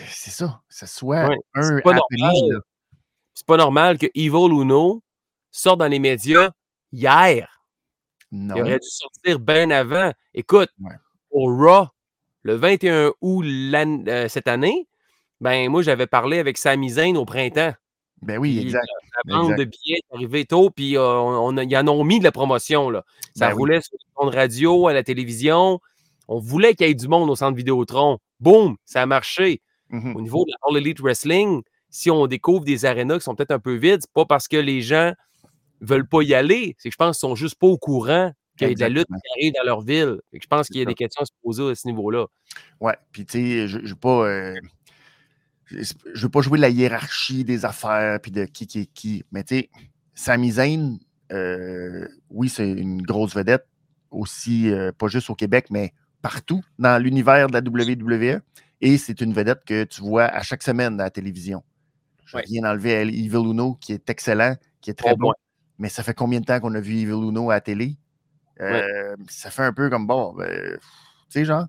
c'est 0.07 0.31
ça, 0.31 0.61
ça 0.69 0.87
soit 0.87 1.29
un 1.53 1.61
C'est 1.61 1.81
pas, 1.81 1.93
normal, 1.93 2.61
pas 3.45 3.57
normal 3.57 3.97
que 3.97 4.07
Evil 4.13 4.51
Uno 4.51 5.01
sorte 5.51 5.79
dans 5.79 5.87
les 5.87 5.99
médias 5.99 6.51
hier. 6.91 7.63
Il 8.31 8.51
aurait 8.51 8.79
dû 8.79 8.87
sortir 8.87 9.39
bien 9.39 9.71
avant. 9.71 10.11
Écoute, 10.33 10.69
au 11.31 11.45
Raw, 11.45 11.87
le 12.43 12.55
21 12.55 13.11
août 13.21 13.45
euh, 13.45 14.27
cette 14.27 14.47
année, 14.47 14.87
ben 15.41 15.69
moi, 15.69 15.81
j'avais 15.81 16.07
parlé 16.07 16.39
avec 16.39 16.57
Sami 16.57 16.89
Zayn 16.89 17.15
au 17.15 17.25
printemps. 17.25 17.73
Ben 18.21 18.37
oui, 18.37 18.59
exact. 18.59 18.85
La 19.25 19.37
vente 19.37 19.55
de 19.55 19.63
billets 19.63 19.99
est 19.99 20.15
arrivée 20.15 20.45
tôt, 20.45 20.69
puis 20.69 20.97
euh, 20.97 21.01
on, 21.01 21.55
ils 21.57 21.77
en 21.77 21.87
ont 21.87 22.03
mis 22.03 22.19
de 22.19 22.23
la 22.23 22.31
promotion. 22.31 22.89
Là. 22.89 23.05
Ça 23.35 23.47
ben 23.47 23.55
roulait 23.55 23.81
sur 23.81 23.97
le 24.21 24.29
de 24.29 24.35
radio, 24.35 24.87
à 24.87 24.93
la 24.93 25.03
télévision. 25.03 25.79
On 26.27 26.39
voulait 26.39 26.75
qu'il 26.75 26.87
y 26.87 26.89
ait 26.89 26.95
du 26.95 27.07
monde 27.07 27.29
au 27.29 27.35
centre 27.35 27.55
Vidéotron. 27.55 28.19
Boum, 28.39 28.75
ça 28.85 29.01
a 29.01 29.05
marché. 29.05 29.61
Mmh 29.89 30.15
au 30.15 30.21
niveau 30.21 30.45
de 30.45 30.51
la 30.51 30.57
All 30.69 30.77
Elite 30.77 30.99
Wrestling, 30.99 31.63
si 31.89 32.11
on 32.11 32.27
découvre 32.27 32.63
des 32.63 32.85
arénas 32.85 33.17
qui 33.17 33.23
sont 33.23 33.33
peut-être 33.33 33.51
un 33.51 33.59
peu 33.59 33.73
vides, 33.73 34.01
c'est 34.01 34.13
pas 34.13 34.25
parce 34.25 34.47
que 34.47 34.57
les 34.57 34.81
gens 34.81 35.13
veulent 35.81 36.07
pas 36.07 36.21
y 36.21 36.35
aller. 36.35 36.75
C'est 36.77 36.89
que 36.89 36.93
je 36.93 36.97
pense 36.97 37.17
qu'ils 37.17 37.27
sont 37.27 37.35
juste 37.35 37.55
pas 37.55 37.67
au 37.67 37.77
courant 37.77 38.31
qu'il 38.57 38.67
y 38.67 38.71
a 38.71 38.75
de 38.75 38.79
la 38.81 38.89
lutte 38.89 39.07
qui 39.07 39.39
arrive 39.39 39.53
dans 39.53 39.65
leur 39.65 39.81
ville. 39.81 40.19
je 40.31 40.47
pense 40.47 40.67
qu'il 40.67 40.77
y 40.77 40.81
a 40.81 40.85
des 40.85 40.93
questions 40.93 41.21
à 41.21 41.25
se 41.25 41.31
poser 41.41 41.71
à 41.71 41.75
ce 41.75 41.87
niveau-là. 41.87 42.27
Ouais, 42.79 42.95
puis 43.11 43.25
tu 43.25 43.39
sais, 43.39 43.67
je 43.67 43.79
ne 43.79 43.87
veux 43.87 43.95
pas. 43.95 44.27
Euh, 44.27 44.55
je 45.71 46.21
veux 46.21 46.29
pas 46.29 46.41
jouer 46.41 46.57
la 46.57 46.69
hiérarchie 46.69 47.43
des 47.43 47.65
affaires 47.65 48.19
puis 48.21 48.31
de 48.31 48.45
qui 48.45 48.67
qui 48.67 48.81
est 48.81 48.85
qui. 48.85 49.23
Mais 49.31 49.43
tu 49.43 49.55
sais, 49.55 49.69
Sami 50.15 50.51
Zayn, 50.51 50.97
euh, 51.31 52.07
oui, 52.29 52.49
c'est 52.49 52.69
une 52.69 53.01
grosse 53.01 53.35
vedette, 53.35 53.67
aussi, 54.11 54.69
euh, 54.69 54.91
pas 54.91 55.07
juste 55.07 55.29
au 55.29 55.35
Québec, 55.35 55.67
mais 55.69 55.93
partout 56.21 56.63
dans 56.77 57.01
l'univers 57.01 57.47
de 57.47 57.53
la 57.53 57.59
WWE. 57.59 58.41
Et 58.81 58.97
c'est 58.97 59.21
une 59.21 59.33
vedette 59.33 59.63
que 59.65 59.83
tu 59.83 60.01
vois 60.01 60.25
à 60.25 60.41
chaque 60.41 60.63
semaine 60.63 60.99
à 60.99 61.05
la 61.05 61.09
télévision. 61.09 61.63
Je 62.25 62.37
viens 62.47 62.61
d'enlever 62.61 63.01
Evil 63.01 63.37
Uno, 63.37 63.75
qui 63.81 63.93
est 63.93 64.09
excellent, 64.09 64.55
qui 64.81 64.91
est 64.91 64.93
très 64.93 65.15
bon. 65.15 65.33
Mais 65.79 65.89
ça 65.89 66.03
fait 66.03 66.13
combien 66.13 66.39
de 66.39 66.45
temps 66.45 66.59
qu'on 66.59 66.75
a 66.75 66.79
vu 66.79 66.97
Evil 66.97 67.13
Uno 67.13 67.49
à 67.49 67.55
la 67.55 67.61
télé? 67.61 67.97
Euh, 68.61 69.15
ça 69.29 69.49
fait 69.49 69.63
un 69.63 69.73
peu 69.73 69.89
comme 69.89 70.05
bon, 70.05 70.33
ben, 70.33 70.77
tu 70.77 70.79
sais, 71.29 71.45
genre, 71.45 71.65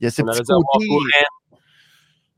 il 0.00 0.04
y 0.04 0.06
a 0.06 0.10
ces 0.10 0.22
petits 0.22 0.42
côtés. 0.42 0.86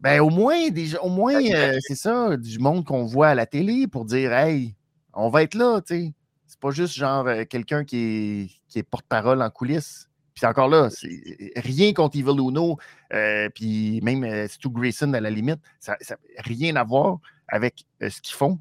Ben, 0.02 0.20
au 0.20 0.30
moins, 0.30 0.68
déjà, 0.70 1.00
au 1.00 1.08
moins 1.08 1.40
euh, 1.40 1.78
c'est 1.80 1.94
ça, 1.94 2.36
du 2.36 2.58
monde 2.58 2.84
qu'on 2.84 3.04
voit 3.04 3.28
à 3.28 3.34
la 3.36 3.46
télé 3.46 3.86
pour 3.86 4.04
dire, 4.04 4.32
hey, 4.32 4.74
on 5.14 5.28
va 5.28 5.44
être 5.44 5.54
là, 5.54 5.80
tu 5.80 5.94
sais. 5.94 6.14
C'est 6.48 6.58
pas 6.58 6.72
juste 6.72 6.94
genre 6.94 7.26
euh, 7.28 7.44
quelqu'un 7.44 7.84
qui 7.84 7.96
est, 7.96 8.50
qui 8.68 8.80
est 8.80 8.82
porte-parole 8.82 9.40
en 9.40 9.48
coulisses. 9.48 10.08
Puis 10.34 10.44
encore 10.44 10.68
là, 10.68 10.90
c'est 10.90 11.52
rien 11.56 11.92
contre 11.92 12.18
Evil 12.18 12.40
Uno, 12.40 12.78
puis 13.54 14.00
même 14.02 14.48
Stu 14.48 14.70
Grayson 14.70 15.12
à 15.12 15.20
la 15.20 15.30
limite, 15.30 15.60
ça 15.78 15.96
n'a 16.08 16.16
rien 16.38 16.74
à 16.76 16.84
voir 16.84 17.18
avec 17.48 17.84
ce 18.00 18.20
qu'ils 18.22 18.34
font. 18.34 18.58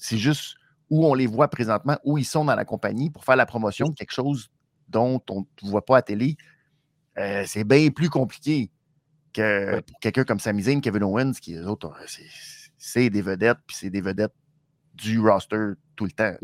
C'est 0.00 0.16
juste 0.16 0.56
où 0.90 1.06
on 1.06 1.14
les 1.14 1.26
voit 1.26 1.48
présentement, 1.48 1.98
où 2.04 2.18
ils 2.18 2.24
sont 2.24 2.44
dans 2.44 2.54
la 2.54 2.64
compagnie 2.64 3.10
pour 3.10 3.24
faire 3.24 3.36
la 3.36 3.44
promotion 3.46 3.88
de 3.88 3.94
quelque 3.94 4.14
chose 4.14 4.50
dont 4.88 5.20
on 5.28 5.44
ne 5.62 5.70
voit 5.70 5.84
pas 5.84 5.98
à 5.98 6.02
télé. 6.02 6.36
Euh, 7.18 7.44
c'est 7.46 7.64
bien 7.64 7.90
plus 7.90 8.08
compliqué 8.08 8.70
que 9.38 9.80
pour 9.80 10.00
quelqu'un 10.00 10.24
comme 10.24 10.40
Sami 10.40 10.62
Zayn, 10.62 10.80
Kevin 10.80 11.04
Owens, 11.04 11.32
qui 11.40 11.52
les 11.52 11.66
autres, 11.66 11.92
c'est 12.76 13.10
des 13.10 13.22
vedettes, 13.22 13.58
puis 13.66 13.76
c'est 13.76 13.90
des 13.90 14.00
vedettes 14.00 14.34
du 14.94 15.20
roster 15.20 15.72
tout 15.96 16.04
le 16.04 16.10
temps. 16.10 16.34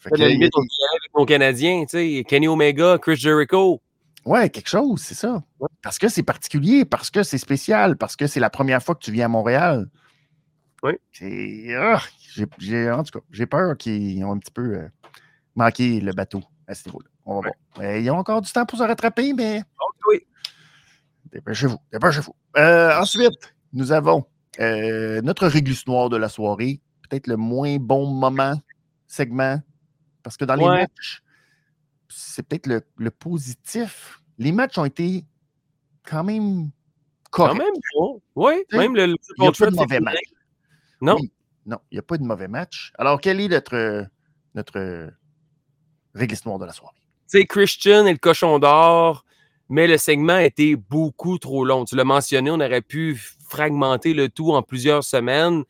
Fait 0.00 0.10
que, 0.10 0.16
la 0.16 0.28
limite, 0.28 0.52
on 0.54 0.60
avec 0.60 1.14
mon 1.14 1.24
Canadien, 1.24 1.84
Kenny 1.86 2.46
Omega, 2.46 2.98
Chris 2.98 3.16
Jericho. 3.16 3.82
Ouais, 4.24 4.48
quelque 4.50 4.68
chose, 4.68 5.00
c'est 5.00 5.14
ça. 5.14 5.42
Parce 5.82 5.98
que 5.98 6.08
c'est 6.08 6.22
particulier, 6.22 6.84
parce 6.84 7.10
que 7.10 7.22
c'est 7.22 7.38
spécial, 7.38 7.96
parce 7.96 8.14
que 8.14 8.26
c'est 8.26 8.40
la 8.40 8.50
première 8.50 8.82
fois 8.82 8.94
que 8.94 9.00
tu 9.02 9.10
viens 9.10 9.26
à 9.26 9.28
Montréal. 9.28 9.88
Oui. 10.82 10.92
Ah, 11.76 12.00
j'ai, 12.58 12.90
en 12.90 13.02
tout 13.02 13.18
cas, 13.18 13.24
j'ai 13.32 13.46
peur 13.46 13.76
qu'ils 13.76 14.24
ont 14.24 14.32
un 14.32 14.38
petit 14.38 14.52
peu 14.52 14.74
euh, 14.74 14.88
manqué 15.56 16.00
le 16.00 16.12
bateau 16.12 16.42
à 16.68 16.74
ce 16.74 16.86
niveau-là. 16.88 17.08
On 17.24 17.40
va 17.40 17.50
voir. 17.76 17.96
ils 17.96 18.08
ont 18.10 18.18
encore 18.18 18.40
du 18.40 18.52
temps 18.52 18.64
pour 18.64 18.78
se 18.78 18.84
rattraper, 18.84 19.32
mais. 19.32 19.62
oui. 20.08 20.20
Dépêchez-vous, 21.32 21.78
dépêchez-vous. 21.92 22.34
Euh, 22.56 22.98
ensuite, 22.98 23.54
nous 23.72 23.92
avons 23.92 24.24
euh, 24.60 25.20
notre 25.22 25.46
réglisse 25.46 25.86
noire 25.86 26.08
de 26.08 26.16
la 26.16 26.28
soirée. 26.28 26.80
Peut-être 27.08 27.26
le 27.26 27.36
moins 27.36 27.76
bon 27.76 28.06
moment, 28.06 28.60
segment. 29.06 29.60
Parce 30.22 30.36
que 30.36 30.44
dans 30.44 30.54
les 30.54 30.64
matchs, 30.64 31.22
c'est 32.08 32.42
peut-être 32.42 32.66
le, 32.66 33.10
positif. 33.10 34.20
Les 34.38 34.52
matchs 34.52 34.78
ont 34.78 34.84
été 34.84 35.24
quand 36.04 36.24
même 36.24 36.70
corrects. 37.30 37.58
Quand 37.58 37.64
même 37.64 37.74
bon. 37.94 38.22
Oui, 38.34 38.54
même 38.72 38.94
le, 38.94 39.06
le, 39.06 39.14
le 39.38 39.70
mauvais 39.70 40.00
match. 40.00 40.18
Non. 41.00 41.16
non, 41.66 41.78
il 41.90 41.94
n'y 41.94 41.98
a 41.98 42.02
pas 42.02 42.18
de 42.18 42.24
mauvais 42.24 42.48
match. 42.48 42.92
Alors, 42.98 43.20
quel 43.20 43.40
est 43.40 43.48
notre, 43.48 44.06
notre 44.54 45.10
réglisse 46.14 46.44
noire 46.44 46.58
de 46.58 46.64
la 46.64 46.72
soirée? 46.72 46.96
C'est 47.26 47.44
Christian 47.44 48.06
et 48.06 48.12
le 48.12 48.18
cochon 48.18 48.58
d'or, 48.58 49.24
mais 49.68 49.86
le 49.86 49.98
segment 49.98 50.38
était 50.38 50.76
beaucoup 50.76 51.38
trop 51.38 51.64
long. 51.64 51.84
Tu 51.84 51.96
l'as 51.96 52.04
mentionné, 52.04 52.50
on 52.50 52.60
aurait 52.60 52.82
pu 52.82 53.20
fragmenter 53.48 54.14
le 54.14 54.28
tout 54.28 54.52
en 54.52 54.62
plusieurs 54.62 55.04
semaines. 55.04 55.64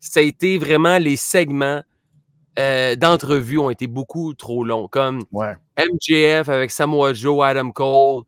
Ça 0.00 0.20
a 0.20 0.22
été 0.22 0.58
vraiment 0.58 0.98
les 0.98 1.16
segments 1.16 1.82
euh, 2.58 2.96
d'entrevue 2.96 3.58
ont 3.58 3.70
été 3.70 3.86
beaucoup 3.86 4.32
trop 4.32 4.64
longs, 4.64 4.88
comme 4.88 5.24
MJF 5.32 6.48
avec 6.48 6.70
Samoa 6.70 7.12
Joe, 7.12 7.44
Adam 7.44 7.70
Cole. 7.70 8.22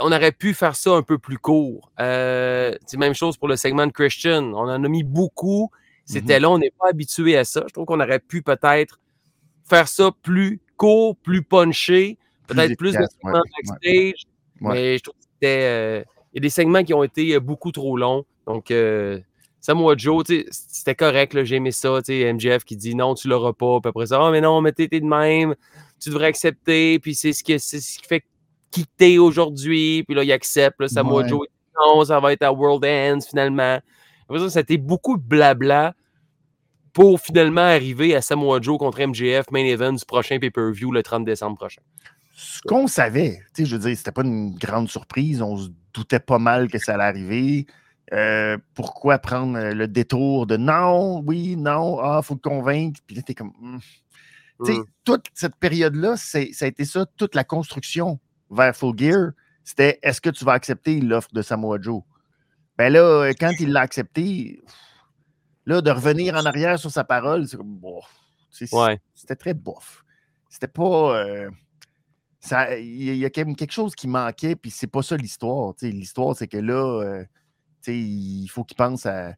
on 0.00 0.12
aurait 0.12 0.32
pu 0.32 0.54
faire 0.54 0.74
ça 0.74 0.90
un 0.92 1.02
peu 1.02 1.18
plus 1.18 1.38
court. 1.38 1.92
Euh, 2.00 2.74
même 2.96 3.14
chose 3.14 3.36
pour 3.36 3.48
le 3.48 3.56
segment 3.56 3.86
de 3.86 3.92
Christian. 3.92 4.52
On 4.54 4.68
en 4.68 4.84
a 4.84 4.88
mis 4.88 5.04
beaucoup. 5.04 5.70
C'était 6.04 6.38
mm-hmm. 6.38 6.42
là, 6.42 6.50
on 6.50 6.58
n'est 6.58 6.72
pas 6.72 6.88
habitué 6.90 7.36
à 7.36 7.44
ça. 7.44 7.64
Je 7.68 7.72
trouve 7.72 7.86
qu'on 7.86 8.00
aurait 8.00 8.18
pu 8.18 8.42
peut-être 8.42 8.98
faire 9.64 9.88
ça 9.88 10.10
plus 10.22 10.60
court, 10.76 11.16
plus 11.16 11.42
punché, 11.42 12.18
peut-être 12.48 12.76
plus, 12.76 12.92
de 12.92 13.06
segments 13.06 13.42
backstage. 13.56 14.26
Mais 14.72 14.98
je 14.98 15.02
trouve 15.02 15.14
que 15.14 15.26
c'était. 15.34 15.62
Euh, 15.62 16.04
il 16.32 16.38
y 16.38 16.38
a 16.38 16.40
des 16.40 16.50
segments 16.50 16.82
qui 16.82 16.94
ont 16.94 17.04
été 17.04 17.38
beaucoup 17.38 17.70
trop 17.70 17.96
longs. 17.96 18.24
Donc, 18.46 18.72
Samoa 19.64 19.94
Joe, 19.96 20.24
c'était 20.50 20.94
correct, 20.94 21.42
j'ai 21.44 21.56
aimé 21.56 21.70
ça. 21.70 22.00
MJF 22.06 22.64
qui 22.64 22.76
dit 22.76 22.94
non, 22.94 23.14
tu 23.14 23.28
l'auras 23.28 23.54
pas. 23.54 23.80
Puis 23.80 23.88
après 23.88 24.06
ça, 24.06 24.20
oh, 24.22 24.30
mais 24.30 24.42
non, 24.42 24.60
mais 24.60 24.72
t'es 24.72 24.88
de 24.88 25.00
même, 25.00 25.54
tu 25.98 26.10
devrais 26.10 26.26
accepter. 26.26 26.98
Puis 26.98 27.14
c'est 27.14 27.32
ce, 27.32 27.42
qui, 27.42 27.58
ce 27.58 27.78
qui 27.78 28.06
fait 28.06 28.24
quitter 28.70 29.18
aujourd'hui. 29.18 30.02
Puis 30.02 30.14
là, 30.14 30.22
il 30.22 30.32
accepte. 30.32 30.80
Là, 30.80 30.88
Samoa 30.88 31.26
Joe, 31.26 31.46
non, 31.80 32.04
ça 32.04 32.20
va 32.20 32.34
être 32.34 32.42
à 32.42 32.52
World 32.52 32.84
Ends 32.84 33.26
finalement. 33.26 33.80
Après 34.28 34.40
ça, 34.40 34.50
c'était 34.50 34.76
beaucoup 34.76 35.16
de 35.16 35.22
blabla 35.22 35.94
pour 36.92 37.18
finalement 37.18 37.62
arriver 37.62 38.14
à 38.14 38.20
Samoa 38.20 38.60
Joe 38.60 38.76
contre 38.76 39.00
MJF, 39.00 39.50
main 39.50 39.64
event 39.64 39.94
du 39.94 40.04
prochain 40.04 40.38
pay-per-view 40.38 40.92
le 40.92 41.02
30 41.02 41.24
décembre 41.24 41.56
prochain. 41.56 41.80
Ce 42.36 42.60
qu'on 42.62 42.88
savait, 42.88 43.42
je 43.56 43.76
veux 43.76 43.88
dire, 43.88 43.96
c'était 43.96 44.12
pas 44.12 44.22
une 44.22 44.56
grande 44.56 44.88
surprise. 44.88 45.40
On 45.40 45.56
se 45.56 45.68
doutait 45.92 46.18
pas 46.18 46.38
mal 46.38 46.68
que 46.68 46.78
ça 46.78 46.94
allait 46.94 47.04
arriver. 47.04 47.66
Euh, 48.12 48.58
pourquoi 48.74 49.18
prendre 49.18 49.56
euh, 49.56 49.72
le 49.72 49.88
détour 49.88 50.46
de 50.46 50.56
non, 50.56 51.20
oui, 51.20 51.56
non, 51.56 52.00
ah, 52.00 52.20
faut 52.22 52.34
te 52.34 52.42
convaincre. 52.42 53.00
Puis 53.06 53.16
là, 53.16 53.22
t'es 53.22 53.34
comme. 53.34 53.52
Hmm. 53.60 53.78
Tu 54.64 54.72
sais, 54.72 54.78
mmh. 54.78 54.84
Toute 55.04 55.26
cette 55.32 55.56
période-là, 55.56 56.16
ça 56.16 56.38
a 56.38 56.66
été 56.66 56.84
ça, 56.84 57.06
toute 57.16 57.34
la 57.34 57.44
construction 57.44 58.18
vers 58.50 58.74
Full 58.76 58.98
Gear, 58.98 59.30
c'était 59.64 59.98
est-ce 60.02 60.20
que 60.20 60.30
tu 60.30 60.44
vas 60.44 60.52
accepter 60.52 61.00
l'offre 61.00 61.32
de 61.32 61.42
Samoa 61.42 61.78
Joe? 61.80 62.02
Ben 62.76 62.92
là, 62.92 63.00
euh, 63.00 63.32
quand 63.38 63.52
il 63.58 63.72
l'a 63.72 63.80
accepté, 63.80 64.62
là, 65.66 65.80
de 65.80 65.90
revenir 65.90 66.34
en 66.34 66.44
arrière 66.44 66.78
sur 66.78 66.90
sa 66.90 67.04
parole, 67.04 67.48
c'est 67.48 67.56
comme, 67.56 67.76
bof. 67.76 68.04
C'était 68.50 69.36
très 69.36 69.54
bof. 69.54 70.04
C'était 70.48 70.68
pas. 70.68 71.24
Il 72.80 73.16
y, 73.16 73.24
a 73.24 73.30
quand 73.30 73.44
même 73.44 73.56
quelque 73.56 73.72
chose 73.72 73.94
qui 73.94 74.06
manquait, 74.06 74.56
puis 74.56 74.70
c'est 74.70 74.86
pas 74.86 75.02
ça 75.02 75.16
l'histoire. 75.16 75.74
L'histoire, 75.82 76.36
c'est 76.36 76.48
que 76.48 76.58
là, 76.58 77.24
il 77.86 78.48
faut 78.48 78.64
qu'il 78.64 78.76
pense 78.76 79.06
à, 79.06 79.34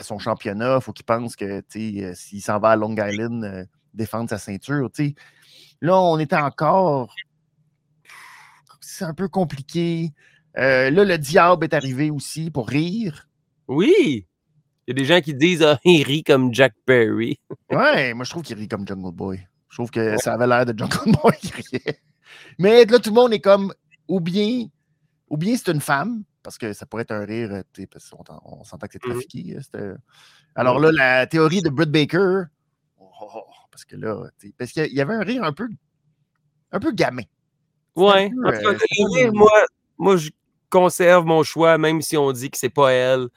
son 0.00 0.18
championnat, 0.18 0.76
il 0.76 0.82
faut 0.82 0.92
qu'il 0.92 1.04
pense 1.04 1.36
que 1.36 1.62
euh, 1.76 2.14
s'il 2.14 2.42
s'en 2.42 2.58
va 2.58 2.70
à 2.70 2.76
Long 2.76 2.94
Island, 2.96 3.44
euh, 3.44 3.64
défendre 3.92 4.30
sa 4.30 4.38
ceinture. 4.38 4.88
Là, 5.82 6.00
on 6.00 6.18
était 6.18 6.36
encore. 6.36 7.14
C'est 8.80 9.04
un 9.04 9.12
peu 9.12 9.28
compliqué. 9.28 10.10
Euh, 10.56 10.90
là, 10.90 11.04
le 11.04 11.18
diable 11.18 11.64
est 11.64 11.74
arrivé 11.74 12.10
aussi 12.10 12.50
pour 12.50 12.68
rire. 12.68 13.28
Oui! 13.68 14.26
Il 14.86 14.90
y 14.90 14.90
a 14.92 14.94
des 14.94 15.04
gens 15.04 15.20
qui 15.20 15.34
disent 15.34 15.62
ah, 15.62 15.78
il 15.84 16.02
rit 16.02 16.24
comme 16.24 16.54
Jack 16.54 16.72
Perry. 16.86 17.38
ouais, 17.70 18.14
moi 18.14 18.24
je 18.24 18.30
trouve 18.30 18.42
qu'il 18.42 18.56
rit 18.56 18.68
comme 18.68 18.88
Jungle 18.88 19.14
Boy. 19.14 19.46
Je 19.68 19.76
trouve 19.76 19.90
que 19.90 20.16
ça 20.16 20.32
avait 20.32 20.46
l'air 20.46 20.64
de 20.64 20.76
Jungle 20.76 21.12
Boy 21.22 21.34
qui 21.38 21.52
riait. 21.52 22.00
Mais 22.58 22.84
là, 22.84 22.98
tout 22.98 23.10
le 23.10 23.14
monde 23.14 23.32
est 23.32 23.40
comme 23.40 23.72
ou 24.08 24.20
bien, 24.20 24.66
ou 25.28 25.36
bien 25.36 25.56
c'est 25.56 25.70
une 25.70 25.80
femme, 25.80 26.24
parce 26.42 26.58
que 26.58 26.72
ça 26.72 26.86
pourrait 26.86 27.02
être 27.02 27.12
un 27.12 27.24
rire, 27.24 27.52
euh, 27.52 27.86
parce 27.90 28.08
qu'on 28.08 28.24
on 28.44 28.64
s'entend 28.64 28.86
que 28.86 28.94
c'est 28.94 29.06
mmh. 29.06 29.10
trafiqué. 29.10 29.58
Euh, 29.76 29.96
alors 30.54 30.80
là, 30.80 30.90
la 30.92 31.26
théorie 31.26 31.62
de 31.62 31.68
Britt 31.68 31.90
Baker, 31.90 32.44
oh, 32.98 33.10
oh, 33.20 33.28
oh, 33.34 33.42
parce 33.70 33.84
que 33.84 33.96
là, 33.96 34.16
parce 34.56 34.72
qu'il 34.72 34.92
y 34.92 35.00
avait 35.00 35.14
un 35.14 35.22
rire 35.22 35.44
un 35.44 35.52
peu, 35.52 35.68
un 36.72 36.80
peu 36.80 36.92
gamin. 36.92 37.24
Ouais. 37.96 38.30
Euh, 38.32 39.32
moi, 39.32 39.50
moi, 39.98 40.16
je 40.16 40.30
conserve 40.70 41.26
mon 41.26 41.42
choix, 41.42 41.78
même 41.78 42.00
si 42.00 42.16
on 42.16 42.30
dit 42.32 42.50
que 42.50 42.58
c'est 42.58 42.70
pas 42.70 42.92
elle. 42.92 43.28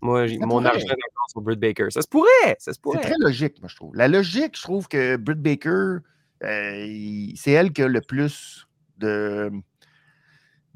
Moi, 0.00 0.26
mon 0.40 0.64
argent 0.64 0.86
est 0.86 1.30
sur 1.30 1.40
Britt 1.40 1.60
Baker. 1.60 1.88
Ça 1.90 2.02
se 2.02 2.08
pourrait, 2.08 2.56
ça 2.58 2.72
se 2.72 2.80
pourrait. 2.80 3.00
C'est 3.02 3.10
très 3.10 3.18
logique, 3.18 3.60
moi, 3.60 3.68
je 3.68 3.76
trouve. 3.76 3.94
La 3.94 4.08
logique, 4.08 4.56
je 4.56 4.62
trouve 4.62 4.88
que 4.88 5.16
Britt 5.16 5.42
Baker, 5.42 5.98
c'est 6.40 7.50
elle 7.50 7.72
qui 7.72 7.82
a 7.82 7.88
le 7.88 8.00
plus 8.00 8.66
de 8.98 9.50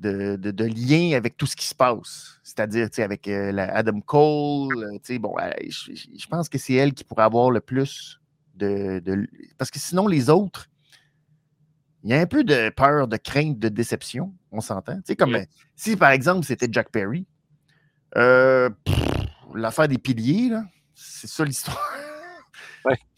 de, 0.03 0.37
de, 0.37 0.65
lien 0.65 1.17
avec 1.17 1.37
tout 1.37 1.47
ce 1.47 1.57
qui 1.57 1.67
se 1.67 1.75
passe. 1.75 2.41
C'est-à-dire, 2.43 2.89
avec 2.99 3.29
euh, 3.29 3.57
Adam 3.57 4.01
Cole, 4.01 4.99
euh, 5.11 5.19
bon, 5.19 5.35
je, 5.69 6.27
pense 6.27 6.49
que 6.49 6.59
c'est 6.59 6.75
elle 6.75 6.93
qui 6.93 7.05
pourrait 7.05 7.25
avoir 7.25 7.51
le 7.51 7.61
plus 7.61 8.21
de, 8.55 9.03
Parce 9.59 9.71
que 9.71 9.79
sinon, 9.79 10.07
les 10.07 10.29
autres, 10.29 10.69
il 12.03 12.11
y 12.11 12.15
a 12.15 12.21
un 12.21 12.27
peu 12.27 12.45
de 12.45 12.71
peur, 12.71 13.07
de 13.07 13.17
crainte, 13.17 13.59
de 13.59 13.69
déception, 13.69 14.35
on 14.51 14.61
s'entend. 14.61 14.99
comme 15.17 15.39
si, 15.77 15.97
par 15.97 16.11
exemple, 16.11 16.45
c'était 16.45 16.69
Jack 16.71 16.91
Perry, 16.91 17.27
euh, 18.17 18.69
l'affaire 19.55 19.89
des 19.89 19.99
piliers, 19.99 20.51
c'est 20.95 21.29
ça 21.29 21.45
l'histoire. 21.45 21.81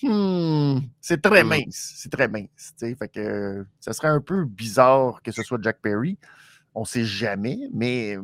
Hmm, 0.02 0.80
c'est 1.00 1.22
très 1.22 1.44
mmh. 1.44 1.48
mince. 1.48 1.92
C'est 1.96 2.10
très 2.10 2.28
mince. 2.28 2.74
Fait 2.78 3.08
que 3.08 3.66
ça 3.80 3.92
serait 3.92 4.08
un 4.08 4.20
peu 4.20 4.44
bizarre 4.44 5.22
que 5.22 5.32
ce 5.32 5.42
soit 5.42 5.58
Jack 5.62 5.80
Perry. 5.80 6.18
On 6.74 6.80
ne 6.80 6.86
sait 6.86 7.04
jamais, 7.04 7.58
mais 7.72 8.16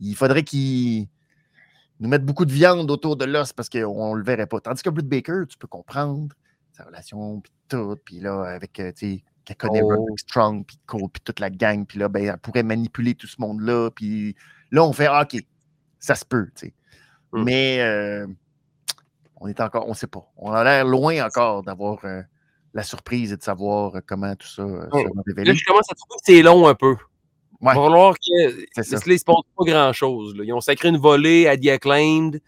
il 0.00 0.14
faudrait 0.14 0.42
qu'il 0.42 1.06
nous 2.00 2.08
mette 2.08 2.24
beaucoup 2.24 2.44
de 2.44 2.52
viande 2.52 2.90
autour 2.90 3.16
de 3.16 3.24
l'os 3.24 3.52
parce 3.52 3.68
qu'on 3.68 4.14
ne 4.14 4.18
le 4.18 4.24
verrait 4.24 4.46
pas. 4.46 4.60
Tandis 4.60 4.82
que 4.82 4.90
Britt 4.90 5.08
Baker, 5.08 5.42
tu 5.48 5.58
peux 5.58 5.66
comprendre 5.66 6.34
sa 6.72 6.84
relation, 6.84 7.40
puis 7.40 7.52
tout, 7.68 7.96
puis 8.04 8.20
là, 8.20 8.42
avec, 8.42 8.78
euh, 8.80 8.92
tu 8.92 9.16
sais, 9.16 9.24
qu'elle 9.44 9.56
connaît 9.56 9.82
oh. 9.82 10.06
Strong, 10.16 10.64
puis 10.64 10.78
Cole, 10.86 11.08
puis 11.12 11.20
toute 11.22 11.40
la 11.40 11.50
gang, 11.50 11.84
puis 11.84 11.98
là, 11.98 12.08
ben, 12.08 12.24
elle 12.24 12.38
pourrait 12.38 12.62
manipuler 12.62 13.14
tout 13.14 13.26
ce 13.26 13.40
monde-là, 13.40 13.90
puis 13.90 14.34
là, 14.70 14.84
on 14.84 14.92
fait, 14.92 15.06
ah, 15.06 15.22
OK, 15.22 15.42
ça 15.98 16.14
se 16.14 16.24
peut, 16.24 16.46
tu 16.54 16.66
sais. 16.66 16.74
Mmh. 17.32 17.44
Mais 17.44 17.80
euh, 17.80 18.26
on 19.40 19.48
est 19.48 19.60
encore, 19.60 19.86
on 19.86 19.90
ne 19.90 19.94
sait 19.94 20.06
pas. 20.06 20.30
On 20.36 20.52
a 20.52 20.62
l'air 20.62 20.84
loin 20.84 21.24
encore 21.24 21.62
d'avoir 21.62 21.98
euh, 22.04 22.22
la 22.74 22.82
surprise 22.82 23.32
et 23.32 23.36
de 23.36 23.42
savoir 23.42 23.94
comment 24.06 24.34
tout 24.36 24.46
ça 24.46 24.62
se 24.62 25.22
révéler. 25.26 25.52
Là, 25.52 25.54
je 25.54 25.64
commence 25.64 25.90
à 25.90 25.94
trouver 25.94 26.16
que 26.16 26.24
c'est 26.24 26.42
long 26.42 26.68
un 26.68 26.74
peu. 26.74 26.96
Ouais. 27.60 27.72
Il 27.72 27.74
va 27.74 27.74
falloir 27.74 28.14
que. 28.14 28.64
Que 28.64 28.66
là, 28.76 28.82
se 28.84 29.24
passe 29.24 29.24
pas 29.24 29.64
grand-chose. 29.64 30.34
Ils 30.42 30.52
ont 30.52 30.60
sacré 30.60 30.88
une 30.88 30.98
volée 30.98 31.48
à 31.48 31.56
The 31.56 31.68
Acclaimed. 31.68 32.40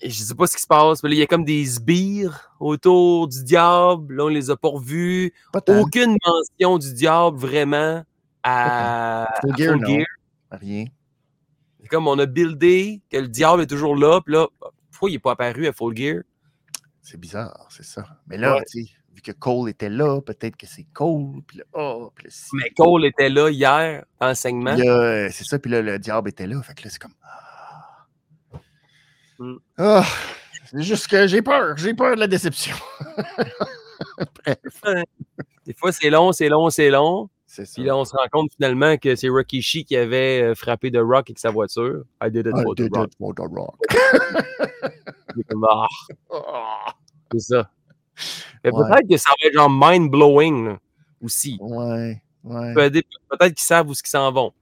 Et 0.00 0.10
je 0.10 0.22
sais 0.22 0.34
pas 0.34 0.46
ce 0.46 0.56
qui 0.56 0.62
se 0.62 0.66
passe, 0.66 1.02
mais 1.02 1.08
là, 1.08 1.14
il 1.14 1.18
y 1.18 1.22
a 1.22 1.26
comme 1.26 1.44
des 1.44 1.64
sbires 1.64 2.52
autour 2.60 3.28
du 3.28 3.42
diable. 3.42 4.14
Là, 4.14 4.24
on 4.26 4.28
les 4.28 4.50
a 4.50 4.56
pas 4.56 4.68
revus. 4.68 5.32
Aucune 5.68 6.16
mention 6.24 6.76
du 6.76 6.92
diable 6.92 7.38
vraiment 7.38 8.04
à, 8.42 9.26
Full, 9.40 9.56
Gear, 9.56 10.06
Rien. 10.50 10.84
C'est 11.80 11.88
comme 11.88 12.06
on 12.06 12.18
a 12.18 12.26
buildé 12.26 13.00
que 13.10 13.16
le 13.16 13.28
diable 13.28 13.62
est 13.62 13.66
toujours 13.66 13.96
là, 13.96 14.20
puis 14.20 14.34
là, 14.34 14.48
pourquoi 14.96 15.10
il 15.10 15.14
n'est 15.14 15.18
pas 15.18 15.32
apparu 15.32 15.66
à 15.66 15.72
Full 15.72 15.94
Gear? 15.94 16.22
C'est 17.02 17.20
bizarre, 17.20 17.68
c'est 17.70 17.84
ça. 17.84 18.04
Mais 18.26 18.38
là, 18.38 18.58
tu 18.70 18.82
sais, 18.82 18.90
vu 19.14 19.20
que 19.20 19.32
Cole 19.32 19.68
était 19.68 19.90
là, 19.90 20.20
peut-être 20.22 20.56
que 20.56 20.66
c'est 20.66 20.86
Cole. 20.92 21.42
Puis 21.46 21.58
là, 21.58 21.64
oh, 21.74 22.10
puis 22.14 22.28
Mais 22.54 22.70
Cole 22.70 23.04
était 23.04 23.28
là 23.28 23.50
hier, 23.50 24.06
enseignement. 24.20 24.76
Euh, 24.78 25.28
c'est 25.30 25.44
ça, 25.44 25.58
puis 25.58 25.70
là, 25.70 25.82
le 25.82 25.98
diable 25.98 26.30
était 26.30 26.46
là. 26.46 26.62
Fait 26.62 26.74
que 26.74 26.84
là, 26.84 26.90
c'est 26.90 26.98
comme. 26.98 27.14
Mm. 29.38 29.56
Ah, 29.76 30.06
c'est 30.70 30.82
juste 30.82 31.08
que 31.08 31.26
j'ai 31.26 31.42
peur. 31.42 31.76
J'ai 31.76 31.92
peur 31.92 32.14
de 32.14 32.20
la 32.20 32.26
déception. 32.26 32.76
Des 35.66 35.74
fois, 35.74 35.92
c'est 35.92 36.10
long, 36.10 36.32
c'est 36.32 36.48
long, 36.48 36.70
c'est 36.70 36.90
long. 36.90 37.28
Puis 37.74 37.84
là, 37.84 37.96
on 37.96 38.04
se 38.04 38.12
rend 38.16 38.26
compte 38.30 38.52
finalement 38.54 38.96
que 38.96 39.14
c'est 39.16 39.28
Rikishi 39.28 39.84
qui 39.84 39.96
avait 39.96 40.42
euh, 40.42 40.54
frappé 40.54 40.90
The 40.90 40.98
Rock 40.98 41.30
avec 41.30 41.38
sa 41.38 41.50
voiture. 41.50 42.04
I 42.22 42.30
did 42.30 42.46
it 42.46 42.56
for, 42.62 42.74
the, 42.74 43.40
rock. 43.52 43.74
Ah. 45.70 45.86
Ah. 46.32 46.86
c'est 47.32 47.40
ça. 47.40 47.70
Peut-être 48.62 49.08
que 49.08 49.16
ça 49.18 49.30
va 49.30 49.48
être 49.48 49.54
genre 49.54 49.70
mind-blowing 49.70 50.76
aussi. 51.22 51.58
Ouais. 51.60 52.22
ouais. 52.44 52.74
Peut-être 52.74 53.54
qu'ils 53.54 53.58
savent 53.58 53.88
où 53.88 53.92
ils 53.92 54.08
s'en 54.08 54.32
vont. 54.32 54.52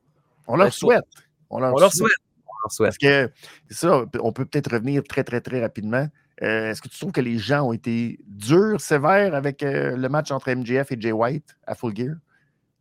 On 0.49 0.57
leur 0.57 0.73
souhaite. 0.73 1.05
On 1.51 1.61
leur, 1.61 1.71
souhaite. 1.93 2.13
On 2.47 2.53
leur 2.65 2.73
souhaite. 2.73 2.89
Parce 2.89 2.99
que 2.99 3.31
ça, 3.71 4.05
on 4.21 4.33
peut 4.33 4.45
peut-être 4.45 4.73
revenir 4.73 5.05
très, 5.05 5.23
très, 5.23 5.41
très 5.41 5.61
rapidement. 5.61 6.09
Euh, 6.43 6.71
est-ce 6.71 6.83
que 6.83 6.89
tu 6.89 6.99
trouves 6.99 7.13
que 7.13 7.21
les 7.21 7.39
gens 7.39 7.69
ont 7.69 7.73
été 7.73 8.19
durs, 8.27 8.81
sévères 8.81 9.35
avec 9.35 9.63
euh, 9.63 9.97
le 9.97 10.09
match 10.09 10.33
entre 10.33 10.53
MJF 10.53 10.91
et 10.91 11.01
Jay 11.01 11.13
White 11.13 11.57
à 11.67 11.75
Full 11.75 11.97
Gear? 11.97 12.17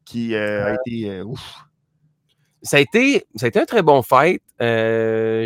Qui 0.06 0.36
euh, 0.36 0.66
a 0.66 0.76
été 0.76 1.22
ouf. 1.22 1.66
Ça 2.62 2.78
a 2.78 2.80
été, 2.80 3.26
ça 3.36 3.46
a 3.46 3.50
été 3.50 3.60
un 3.60 3.66
très 3.66 3.82
bon 3.82 4.02
fight. 4.02 4.42
le, 4.60 5.46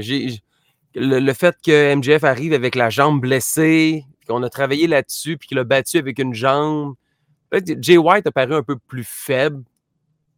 le, 0.93 1.33
fait 1.33 1.55
que 1.63 1.95
MJF 1.95 2.23
arrive 2.23 2.53
avec 2.53 2.75
la 2.75 2.89
jambe 2.89 3.21
blessée, 3.21 4.05
qu'on 4.27 4.43
a 4.43 4.49
travaillé 4.49 4.87
là-dessus, 4.87 5.37
puis 5.37 5.47
qu'il 5.47 5.59
a 5.59 5.63
battu 5.63 5.97
avec 5.97 6.19
une 6.19 6.33
jambe. 6.33 6.95
Peut-être 7.49 7.81
Jay 7.81 7.97
White 7.97 8.27
a 8.27 8.31
paru 8.31 8.55
un 8.55 8.63
peu 8.63 8.77
plus 8.77 9.05
faible, 9.05 9.63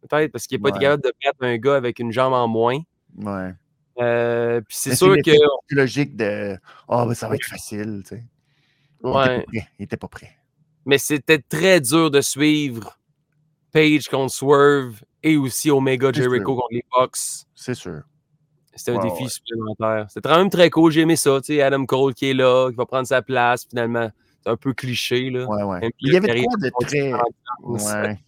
peut-être 0.02 0.32
parce 0.32 0.46
qu'il 0.46 0.60
n'est 0.60 0.70
pas 0.70 0.78
capable 0.78 1.02
de 1.02 1.12
battre 1.24 1.38
un 1.40 1.56
gars 1.56 1.76
avec 1.76 1.98
une 1.98 2.12
jambe 2.12 2.32
en 2.32 2.46
moins. 2.46 2.78
Ouais. 3.18 3.52
Euh, 4.00 4.60
puis 4.60 4.76
c'est 4.76 4.94
sûr 4.94 5.16
que. 5.16 5.32
C'est 5.68 5.74
logique 5.74 6.16
de 6.16 6.56
oh, 6.88 7.04
ben, 7.06 7.14
ça 7.14 7.28
va 7.28 7.34
être 7.34 7.46
facile, 7.46 8.02
tu 8.04 8.16
sais. 8.16 8.24
Ouais. 9.02 9.44
Il 9.52 9.62
n'était 9.80 9.96
pas, 9.96 10.08
prêt. 10.08 10.30
Mais 10.86 10.98
c'était 10.98 11.38
très 11.38 11.80
dur 11.80 12.10
de 12.10 12.20
suivre 12.20 12.98
Page 13.72 14.08
contre 14.08 14.32
Swerve 14.32 15.02
et 15.22 15.36
aussi 15.36 15.70
Omega 15.70 16.12
Jericho 16.12 16.54
contre 16.54 16.68
les 16.70 16.84
Bucks. 16.92 17.46
C'est 17.54 17.74
sûr. 17.74 18.02
C'était 18.74 18.96
un 18.96 19.02
défi 19.02 19.28
supplémentaire. 19.28 20.06
C'était 20.08 20.28
quand 20.28 20.38
même 20.38 20.50
très 20.50 20.70
cool. 20.70 20.90
J'ai 20.90 21.02
aimé 21.02 21.16
ça. 21.16 21.40
Tu 21.40 21.54
sais, 21.54 21.62
Adam 21.62 21.84
Cole 21.84 22.14
qui 22.14 22.30
est 22.30 22.34
là, 22.34 22.70
qui 22.70 22.76
va 22.76 22.86
prendre 22.86 23.06
sa 23.06 23.20
place 23.20 23.66
finalement. 23.68 24.10
C'est 24.42 24.50
un 24.50 24.56
peu 24.56 24.72
cliché. 24.72 25.28
Là. 25.30 25.46
Ouais, 25.46 25.62
ouais. 25.62 25.90
Il 26.00 26.12
y 26.12 26.16
avait 26.16 26.28
de 26.28 26.44
quoi 26.44 26.56
de 26.56 26.70
très. 26.86 27.12
Ouais. 27.62 28.18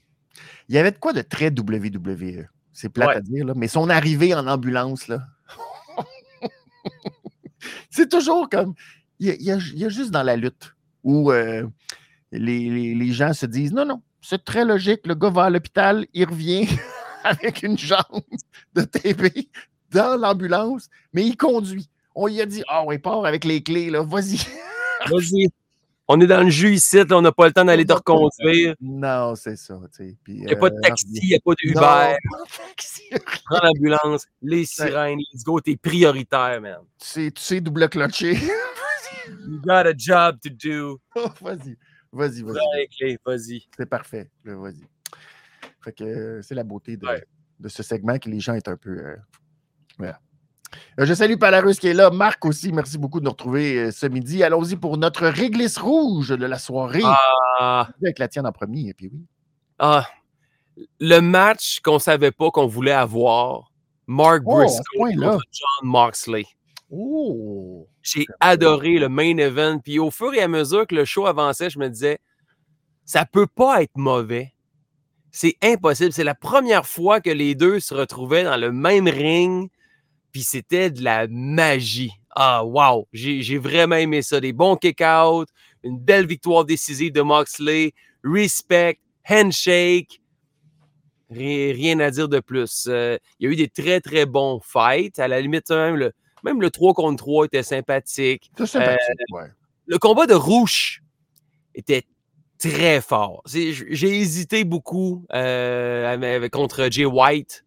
Il 0.68 0.74
y 0.74 0.78
avait 0.78 0.90
de 0.90 0.98
quoi 0.98 1.12
de 1.12 1.22
très 1.22 1.48
WWE. 1.48 2.46
C'est 2.72 2.88
plate 2.88 3.16
à 3.16 3.20
dire, 3.20 3.46
là. 3.46 3.52
mais 3.56 3.68
son 3.68 3.88
arrivée 3.90 4.34
en 4.34 4.46
ambulance, 4.46 5.08
là. 5.08 5.26
c'est 7.90 8.08
toujours 8.08 8.48
comme. 8.48 8.74
Il 9.18 9.28
y, 9.28 9.30
a, 9.30 9.34
il 9.34 9.78
y, 9.78 9.84
a, 9.84 9.88
juste 9.88 10.10
dans 10.10 10.24
la 10.24 10.34
lutte 10.34 10.74
où 11.04 11.30
euh, 11.30 11.64
les, 12.32 12.68
les, 12.70 12.94
les, 12.94 13.12
gens 13.12 13.32
se 13.32 13.46
disent 13.46 13.72
non, 13.72 13.84
non, 13.84 14.02
c'est 14.22 14.44
très 14.44 14.64
logique. 14.64 15.06
Le 15.06 15.14
gars 15.14 15.30
va 15.30 15.44
à 15.44 15.50
l'hôpital, 15.50 16.06
il 16.14 16.24
revient 16.24 16.66
avec 17.24 17.62
une 17.62 17.76
jambe 17.76 18.22
de 18.74 18.82
TV 18.82 19.48
dans 19.90 20.18
l'ambulance, 20.18 20.88
mais 21.12 21.26
il 21.26 21.36
conduit. 21.36 21.88
On 22.14 22.26
lui 22.26 22.40
a 22.40 22.46
dit 22.46 22.62
Ah, 22.68 22.82
on 22.86 22.96
part 22.98 23.26
avec 23.26 23.44
les 23.44 23.62
clés, 23.62 23.90
là, 23.90 24.02
vas-y. 24.02 24.38
vas-y. 25.10 25.48
On 26.08 26.20
est 26.20 26.26
dans 26.26 26.42
le 26.42 26.50
jus 26.50 26.74
ici, 26.74 26.96
là, 26.96 27.04
on 27.12 27.22
n'a 27.22 27.32
pas 27.32 27.46
le 27.46 27.52
temps 27.52 27.64
d'aller 27.64 27.86
te 27.86 27.92
reconduire. 27.92 28.74
Non, 28.80 29.34
c'est 29.34 29.56
ça. 29.56 29.78
il 30.00 30.16
n'y 30.28 30.52
a 30.52 30.56
pas 30.56 30.68
de 30.68 30.74
euh, 30.74 30.80
taxi, 30.82 31.06
il 31.22 31.28
n'y 31.28 31.34
a 31.34 31.38
pas 31.38 31.54
d'Uber. 31.54 32.16
Prends 33.44 33.64
l'ambulance, 33.64 34.26
les 34.42 34.64
sirènes, 34.64 35.20
let's 35.32 35.44
go, 35.44 35.60
t'es 35.60 35.76
prioritaire, 35.76 36.60
man. 36.60 36.78
Tu 36.98 37.06
sais, 37.06 37.30
tu 37.30 37.42
sais 37.42 37.60
double 37.60 37.88
clocher. 37.88 38.34
you 39.46 39.60
got 39.64 39.86
a 39.86 39.94
job 39.96 40.38
to 40.42 40.50
do. 40.50 41.00
Oh, 41.14 41.30
vas-y, 41.40 41.76
vas-y, 42.12 42.42
vas-y. 42.42 43.18
vas-y. 43.24 43.66
C'est 43.76 43.86
parfait, 43.86 44.30
vas-y. 44.44 44.84
Fait 45.82 45.92
que 45.92 46.04
euh, 46.04 46.42
c'est 46.42 46.54
la 46.54 46.64
beauté 46.64 46.96
de, 46.96 47.06
de, 47.58 47.68
ce 47.68 47.82
segment 47.82 48.18
que 48.18 48.28
les 48.28 48.38
gens 48.38 48.54
sont 48.54 48.70
un 48.70 48.76
peu 48.76 48.90
euh, 48.90 49.16
euh, 50.98 51.06
je 51.06 51.14
salue 51.14 51.36
Palarus 51.36 51.78
qui 51.78 51.88
est 51.88 51.94
là. 51.94 52.10
Marc 52.10 52.44
aussi, 52.44 52.72
merci 52.72 52.98
beaucoup 52.98 53.20
de 53.20 53.24
nous 53.24 53.30
retrouver 53.30 53.76
euh, 53.76 53.90
ce 53.90 54.06
midi. 54.06 54.42
Allons-y 54.42 54.76
pour 54.76 54.96
notre 54.98 55.26
réglisse 55.26 55.78
rouge 55.78 56.30
de 56.30 56.46
la 56.46 56.58
soirée. 56.58 57.02
Ah. 57.04 57.88
Avec 58.00 58.18
la 58.18 58.28
tienne 58.28 58.46
en 58.46 58.52
premier, 58.52 58.88
et 58.88 58.94
puis 58.94 59.08
oui. 59.12 59.26
Ah. 59.78 60.06
Le 61.00 61.20
match 61.20 61.80
qu'on 61.80 61.94
ne 61.94 61.98
savait 61.98 62.32
pas 62.32 62.50
qu'on 62.50 62.66
voulait 62.66 62.92
avoir. 62.92 63.70
Mark 64.06 64.42
oh, 64.46 64.56
Briscoe 64.56 65.14
contre 65.20 65.44
John 65.52 65.88
Moxley. 65.88 66.44
Oh! 66.94 67.88
J'ai 68.02 68.26
adoré 68.38 68.98
le 68.98 69.08
main 69.08 69.38
event. 69.38 69.78
Puis 69.82 69.98
au 69.98 70.10
fur 70.10 70.34
et 70.34 70.42
à 70.42 70.48
mesure 70.48 70.86
que 70.86 70.94
le 70.94 71.06
show 71.06 71.26
avançait, 71.26 71.70
je 71.70 71.78
me 71.78 71.88
disais, 71.88 72.18
ça 73.06 73.24
peut 73.24 73.46
pas 73.46 73.82
être 73.82 73.96
mauvais. 73.96 74.52
C'est 75.30 75.56
impossible. 75.62 76.12
C'est 76.12 76.22
la 76.22 76.34
première 76.34 76.86
fois 76.86 77.22
que 77.22 77.30
les 77.30 77.54
deux 77.54 77.80
se 77.80 77.94
retrouvaient 77.94 78.44
dans 78.44 78.58
le 78.58 78.70
même 78.70 79.08
ring. 79.08 79.70
Puis 80.32 80.42
c'était 80.42 80.90
de 80.90 81.02
la 81.02 81.26
magie. 81.28 82.12
Ah, 82.34 82.64
wow! 82.64 83.08
J'ai 83.12 83.58
vraiment 83.58 83.96
aimé 83.96 84.22
ça. 84.22 84.40
Des 84.40 84.52
bons 84.52 84.76
kick-out, 84.76 85.48
une 85.82 85.98
belle 85.98 86.26
victoire 86.26 86.64
décisive 86.64 87.12
de 87.12 87.22
Moxley, 87.22 87.92
respect, 88.22 88.98
handshake. 89.28 90.20
Rien, 91.30 92.00
à 92.00 92.10
dire 92.10 92.28
de 92.28 92.40
plus. 92.40 92.86
Euh, 92.88 93.16
il 93.38 93.46
y 93.46 93.48
a 93.48 93.52
eu 93.52 93.56
des 93.56 93.68
très, 93.68 94.00
très 94.00 94.26
bons 94.26 94.60
fights. 94.62 95.18
À 95.18 95.28
la 95.28 95.40
limite, 95.40 95.70
même 95.70 95.96
le, 95.96 96.12
même 96.42 96.60
le 96.60 96.70
3 96.70 96.94
contre 96.94 97.22
3 97.22 97.46
était 97.46 97.62
sympathique. 97.62 98.50
sympathique, 98.56 99.00
euh, 99.34 99.46
Le 99.86 99.98
combat 99.98 100.26
de 100.26 100.34
Rouge 100.34 101.02
était 101.74 102.04
très 102.58 103.00
fort. 103.00 103.42
J'ai 103.46 104.20
hésité 104.20 104.64
beaucoup 104.64 105.24
euh, 105.32 106.48
contre 106.50 106.88
Jay 106.90 107.04
White. 107.04 107.64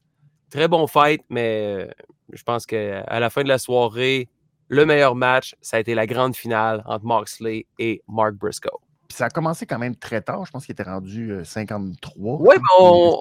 Très 0.50 0.68
bon 0.68 0.88
fight, 0.88 1.22
mais 1.30 1.90
je 2.32 2.44
pense 2.44 2.66
qu'à 2.66 3.20
la 3.20 3.30
fin 3.30 3.44
de 3.44 3.50
la 3.50 3.58
soirée, 3.58 4.30
le 4.68 4.86
meilleur 4.86 5.16
match, 5.16 5.56
ça 5.62 5.78
a 5.78 5.80
été 5.80 5.96
la 5.96 6.08
grande 6.08 6.36
finale 6.36 6.82
entre 6.86 7.06
Moxley 7.06 7.66
et 7.78 8.02
Mark 8.08 8.36
Briscoe. 8.36 8.70
Puis 9.08 9.18
ça 9.18 9.26
a 9.26 9.30
commencé 9.30 9.66
quand 9.66 9.78
même 9.78 9.96
très 9.96 10.22
tard. 10.22 10.46
Je 10.46 10.52
pense 10.52 10.66
qu'il 10.66 10.74
était 10.74 10.84
rendu 10.84 11.34
53. 11.44 12.38
Oui, 12.40 12.56
mais 12.56 12.62
on, 12.80 13.20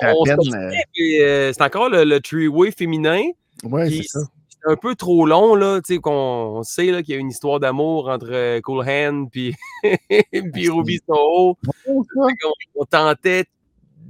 c'est 0.95 1.63
encore 1.63 1.91
le, 1.91 2.05
le 2.05 2.21
three-way 2.21 2.71
féminin. 2.71 3.23
Oui, 3.65 4.03
c'est 4.03 4.19
ça. 4.21 4.27
Un 4.67 4.77
peu 4.77 4.95
trop 4.95 5.27
long, 5.27 5.55
là. 5.55 5.81
Tu 5.81 5.95
sais, 5.95 6.01
qu'on 6.01 6.63
sait 6.63 7.03
qu'il 7.03 7.15
y 7.15 7.19
a 7.19 7.21
une 7.21 7.31
histoire 7.31 7.61
d'amour 7.61 8.09
entre 8.09 8.31
euh, 8.31 8.61
Cool 8.63 8.89
Hand 8.89 9.31
puis, 9.33 9.55
puis 9.83 10.71
Ruby 10.71 11.01
Soho. 11.07 11.59
On 11.87 12.85
tentait 12.85 13.45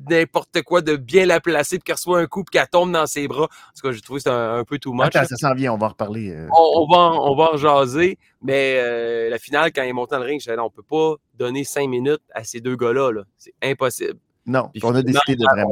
n'importe 0.08 0.62
quoi 0.62 0.80
de 0.80 0.96
bien 0.96 1.26
la 1.26 1.40
placer, 1.40 1.78
puis 1.78 1.84
qu'elle 1.84 1.96
reçoit 1.96 2.20
un 2.20 2.26
coup, 2.26 2.44
puis 2.44 2.58
qu'elle 2.58 2.68
tombe 2.68 2.92
dans 2.92 3.06
ses 3.06 3.26
bras. 3.26 3.44
En 3.44 3.46
tout 3.46 3.86
cas, 3.88 3.92
j'ai 3.92 4.00
trouvé 4.00 4.20
c'est 4.20 4.30
un, 4.30 4.64
peu 4.64 4.78
too 4.78 4.92
much. 4.92 5.12
ça 5.12 5.24
s'en 5.24 5.54
vient, 5.54 5.72
on 5.72 5.78
va 5.78 5.86
en 5.86 5.90
reparler. 5.90 6.30
Euh. 6.30 6.48
On, 6.56 6.86
va, 6.90 6.98
en, 6.98 7.30
on 7.30 7.36
va 7.36 7.52
en 7.52 7.56
jaser, 7.56 8.18
mais 8.42 8.76
euh, 8.78 9.30
la 9.30 9.38
finale, 9.38 9.72
quand 9.72 9.82
il 9.82 9.88
est 9.88 9.92
monté 9.92 10.14
dans 10.14 10.20
le 10.20 10.26
ring, 10.26 10.40
je 10.40 10.50
disais, 10.50 10.60
on 10.60 10.64
ne 10.64 10.68
peut 10.68 10.82
pas 10.82 11.14
donner 11.34 11.64
cinq 11.64 11.88
minutes 11.88 12.22
à 12.34 12.44
ces 12.44 12.60
deux 12.60 12.76
gars-là. 12.76 13.12
-là, 13.12 13.22
c'est 13.36 13.54
impossible. 13.62 14.18
Non, 14.46 14.70
on 14.82 14.94
a 14.94 15.02
décidé 15.02 15.36
de 15.36 15.44
vraiment. 15.44 15.70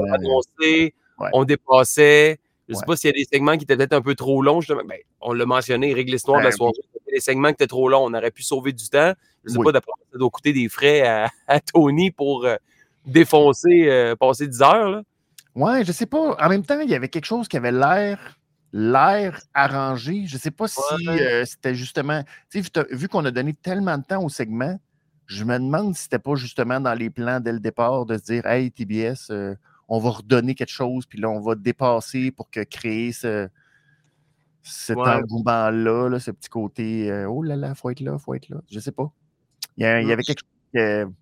On, 1.18 1.40
on 1.40 1.44
dépassait. 1.44 2.38
Je 2.72 2.76
ne 2.76 2.80
sais 2.80 2.86
pas 2.86 2.96
s'il 2.96 3.08
y 3.08 3.12
a 3.12 3.16
des 3.16 3.28
segments 3.30 3.56
qui 3.56 3.64
étaient 3.64 3.76
peut-être 3.76 3.92
un 3.92 4.02
peu 4.02 4.14
trop 4.14 4.42
longs. 4.42 4.60
Justement. 4.60 4.82
Ben, 4.84 4.98
on 5.20 5.32
l'a 5.32 5.46
mentionné, 5.46 5.92
règle 5.94 6.12
l'histoire 6.12 6.40
de 6.40 6.44
la 6.44 6.52
soirée. 6.52 6.72
Les 7.12 7.20
segments 7.20 7.48
qui 7.48 7.54
étaient 7.54 7.66
trop 7.66 7.88
longs, 7.88 8.04
on 8.06 8.14
aurait 8.14 8.30
pu 8.30 8.42
sauver 8.42 8.72
du 8.72 8.88
temps. 8.88 9.12
Je 9.44 9.50
ne 9.50 9.58
sais 9.58 9.62
pas, 9.62 9.72
d'après 9.72 9.92
ça 10.10 10.18
doit 10.18 10.30
coûter 10.30 10.52
des 10.52 10.68
frais 10.68 11.02
à, 11.46 11.60
Tony 11.60 12.10
pour 12.10 12.46
euh, 12.46 12.56
défoncer, 13.06 13.88
euh, 13.88 14.16
passer 14.16 14.46
10 14.46 14.62
heures. 14.62 14.90
Là. 14.90 15.02
Ouais, 15.54 15.84
je 15.84 15.92
sais 15.92 16.06
pas. 16.06 16.36
En 16.40 16.48
même 16.48 16.64
temps, 16.64 16.80
il 16.80 16.88
y 16.88 16.94
avait 16.94 17.08
quelque 17.08 17.26
chose 17.26 17.48
qui 17.48 17.56
avait 17.56 17.72
l'air 17.72 18.38
l'air 18.72 19.38
arrangé. 19.52 20.24
Je 20.26 20.36
ne 20.36 20.40
sais 20.40 20.50
pas 20.50 20.66
si 20.66 20.80
euh, 21.08 21.44
c'était 21.44 21.74
justement. 21.74 22.24
Vu, 22.52 22.62
vu 22.90 23.08
qu'on 23.08 23.24
a 23.26 23.30
donné 23.30 23.52
tellement 23.52 23.98
de 23.98 24.04
temps 24.04 24.24
au 24.24 24.30
segment, 24.30 24.78
je 25.26 25.44
me 25.44 25.58
demande 25.58 25.94
si 25.94 26.04
c'était 26.04 26.18
pas 26.18 26.34
justement 26.36 26.80
dans 26.80 26.94
les 26.94 27.10
plans 27.10 27.40
dès 27.40 27.52
le 27.52 27.60
départ 27.60 28.06
de 28.06 28.16
se 28.16 28.22
dire 28.22 28.46
Hey, 28.46 28.70
TBS, 28.70 29.30
on 29.94 29.98
va 29.98 30.10
redonner 30.10 30.54
quelque 30.54 30.72
chose, 30.72 31.06
puis 31.06 31.20
là, 31.20 31.28
on 31.28 31.40
va 31.40 31.54
dépasser 31.54 32.30
pour 32.30 32.50
que 32.50 32.62
créer 32.62 33.12
ce, 33.12 33.48
cet 34.62 34.96
engouement-là, 34.96 36.18
ce 36.18 36.30
petit 36.30 36.48
côté 36.48 37.26
Oh 37.28 37.42
là 37.42 37.56
là, 37.56 37.74
faut 37.74 37.90
être 37.90 38.00
là, 38.00 38.16
faut 38.18 38.34
être 38.34 38.48
là. 38.48 38.60
Je 38.70 38.80
sais 38.80 38.92
pas. 38.92 39.12
Il 39.76 39.84
y, 39.84 39.86
avait 39.86 40.22
quelque 40.22 40.40
chose. 40.40 41.12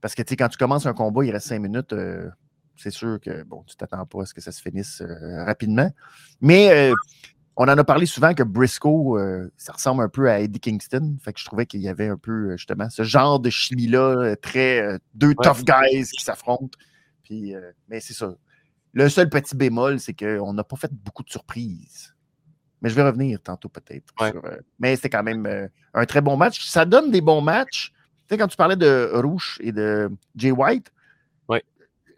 Parce 0.00 0.14
que, 0.14 0.22
tu 0.22 0.30
sais, 0.30 0.36
quand 0.36 0.48
tu 0.48 0.56
commences 0.56 0.86
un 0.86 0.92
combat, 0.92 1.24
il 1.24 1.32
reste 1.32 1.48
cinq 1.48 1.60
minutes, 1.60 1.92
euh, 1.92 2.30
c'est 2.76 2.92
sûr 2.92 3.18
que, 3.20 3.42
bon, 3.42 3.64
tu 3.66 3.74
t'attends 3.74 4.06
pas 4.06 4.22
à 4.22 4.26
ce 4.26 4.34
que 4.34 4.40
ça 4.40 4.52
se 4.52 4.62
finisse 4.62 5.00
euh, 5.00 5.44
rapidement. 5.44 5.90
Mais 6.40 6.70
euh, 6.70 6.94
on 7.56 7.64
en 7.64 7.76
a 7.76 7.82
parlé 7.82 8.06
souvent 8.06 8.34
que 8.34 8.42
Briscoe, 8.44 9.50
ça 9.56 9.72
ressemble 9.72 10.04
un 10.04 10.08
peu 10.08 10.30
à 10.30 10.38
Eddie 10.38 10.60
Kingston. 10.60 11.16
Fait 11.20 11.32
que 11.32 11.40
je 11.40 11.44
trouvais 11.44 11.66
qu'il 11.66 11.80
y 11.80 11.88
avait 11.88 12.08
un 12.08 12.18
peu, 12.18 12.56
justement, 12.56 12.88
ce 12.88 13.02
genre 13.02 13.40
de 13.40 13.50
chimie-là, 13.50 14.36
très 14.36 14.98
deux 15.14 15.34
tough 15.34 15.64
guys 15.64 16.04
qui 16.04 16.22
s'affrontent. 16.22 16.78
Puis, 17.26 17.54
mais 17.88 18.00
c'est 18.00 18.14
ça. 18.14 18.34
Le 18.92 19.08
seul 19.08 19.28
petit 19.28 19.56
bémol, 19.56 19.98
c'est 20.00 20.14
qu'on 20.14 20.52
n'a 20.52 20.64
pas 20.64 20.76
fait 20.76 20.92
beaucoup 20.92 21.22
de 21.22 21.30
surprises. 21.30 22.14
Mais 22.80 22.88
je 22.88 22.94
vais 22.94 23.02
revenir 23.02 23.40
tantôt 23.42 23.68
peut-être. 23.68 24.14
mais 24.78 24.94
c'était 24.96 25.10
quand 25.10 25.22
même 25.22 25.68
un 25.92 26.06
très 26.06 26.20
bon 26.20 26.36
match. 26.36 26.64
Ça 26.66 26.84
donne 26.84 27.10
des 27.10 27.20
bons 27.20 27.40
matchs. 27.40 27.92
Tu 28.28 28.34
sais, 28.34 28.38
quand 28.38 28.48
tu 28.48 28.56
parlais 28.56 28.76
de 28.76 29.10
Rouge 29.14 29.58
et 29.60 29.72
de 29.72 30.10
Jay 30.36 30.50
White, 30.50 30.92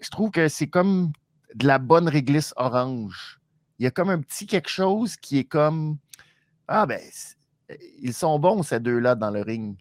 je 0.00 0.10
trouve 0.10 0.30
que 0.30 0.48
c'est 0.48 0.68
comme 0.68 1.12
de 1.54 1.66
la 1.66 1.78
bonne 1.78 2.08
réglisse 2.08 2.52
orange. 2.56 3.40
Il 3.78 3.84
y 3.84 3.86
a 3.86 3.90
comme 3.90 4.10
un 4.10 4.20
petit 4.20 4.46
quelque 4.46 4.68
chose 4.68 5.16
qui 5.16 5.38
est 5.38 5.44
comme 5.44 5.98
Ah, 6.66 6.86
ben, 6.86 7.00
ils 8.00 8.14
sont 8.14 8.38
bons, 8.38 8.62
ces 8.62 8.80
deux-là, 8.80 9.14
dans 9.14 9.30
le 9.30 9.42
ring. 9.42 9.76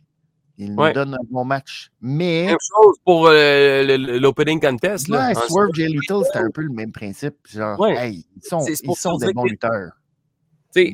Ils 0.58 0.74
nous 0.74 0.92
donnent 0.92 1.14
un 1.14 1.26
bon 1.30 1.46
match. 1.46 1.92
Mais. 2.02 2.48
Même 2.48 2.58
chose 2.76 2.96
pour 3.06 3.28
euh, 3.28 3.98
l'opening 4.20 4.60
contest. 4.60 5.08
Là, 5.08 5.30
ouais, 5.30 5.36
Swerve 5.48 5.70
J. 5.74 5.88
Little, 5.88 6.24
c'était 6.26 6.40
un 6.40 6.50
peu 6.52 6.62
le 6.62 6.74
même 6.74 6.92
principe. 6.92 7.36
Genre, 7.48 7.88
hey, 7.88 8.26
ils 8.36 8.44
sont, 8.44 8.66
ils 8.66 8.96
sont 8.96 9.18
des 9.18 9.34
bons 9.34 9.46
lutteurs. 9.46 9.92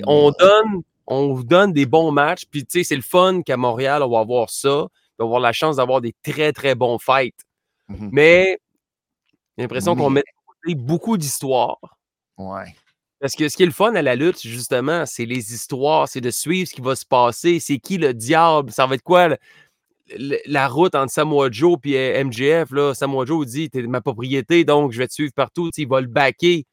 On 0.05 0.31
donne, 0.37 0.81
on 1.07 1.33
vous 1.33 1.43
donne 1.43 1.73
des 1.73 1.85
bons 1.85 2.11
matchs. 2.11 2.43
Puis, 2.49 2.65
tu 2.65 2.79
sais, 2.79 2.83
c'est 2.83 2.95
le 2.95 3.01
fun 3.01 3.41
qu'à 3.41 3.57
Montréal, 3.57 4.03
on 4.03 4.09
va 4.09 4.19
avoir 4.19 4.49
ça 4.49 4.87
avoir 5.23 5.39
la 5.39 5.51
chance 5.51 5.77
d'avoir 5.77 6.01
des 6.01 6.13
très, 6.23 6.53
très 6.53 6.75
bons 6.75 6.99
fights. 6.99 7.39
Mmh 7.89 8.09
Mais 8.11 8.59
j'ai 9.57 9.63
l'impression 9.63 9.95
qu'on 9.95 10.09
met 10.09 10.23
beaucoup 10.75 11.17
d'histoires. 11.17 11.79
Ouais. 12.37 12.75
Parce 13.23 13.37
que 13.37 13.47
ce 13.47 13.55
qui 13.55 13.63
est 13.63 13.67
le 13.67 13.71
fun 13.71 13.95
à 13.95 14.01
la 14.01 14.17
lutte, 14.17 14.41
justement, 14.41 15.05
c'est 15.05 15.23
les 15.25 15.53
histoires, 15.53 16.09
c'est 16.09 16.19
de 16.19 16.29
suivre 16.29 16.67
ce 16.67 16.73
qui 16.73 16.81
va 16.81 16.93
se 16.93 17.05
passer. 17.05 17.61
C'est 17.61 17.79
qui 17.79 17.97
le 17.97 18.13
diable? 18.13 18.69
Ça 18.69 18.85
va 18.85 18.95
être 18.95 19.01
quoi 19.01 19.37
la 20.09 20.67
route 20.67 20.93
entre 20.93 21.09
Samoa 21.09 21.49
Joe 21.49 21.77
et 21.85 22.21
MJF? 22.21 22.71
Là? 22.71 22.93
Samoa 22.93 23.23
Joe 23.25 23.47
dit 23.47 23.69
T'es 23.69 23.81
ma 23.83 24.01
propriété, 24.01 24.65
donc 24.65 24.91
je 24.91 24.97
vais 24.97 25.07
te 25.07 25.13
suivre 25.13 25.31
partout. 25.33 25.69
il 25.77 25.87
va 25.87 26.01
le 26.01 26.07
backer. 26.07 26.65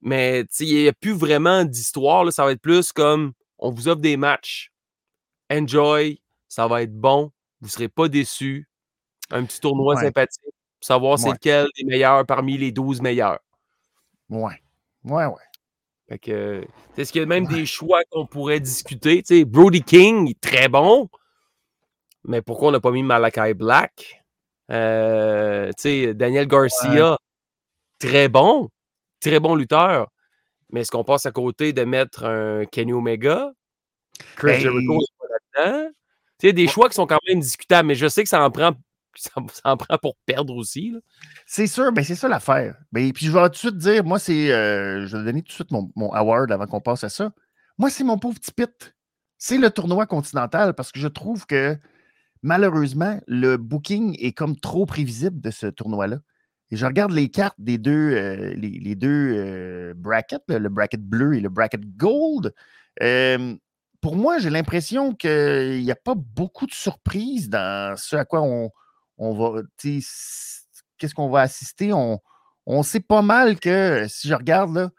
Mais 0.00 0.46
il 0.60 0.74
n'y 0.74 0.88
a 0.88 0.94
plus 0.94 1.12
vraiment 1.12 1.66
d'histoire. 1.66 2.32
Ça 2.32 2.46
va 2.46 2.52
être 2.52 2.62
plus 2.62 2.90
comme 2.90 3.34
on 3.58 3.72
vous 3.72 3.88
offre 3.88 4.00
des 4.00 4.16
matchs. 4.16 4.72
Enjoy, 5.52 6.22
ça 6.48 6.66
va 6.66 6.80
être 6.80 6.98
bon, 6.98 7.30
vous 7.60 7.66
ne 7.66 7.72
serez 7.72 7.88
pas 7.90 8.08
déçus. 8.08 8.66
Un 9.30 9.44
petit 9.44 9.60
tournoi 9.60 9.96
sympathique 9.96 10.40
pour 10.44 10.86
savoir 10.86 11.18
c'est 11.18 11.32
lequel 11.32 11.66
des 11.76 11.84
meilleurs 11.84 12.24
parmi 12.24 12.56
les 12.56 12.72
12 12.72 13.02
meilleurs. 13.02 13.40
Ouais. 14.30 14.62
Ouais, 15.04 15.26
ouais. 15.26 15.34
Fait 16.08 16.18
que, 16.18 16.64
est-ce 16.96 17.12
qu'il 17.12 17.20
y 17.20 17.24
a 17.24 17.26
même 17.26 17.46
des 17.46 17.66
choix 17.66 18.02
qu'on 18.10 18.26
pourrait 18.26 18.60
discuter? 18.60 19.22
sais, 19.24 19.44
Brody 19.44 19.82
King, 19.82 20.34
très 20.40 20.68
bon. 20.68 21.08
Mais 22.24 22.42
pourquoi 22.42 22.68
on 22.68 22.72
n'a 22.72 22.80
pas 22.80 22.90
mis 22.90 23.02
Malakai 23.02 23.54
Black? 23.54 24.22
Euh, 24.70 25.70
Daniel 26.14 26.46
Garcia, 26.46 27.16
très 27.98 28.28
bon. 28.28 28.68
Très 29.20 29.40
bon 29.40 29.54
lutteur. 29.54 30.08
Mais 30.70 30.80
est-ce 30.80 30.90
qu'on 30.90 31.04
passe 31.04 31.26
à 31.26 31.32
côté 31.32 31.72
de 31.72 31.84
mettre 31.84 32.24
un 32.24 32.64
Kenny 32.64 32.92
Omega? 32.92 33.52
Chris 34.36 34.60
Jericho, 34.60 34.98
pas 35.18 35.26
là-dedans. 35.64 35.90
Il 36.42 36.46
y 36.46 36.48
a 36.48 36.52
des 36.52 36.66
choix 36.66 36.88
qui 36.88 36.94
sont 36.94 37.06
quand 37.06 37.20
même 37.28 37.40
discutables, 37.40 37.86
mais 37.86 37.94
je 37.94 38.08
sais 38.08 38.22
que 38.22 38.28
ça 38.28 38.42
en 38.44 38.50
prend, 38.50 38.72
ça, 39.16 39.40
en 39.64 39.76
prend 39.76 39.98
pour 39.98 40.16
perdre 40.26 40.54
aussi. 40.54 40.94
C'est 41.46 41.66
sûr, 41.66 41.92
ben, 41.92 42.04
c'est 42.04 42.14
ça 42.14 42.28
l'affaire. 42.28 42.76
Ben, 42.92 43.12
puis 43.12 43.26
je 43.26 43.32
vais 43.32 43.42
tout 43.44 43.50
de 43.50 43.56
suite 43.56 43.76
dire, 43.76 44.04
moi, 44.04 44.18
c'est. 44.18 44.52
Euh, 44.52 45.06
je 45.06 45.16
vais 45.16 45.24
donner 45.24 45.42
tout 45.42 45.48
de 45.48 45.52
suite 45.52 45.70
mon, 45.70 46.12
award 46.12 46.50
avant 46.52 46.66
qu'on 46.66 46.80
passe 46.80 47.04
à 47.04 47.08
ça. 47.08 47.32
Moi, 47.78 47.90
c'est 47.90 48.04
mon 48.04 48.18
pauvre 48.18 48.38
petit 48.38 48.52
pit. 48.52 48.94
C'est 49.38 49.58
le 49.58 49.70
tournoi 49.70 50.06
continental 50.06 50.74
parce 50.74 50.92
que 50.92 51.00
je 51.00 51.08
trouve 51.08 51.46
que 51.46 51.76
malheureusement, 52.42 53.20
le 53.26 53.56
booking 53.56 54.16
est 54.20 54.32
comme 54.32 54.56
trop 54.56 54.86
prévisible 54.86 55.40
de 55.40 55.50
ce 55.50 55.66
tournoi-là. 55.66 56.18
Et 56.70 56.76
je 56.76 56.86
regarde 56.86 57.12
les 57.12 57.28
cartes 57.28 57.56
des 57.58 57.76
deux, 57.76 58.12
euh, 58.14 58.54
les, 58.54 58.94
deux 58.94 59.34
euh, 59.36 59.94
brackets, 59.94 60.42
le 60.48 60.68
bracket 60.68 61.02
bleu 61.02 61.34
et 61.34 61.40
le 61.40 61.50
bracket 61.50 61.82
gold 61.96 62.52
pour 64.02 64.16
moi, 64.16 64.38
j'ai 64.38 64.50
l'impression 64.50 65.14
qu'il 65.14 65.80
n'y 65.80 65.90
a 65.90 65.96
pas 65.96 66.14
beaucoup 66.16 66.66
de 66.66 66.74
surprises 66.74 67.48
dans 67.48 67.96
ce 67.96 68.16
à 68.16 68.24
quoi 68.26 68.42
on, 68.42 68.70
va. 69.30 69.62
Qu'est-ce 69.78 71.14
qu'on 71.14 71.30
va 71.30 71.40
assister? 71.42 71.92
On, 71.92 72.82
sait 72.82 73.00
pas 73.00 73.22
mal 73.22 73.58
que, 73.58 74.06
si 74.08 74.28
je 74.28 74.34
regarde, 74.34 74.74
là, 74.74 74.90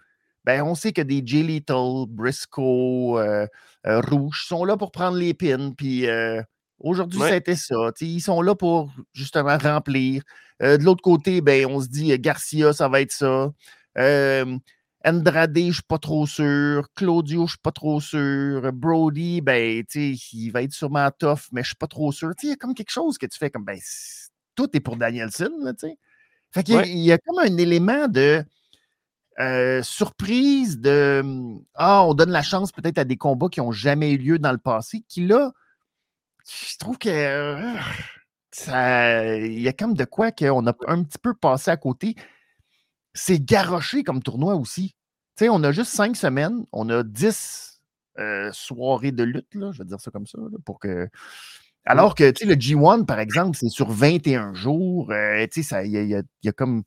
ben, 0.45 0.61
on 0.63 0.75
sait 0.75 0.91
que 0.91 1.01
des 1.01 1.21
J. 1.25 1.43
Little, 1.43 2.05
Briscoe, 2.07 3.17
euh, 3.17 3.47
euh, 3.87 4.01
Rouge 4.01 4.45
sont 4.47 4.65
là 4.65 4.77
pour 4.77 4.91
prendre 4.91 5.17
les 5.17 5.33
pins. 5.33 5.71
Puis 5.77 6.07
euh, 6.07 6.41
aujourd'hui, 6.79 7.19
ça 7.19 7.27
a 7.27 7.35
été 7.35 7.55
ça. 7.55 7.91
Ils 8.01 8.21
sont 8.21 8.41
là 8.41 8.55
pour 8.55 8.91
justement 9.13 9.57
remplir. 9.57 10.23
de 10.59 10.83
l'autre 10.83 11.01
côté, 11.01 11.41
ben, 11.41 11.65
on 11.65 11.81
se 11.81 11.87
dit 11.87 12.17
Garcia, 12.19 12.73
ça 12.73 12.89
va 12.89 13.01
être 13.01 13.13
ça. 13.13 13.51
Andrade, 15.05 15.57
je 15.57 15.63
ne 15.63 15.71
suis 15.71 15.83
pas 15.83 15.97
trop 15.97 16.25
sûr. 16.25 16.87
Claudio, 16.95 17.39
je 17.39 17.43
ne 17.43 17.47
suis 17.47 17.57
pas 17.57 17.71
trop 17.71 17.99
sûr. 17.99 18.71
Brody, 18.71 19.41
ben, 19.41 19.83
il 19.95 20.51
va 20.51 20.63
être 20.63 20.73
sûrement 20.73 21.09
tough, 21.11 21.49
mais 21.51 21.61
je 21.61 21.67
ne 21.67 21.71
suis 21.71 21.75
pas 21.75 21.87
trop 21.87 22.11
sûr. 22.11 22.31
Il 22.41 22.49
y 22.49 22.51
a 22.53 22.55
comme 22.55 22.73
quelque 22.73 22.91
chose 22.91 23.17
que 23.17 23.25
tu 23.25 23.37
fais 23.37 23.49
comme, 23.49 23.65
ben, 23.65 23.77
tout 24.55 24.69
est 24.75 24.79
pour 24.79 24.95
Danielson, 24.95 25.51
tu 25.77 25.87
sais. 25.87 25.97
Fait 26.51 26.63
qu'il 26.63 26.99
y, 26.99 27.11
a 27.11 27.17
comme 27.17 27.39
un 27.39 27.57
élément 27.57 28.07
de 28.07 28.45
euh, 29.39 29.81
surprise, 29.81 30.79
de 30.79 31.23
Ah, 31.73 32.03
on 32.05 32.13
donne 32.13 32.29
la 32.29 32.43
chance 32.43 32.71
peut-être 32.71 32.99
à 32.99 33.05
des 33.05 33.17
combats 33.17 33.49
qui 33.49 33.59
n'ont 33.59 33.71
jamais 33.71 34.11
eu 34.11 34.17
lieu 34.17 34.39
dans 34.39 34.51
le 34.51 34.59
passé, 34.59 35.03
qui 35.09 35.25
là, 35.25 35.51
je 36.47 36.77
trouve 36.77 36.99
que 36.99 37.09
euh, 37.09 37.73
ça, 38.51 39.35
il 39.35 39.59
y 39.59 39.67
a 39.67 39.73
comme 39.73 39.95
de 39.95 40.05
quoi 40.05 40.31
qu'on 40.31 40.67
a 40.67 40.73
un 40.87 41.03
petit 41.03 41.17
peu 41.17 41.33
passé 41.33 41.71
à 41.71 41.77
côté. 41.77 42.15
C'est 43.13 43.43
garoché 43.43 44.03
comme 44.03 44.23
tournoi 44.23 44.55
aussi. 44.55 44.95
Tu 45.37 45.45
sais, 45.45 45.49
on 45.49 45.63
a 45.63 45.71
juste 45.71 45.91
cinq 45.91 46.15
semaines, 46.15 46.65
on 46.71 46.89
a 46.89 47.03
dix 47.03 47.81
euh, 48.19 48.51
soirées 48.53 49.11
de 49.11 49.23
lutte, 49.23 49.55
là, 49.55 49.71
je 49.71 49.79
vais 49.79 49.85
dire 49.85 49.99
ça 49.99 50.11
comme 50.11 50.27
ça, 50.27 50.37
pour 50.65 50.79
que. 50.79 51.09
Alors 51.85 52.15
que, 52.15 52.29
tu 52.31 52.45
sais, 52.45 52.45
le 52.45 52.55
G1, 52.55 53.05
par 53.05 53.19
exemple, 53.19 53.57
c'est 53.57 53.69
sur 53.69 53.89
21 53.91 54.53
jours. 54.53 55.11
Euh, 55.11 55.45
tu 55.51 55.63
sais, 55.63 55.87
il 55.87 55.91
y, 55.91 56.15
a, 56.47 56.51
comme 56.53 56.83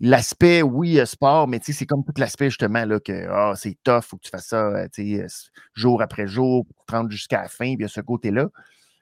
l'aspect, 0.00 0.62
oui, 0.62 1.00
sport, 1.06 1.46
mais 1.48 1.60
tu 1.60 1.66
sais, 1.66 1.78
c'est 1.80 1.86
comme 1.86 2.04
tout 2.04 2.12
l'aspect, 2.16 2.50
justement, 2.50 2.84
là, 2.84 2.98
que 3.00 3.28
ah, 3.28 3.54
c'est 3.56 3.76
tough, 3.84 4.00
il 4.02 4.08
faut 4.08 4.16
que 4.16 4.24
tu 4.24 4.30
fasses 4.30 4.48
ça, 4.48 4.88
tu 4.92 5.18
sais, 5.18 5.26
jour 5.74 6.02
après 6.02 6.26
jour, 6.26 6.66
pour 6.66 6.84
te 6.86 6.92
rendre 6.92 7.10
jusqu'à 7.10 7.42
la 7.42 7.48
fin, 7.48 7.66
puis 7.66 7.74
il 7.74 7.82
y 7.82 7.84
a 7.84 7.88
ce 7.88 8.00
côté-là. 8.00 8.48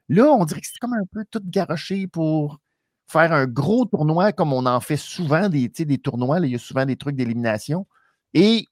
Là, 0.09 0.25
on 0.33 0.45
dirait 0.45 0.61
que 0.61 0.67
c'est 0.67 0.79
comme 0.81 0.95
un 0.95 1.07
peu 1.13 1.25
tout 1.31 1.43
garoché 1.45 2.07
pour 2.09 2.61
faire 3.09 3.33
un 3.33 3.47
gros 3.47 3.87
tournoi 3.87 4.33
comme 4.33 4.53
on 4.53 4.67
en 4.67 4.81
fait 4.81 4.97
souvent 4.97 5.49
des, 5.49 5.69
des 5.69 5.99
tournois. 5.99 6.41
il 6.41 6.53
y 6.53 6.55
a 6.55 6.59
souvent 6.59 6.85
des 6.85 6.97
trucs 6.97 7.17
d'élimination. 7.17 7.87
Et 8.35 8.67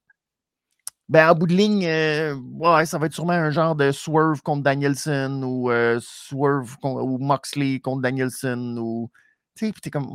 ben, 1.08 1.30
en 1.30 1.34
bout 1.34 1.46
de 1.46 1.54
ligne, 1.54 1.86
euh, 1.86 2.34
ouais, 2.34 2.84
ça 2.84 2.98
va 2.98 3.06
être 3.06 3.14
sûrement 3.14 3.32
un 3.32 3.50
genre 3.50 3.76
de 3.76 3.92
swerve 3.92 4.42
contre 4.42 4.64
Danielson 4.64 5.40
ou 5.44 5.70
euh, 5.70 5.98
swerve 6.02 6.76
ou 6.82 7.18
Moxley 7.18 7.80
contre 7.80 8.02
Danielson 8.02 8.76
ou. 8.78 9.10
Tu 9.54 9.66
sais, 9.66 9.72
puis 9.72 9.80
t'es 9.80 9.90
comme. 9.90 10.06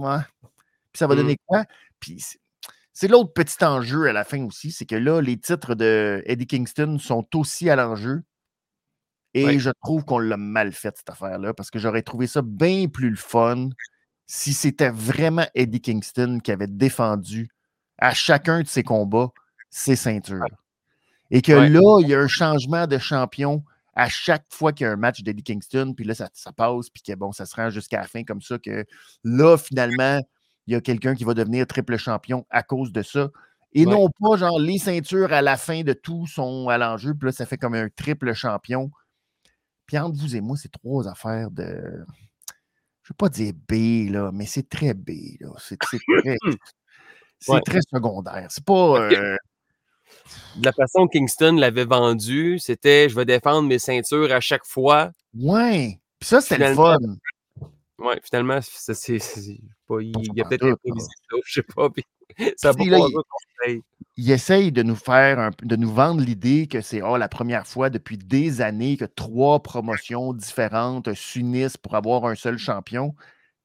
Puis 0.92 1.00
ça 1.00 1.08
va 1.08 1.16
donner 1.16 1.34
mmh. 1.34 1.46
quoi? 1.48 1.66
Puis 2.00 2.24
c'est 2.94 3.08
l'autre 3.08 3.34
petit 3.34 3.64
enjeu 3.64 4.08
à 4.08 4.14
la 4.14 4.24
fin 4.24 4.44
aussi, 4.44 4.72
c'est 4.72 4.86
que 4.86 4.96
là, 4.96 5.22
les 5.22 5.38
titres 5.38 5.76
de 5.76 6.22
Eddie 6.26 6.46
Kingston 6.46 6.98
sont 7.00 7.26
aussi 7.36 7.70
à 7.70 7.76
l'enjeu. 7.76 8.24
Et 9.34 9.60
je 9.60 9.70
trouve 9.82 10.04
qu'on 10.04 10.20
l'a 10.20 10.36
mal 10.36 10.74
fait, 10.74 10.96
cette 10.98 11.10
affaire-là, 11.10 11.54
parce 11.54 11.72
que 11.72 11.80
j'aurais 11.80 12.02
trouvé 12.02 12.28
ça 12.28 12.42
bien 12.42 12.90
plus 12.90 13.10
le 13.10 13.16
fun 13.16 13.70
si 14.34 14.54
c'était 14.54 14.90
vraiment 14.90 15.46
Eddie 15.56 15.82
Kingston 15.82 16.40
qui 16.42 16.54
avait 16.54 16.66
défendu 16.66 17.50
à 17.98 18.14
chacun 18.14 18.62
de 18.62 18.68
ses 18.68 18.82
combats 18.82 19.34
ses 19.70 19.98
ceintures. 19.98 20.46
Et 21.32 21.42
que 21.42 21.52
là, 21.52 22.00
il 22.00 22.08
y 22.08 22.14
a 22.14 22.20
un 22.20 22.30
changement 22.30 22.88
de 22.88 22.98
champion 22.98 23.62
à 23.94 24.08
chaque 24.08 24.46
fois 24.50 24.72
qu'il 24.72 24.86
y 24.86 24.90
a 24.90 24.94
un 24.94 24.96
match 24.96 25.22
d'Eddie 25.22 25.44
Kingston, 25.44 25.94
puis 25.94 26.06
là, 26.06 26.14
ça, 26.14 26.30
passe, 26.56 26.90
puis 26.90 27.04
que 27.04 27.14
bon, 27.14 27.34
ça 27.34 27.46
se 27.46 27.54
rend 27.58 27.70
jusqu'à 27.72 28.00
la 28.00 28.08
fin 28.08 28.24
comme 28.24 28.42
ça, 28.42 28.58
que 28.58 28.86
là, 29.26 29.58
finalement, 29.58 30.22
il 30.66 30.74
y 30.74 30.76
a 30.78 30.82
quelqu'un 30.82 31.14
qui 31.14 31.26
va 31.26 31.34
devenir 31.34 31.68
triple 31.68 31.98
champion 31.98 32.46
à 32.50 32.64
cause 32.64 32.94
de 32.94 33.02
ça. 33.02 33.30
Et 33.74 33.86
non 33.86 34.08
pas, 34.18 34.38
genre, 34.38 34.60
les 34.60 34.78
ceintures 34.78 35.34
à 35.34 35.42
la 35.42 35.58
fin 35.58 35.82
de 35.82 35.92
tout 35.92 36.26
sont 36.26 36.70
à 36.70 36.78
l'enjeu, 36.78 37.14
puis 37.16 37.28
là, 37.28 37.32
ça 37.34 37.46
fait 37.46 37.58
comme 37.58 37.76
un 37.76 37.90
triple 37.90 38.34
champion 38.34 38.92
puis 39.88 39.98
entre 39.98 40.18
vous 40.18 40.38
et 40.38 40.40
moi, 40.40 40.56
c'est 40.56 40.72
trois 40.72 41.06
affaires 41.10 41.52
de. 41.52 42.06
Je 43.12 43.14
ne 43.14 43.28
veux 43.28 43.30
pas 43.30 43.30
dire 43.30 43.54
B, 43.68 44.12
là, 44.12 44.32
mais 44.34 44.46
c'est 44.46 44.70
très 44.70 44.94
B. 44.94 45.12
C'est 45.58 45.78
très, 47.46 47.62
très 47.62 47.80
secondaire. 47.92 48.48
C'est 48.50 48.64
pas. 48.64 49.10
Euh 49.12 49.38
de 50.56 50.66
la 50.66 50.72
façon 50.72 51.08
que 51.08 51.18
Kingston 51.18 51.56
l'avait 51.58 51.86
vendu, 51.86 52.60
c'était 52.60 53.10
je 53.10 53.16
vais 53.16 53.26
défendre 53.26 53.68
mes 53.68 53.80
ceintures 53.80 54.32
à 54.32 54.40
chaque 54.40 54.66
fois. 54.66 55.12
Ouais. 55.38 56.00
Puis 56.20 56.30
ça, 56.30 56.42
c'était 56.42 56.70
le 56.70 56.76
fun. 56.76 56.98
Ouais, 58.02 58.20
finalement, 58.24 58.60
c'est, 58.62 58.94
pas, 59.88 60.02
il, 60.02 60.14
y 60.36 60.42
a 60.42 60.46
peut-être 60.46 60.66
un 60.66 60.76
peu 60.76 60.92
je 61.46 61.54
sais 61.54 61.64
pas. 61.64 61.90
ça 62.58 62.72
va 62.72 62.78
pas 62.78 63.08
il 64.18 64.32
essaye 64.32 64.72
de 64.72 64.84
nous 64.84 64.96
faire, 64.96 65.52
de 65.64 65.76
nous 65.76 65.92
vendre 65.92 66.22
l'idée 66.22 66.68
que 66.68 66.82
c'est 66.82 67.02
oh, 67.02 67.18
la 67.18 67.30
première 67.30 67.66
fois 67.66 67.90
depuis 67.90 68.18
des 68.18 68.62
années 68.62 68.98
que 68.98 69.06
trois 69.06 69.62
promotions 69.64 70.34
différentes 70.34 71.14
s'unissent 71.14 71.78
pour 71.78 71.96
avoir 71.96 72.26
un 72.26 72.36
seul 72.36 72.58
champion. 72.58 73.16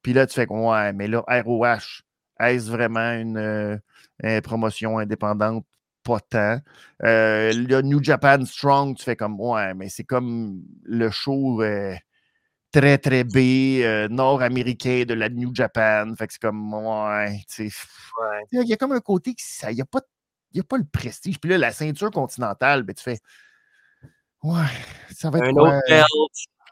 Puis 0.03 0.12
là, 0.12 0.26
tu 0.26 0.34
fais 0.34 0.47
ouais, 0.49 0.93
mais 0.93 1.09
là, 1.09 1.24
ROH, 1.26 2.03
est-ce 2.41 2.70
vraiment 2.70 3.12
une, 3.12 3.39
euh, 4.24 4.41
promotion 4.43 4.99
indépendante? 4.99 5.66
Pas 6.05 6.20
tant. 6.20 6.61
Euh, 7.03 7.53
le 7.53 7.82
New 7.82 8.03
Japan 8.03 8.45
Strong, 8.45 8.97
tu 8.97 9.05
fais 9.05 9.16
comme 9.16 9.41
ouais, 9.41 9.74
mais 9.74 9.89
c'est 9.89 10.05
comme 10.05 10.62
le 10.84 11.11
show. 11.11 11.62
Euh, 11.62 11.95
très, 12.80 12.98
très 12.98 13.24
B, 13.24 14.10
nord-américain 14.10 15.04
de 15.06 15.14
la 15.14 15.28
New 15.30 15.54
Japan. 15.54 16.12
Fait 16.18 16.26
que 16.26 16.34
c'est 16.34 16.42
comme, 16.42 16.74
ouais, 16.74 17.40
tu 17.48 17.70
sais. 17.70 17.84
Il 18.52 18.68
y 18.68 18.72
a 18.72 18.76
comme 18.76 18.92
un 18.92 19.00
côté 19.00 19.34
que 19.34 19.42
ça, 19.42 19.72
il 19.72 19.76
n'y 19.76 19.80
a 19.80 19.86
pas 19.86 20.00
a 20.58 20.62
pas 20.62 20.78
le 20.78 20.84
prestige. 20.84 21.38
Puis 21.38 21.50
là, 21.50 21.58
la 21.58 21.72
ceinture 21.72 22.10
continentale, 22.10 22.82
ben, 22.82 22.94
tu 22.94 23.02
fais. 23.02 23.18
Ouais, 24.42 24.64
ça 25.14 25.30
va 25.30 25.38
être. 25.38 25.48
Un 25.48 25.56
autre 25.56 25.80
belt, 25.88 26.06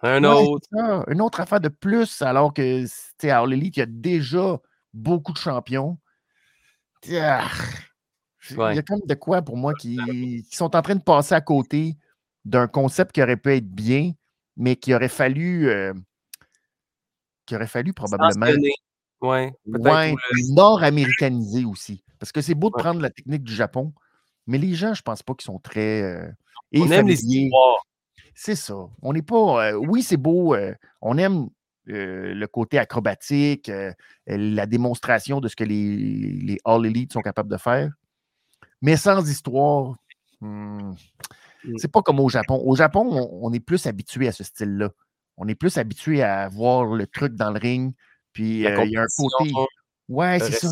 un 0.02 0.24
autre. 0.24 0.68
une 1.08 1.20
autre 1.20 1.40
affaire 1.40 1.60
de 1.60 1.68
plus, 1.68 2.22
alors 2.22 2.52
que, 2.52 2.84
tu 3.18 3.30
à 3.30 3.42
Elite, 3.42 3.76
il 3.76 3.80
y 3.80 3.82
a 3.82 3.86
déjà 3.86 4.58
beaucoup 4.92 5.32
de 5.32 5.38
champions. 5.38 5.98
Ah, 7.12 7.48
il 8.50 8.56
y 8.56 8.78
a 8.78 8.82
comme 8.82 9.00
de 9.04 9.14
quoi 9.14 9.42
pour 9.42 9.56
moi 9.56 9.74
qui, 9.74 10.46
sont 10.50 10.76
en 10.76 10.82
train 10.82 10.94
de 10.94 11.02
passer 11.02 11.34
à 11.34 11.40
côté 11.40 11.96
d'un 12.44 12.66
concept 12.66 13.12
qui 13.12 13.22
aurait 13.22 13.36
pu 13.36 13.54
être 13.54 13.68
bien, 13.68 14.12
mais 14.56 14.76
qui 14.76 14.94
aurait 14.94 15.08
fallu. 15.08 15.68
Euh, 15.68 15.92
qui 17.46 17.54
aurait 17.54 17.66
fallu 17.66 17.92
probablement. 17.92 18.46
Ouais, 19.20 19.52
ouais 19.66 20.14
nord-américaniser 20.50 21.64
aussi. 21.64 22.04
Parce 22.18 22.32
que 22.32 22.40
c'est 22.40 22.54
beau 22.54 22.70
de 22.70 22.74
prendre 22.74 23.00
la 23.00 23.10
technique 23.10 23.42
du 23.42 23.54
Japon, 23.54 23.92
mais 24.46 24.58
les 24.58 24.74
gens, 24.74 24.94
je 24.94 25.02
pense 25.02 25.22
pas 25.22 25.34
qu'ils 25.34 25.46
sont 25.46 25.58
très. 25.58 26.02
Euh, 26.02 26.28
on 26.74 26.90
aime 26.90 27.08
les 27.08 27.24
histoires. 27.24 27.86
C'est 28.34 28.56
ça. 28.56 28.74
On 29.02 29.12
n'est 29.12 29.22
pas. 29.22 29.68
Euh, 29.68 29.72
oui, 29.74 30.02
c'est 30.02 30.16
beau. 30.16 30.54
Euh, 30.54 30.74
on 31.00 31.18
aime 31.18 31.48
le 31.86 32.46
côté 32.46 32.78
acrobatique, 32.78 33.70
la 34.26 34.66
démonstration 34.66 35.42
de 35.42 35.48
ce 35.48 35.56
que 35.56 35.64
les, 35.64 35.96
les 35.96 36.58
All 36.64 36.86
Elite 36.86 37.12
sont 37.12 37.20
capables 37.20 37.50
de 37.50 37.58
faire. 37.58 37.92
Mais 38.80 38.96
sans 38.96 39.28
histoire, 39.28 39.94
hmm. 40.40 40.92
C'est 41.76 41.90
pas 41.90 42.02
comme 42.02 42.20
au 42.20 42.28
Japon. 42.28 42.60
Au 42.64 42.76
Japon, 42.76 43.28
on, 43.32 43.52
est 43.52 43.60
plus 43.60 43.86
habitué 43.86 44.28
à 44.28 44.32
ce 44.32 44.44
style-là. 44.44 44.90
On 45.36 45.48
est 45.48 45.54
plus 45.54 45.78
habitué 45.78 46.22
à 46.22 46.48
voir 46.48 46.84
le 46.84 47.06
truc 47.06 47.34
dans 47.34 47.50
le 47.50 47.58
ring. 47.58 47.94
Puis 48.32 48.60
il 48.60 48.90
y 48.90 48.96
a 48.96 49.02
un 49.02 49.06
côté. 49.16 49.52
Ouais, 50.08 50.38
c'est 50.40 50.52
ça 50.52 50.68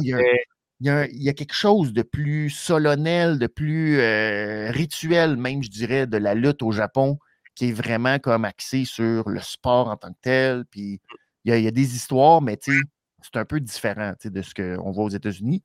il 0.84 1.12
y, 1.22 1.28
a, 1.28 1.32
quelque 1.32 1.54
chose 1.54 1.92
de 1.92 2.02
plus 2.02 2.50
solennel, 2.50 3.38
de 3.38 3.46
plus 3.46 4.00
euh, 4.00 4.68
rituel, 4.72 5.36
même, 5.36 5.62
je 5.62 5.70
dirais, 5.70 6.08
de 6.08 6.16
la 6.16 6.34
lutte 6.34 6.60
au 6.64 6.72
Japon, 6.72 7.20
qui 7.54 7.68
est 7.68 7.72
vraiment 7.72 8.18
comme 8.18 8.44
axé 8.44 8.84
sur 8.84 9.28
le 9.28 9.38
sport 9.38 9.88
en 9.88 9.96
tant 9.96 10.12
que 10.12 10.18
tel. 10.22 10.64
Puis 10.68 11.00
il 11.44 11.54
y 11.56 11.68
a, 11.68 11.70
des 11.70 11.94
histoires, 11.94 12.42
mais 12.42 12.58
c'est 12.60 13.36
un 13.36 13.44
peu 13.44 13.60
différent 13.60 14.14
de 14.24 14.42
ce 14.42 14.54
qu'on 14.54 14.90
voit 14.90 15.04
aux 15.04 15.10
États-Unis. 15.10 15.62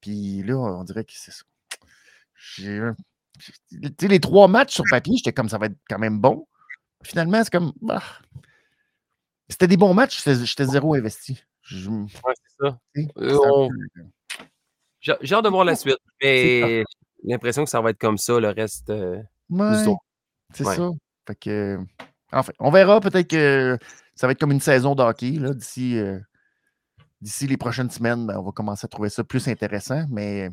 Puis 0.00 0.42
là, 0.42 0.56
on 0.56 0.82
dirait 0.82 1.04
que 1.04 1.12
c'est 1.14 1.30
ça. 1.30 1.44
Les 4.02 4.20
trois 4.20 4.48
matchs 4.48 4.74
sur 4.74 4.84
papier, 4.90 5.16
j'étais 5.16 5.32
comme 5.32 5.48
ça 5.48 5.58
va 5.58 5.66
être 5.66 5.78
quand 5.88 5.98
même 5.98 6.18
bon. 6.20 6.46
Finalement, 7.02 7.42
c'est 7.42 7.52
comme. 7.52 7.72
Bah, 7.80 8.02
c'était 9.48 9.66
des 9.66 9.76
bons 9.76 9.94
matchs, 9.94 10.22
j'étais 10.24 10.64
zéro 10.64 10.94
investi. 10.94 11.42
Ouais, 11.70 12.34
c'est 12.34 12.66
ça. 12.66 12.78
J'ai 15.00 15.34
hâte 15.34 15.44
de 15.44 15.48
voir 15.48 15.64
la 15.64 15.76
suite, 15.76 15.98
mais 16.22 16.84
j'ai 17.24 17.32
l'impression 17.32 17.64
que 17.64 17.70
ça 17.70 17.80
va 17.80 17.90
être 17.90 17.98
comme 17.98 18.18
ça 18.18 18.38
le 18.38 18.48
reste 18.48 18.90
euh, 18.90 19.22
C'est 20.52 20.64
ça. 20.64 20.90
Fait 21.26 21.34
que, 21.34 21.78
enfin, 22.32 22.52
on 22.58 22.70
verra. 22.70 23.00
Peut-être 23.00 23.28
que 23.28 23.78
ça 24.14 24.26
va 24.26 24.32
être 24.32 24.40
comme 24.40 24.52
une 24.52 24.60
saison 24.60 24.94
d'hockey 24.94 25.38
d'ici. 25.54 25.98
Euh, 25.98 26.18
d'ici 27.20 27.46
les 27.46 27.56
prochaines 27.56 27.90
semaines, 27.90 28.26
ben, 28.26 28.38
on 28.38 28.42
va 28.42 28.52
commencer 28.52 28.84
à 28.84 28.88
trouver 28.88 29.08
ça 29.08 29.24
plus 29.24 29.48
intéressant. 29.48 30.04
Mais 30.10 30.50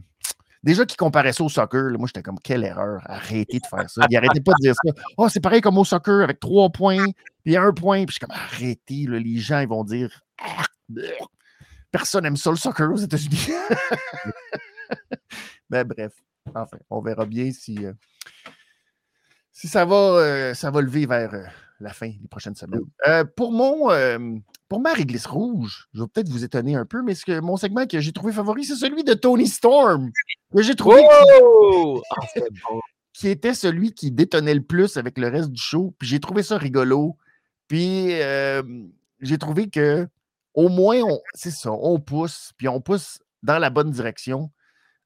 déjà 0.65 0.85
qu'ils 0.85 0.97
comparaient 0.97 1.31
ça 1.31 1.43
au 1.43 1.49
soccer, 1.49 1.91
moi 1.97 2.07
j'étais 2.07 2.23
comme 2.23 2.39
quelle 2.39 2.65
erreur, 2.65 3.01
arrêtez 3.05 3.59
de 3.59 3.65
faire 3.65 3.89
ça. 3.89 4.05
Ils 4.09 4.15
n'arrêtaient 4.15 4.41
pas 4.41 4.53
de 4.59 4.61
dire 4.61 4.73
ça. 4.83 4.91
Oh, 5.17 5.29
c'est 5.29 5.39
pareil 5.39 5.61
comme 5.61 5.77
au 5.77 5.85
soccer 5.85 6.23
avec 6.23 6.39
trois 6.39 6.69
points, 6.69 7.05
puis 7.43 7.55
un 7.55 7.71
point, 7.71 8.05
puis 8.05 8.07
je 8.07 8.11
suis 8.13 8.19
comme 8.19 8.35
arrêtez, 8.35 9.05
les 9.07 9.37
gens 9.37 9.59
ils 9.59 9.69
vont 9.69 9.83
dire 9.83 10.21
Personne 11.91 12.23
n'aime 12.23 12.35
ça 12.35 12.49
le 12.49 12.57
soccer 12.57 12.91
aux 12.91 12.97
États-Unis. 12.97 13.51
Mais 15.69 15.83
bref, 15.83 16.13
enfin, 16.53 16.77
on 16.89 17.01
verra 17.01 17.25
bien 17.25 17.51
si, 17.51 17.85
euh, 17.85 17.93
si 19.51 19.67
ça, 19.67 19.85
va, 19.85 19.95
euh, 19.95 20.53
ça 20.53 20.71
va 20.71 20.81
lever 20.81 21.05
vers, 21.05 21.33
euh, 21.33 21.45
la 21.79 21.91
fin, 21.91 22.07
les 22.07 22.27
prochaines 22.29 22.55
semaines. 22.55 22.81
Euh, 23.07 23.23
pour 23.23 23.51
mon 23.51 23.89
pour 24.67 24.79
ma 24.79 24.93
réglisse 24.93 25.27
rouge, 25.27 25.87
je 25.93 26.01
vais 26.01 26.07
peut-être 26.07 26.29
vous 26.29 26.43
étonner 26.43 26.75
un 26.75 26.85
peu, 26.85 27.03
mais 27.03 27.13
ce 27.13 27.23
que, 27.23 27.39
mon 27.39 27.55
segment 27.55 27.85
que 27.85 27.99
j'ai 27.99 28.11
trouvé 28.11 28.33
favori, 28.33 28.63
c'est 28.65 28.75
celui 28.75 29.03
de 29.03 29.13
Tony 29.13 29.47
Storm. 29.47 30.11
Que 30.55 30.61
j'ai 30.63 30.75
trouvé 30.75 31.03
oh! 31.31 32.01
ah, 32.09 32.25
qui, 33.13 33.29
était 33.29 33.53
celui 33.53 33.93
qui 33.93 34.11
détonnait 34.11 34.55
le 34.55 34.63
plus 34.63 34.97
avec 34.97 35.17
le 35.17 35.27
reste 35.27 35.51
du 35.51 35.61
show. 35.61 35.93
Puis 35.99 36.07
j'ai 36.07 36.19
trouvé 36.19 36.41
ça 36.41 36.57
rigolo. 36.57 37.15
Puis 37.67 38.13
j'ai 39.21 39.37
trouvé 39.37 39.69
que 39.69 40.07
au 40.55 40.69
moins, 40.69 41.01
c'est 41.33 41.51
ça, 41.51 41.71
on 41.71 41.99
pousse, 41.99 42.53
puis 42.57 42.67
on 42.67 42.81
pousse 42.81 43.19
dans 43.43 43.59
la 43.59 43.69
bonne 43.69 43.91
direction, 43.91 44.51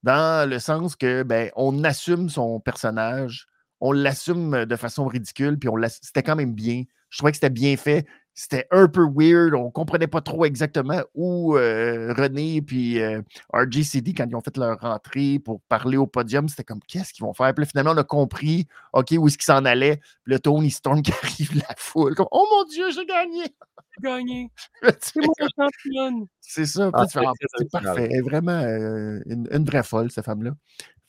dans 0.03 0.47
le 0.47 0.59
sens 0.59 0.95
que 0.95 1.23
ben, 1.23 1.49
on 1.55 1.83
assume 1.83 2.29
son 2.29 2.59
personnage, 2.59 3.47
on 3.81 3.91
l'assume 3.91 4.65
de 4.65 4.75
façon 4.75 5.05
ridicule, 5.07 5.57
puis 5.57 5.69
c'était 6.01 6.23
quand 6.23 6.35
même 6.35 6.53
bien. 6.53 6.83
Je 7.09 7.17
trouvais 7.17 7.31
que 7.31 7.37
c'était 7.37 7.49
bien 7.49 7.75
fait 7.77 8.05
c'était 8.39 8.67
un 8.71 8.87
peu 8.87 9.05
weird. 9.05 9.53
On 9.53 9.65
ne 9.65 9.69
comprenait 9.69 10.07
pas 10.07 10.21
trop 10.21 10.45
exactement 10.45 11.01
où 11.13 11.57
euh, 11.57 12.13
René 12.13 12.63
et 12.71 13.03
euh, 13.03 13.21
RGCD, 13.53 14.13
quand 14.13 14.27
ils 14.29 14.35
ont 14.35 14.39
fait 14.39 14.55
leur 14.55 14.79
rentrée 14.79 15.39
pour 15.39 15.59
parler 15.67 15.97
au 15.97 16.07
podium, 16.07 16.47
c'était 16.47 16.63
comme 16.63 16.79
qu'est-ce 16.87 17.11
qu'ils 17.11 17.25
vont 17.25 17.33
faire? 17.33 17.53
Puis 17.53 17.65
finalement, 17.65 17.91
on 17.91 17.97
a 17.97 18.05
compris, 18.05 18.65
OK, 18.93 19.13
où 19.17 19.27
est-ce 19.27 19.37
qu'ils 19.37 19.43
s'en 19.43 19.65
allaient. 19.65 19.97
Puis 20.23 20.33
le 20.33 20.39
Tony 20.39 20.71
Storm 20.71 21.01
qui 21.01 21.11
arrive, 21.11 21.55
la 21.55 21.75
foule, 21.77 22.15
comme 22.15 22.27
Oh 22.31 22.47
mon 22.49 22.63
Dieu, 22.63 22.89
j'ai 22.91 23.05
gagné! 23.05 23.43
J'ai 23.43 24.09
gagné! 24.09 24.51
C'est 25.01 25.19
mon 25.19 25.33
champion! 25.57 26.27
C'est 26.39 26.65
ça. 26.65 26.89
Ah, 26.93 27.05
c'est 27.09 27.69
parfait. 27.69 28.21
vraiment 28.21 28.61
euh, 28.61 29.19
une, 29.25 29.65
vraie 29.65 29.83
folle, 29.83 30.11
cette 30.11 30.25
femme-là. 30.25 30.51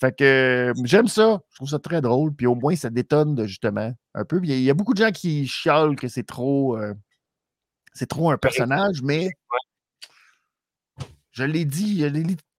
Fait 0.01 0.17
que 0.17 0.73
j'aime 0.85 1.09
ça. 1.09 1.41
Je 1.51 1.57
trouve 1.57 1.69
ça 1.69 1.79
très 1.79 2.01
drôle. 2.01 2.35
Puis 2.35 2.47
au 2.47 2.55
moins, 2.55 2.75
ça 2.75 2.91
détonne 2.91 3.47
justement 3.47 3.93
un 4.15 4.25
peu. 4.25 4.41
Il 4.43 4.61
y, 4.61 4.71
a, 4.71 4.75
beaucoup 4.75 4.95
de 4.95 5.03
gens 5.03 5.11
qui 5.11 5.47
chialent 5.47 5.97
que 5.97 6.09
c'est 6.09 6.27
trop. 6.27 6.79
C'est 7.93 8.07
trop 8.07 8.31
un 8.31 8.39
personnage, 8.39 9.03
mais 9.03 9.31
je 11.33 11.45
l'ai 11.45 11.65
dit, 11.65 12.01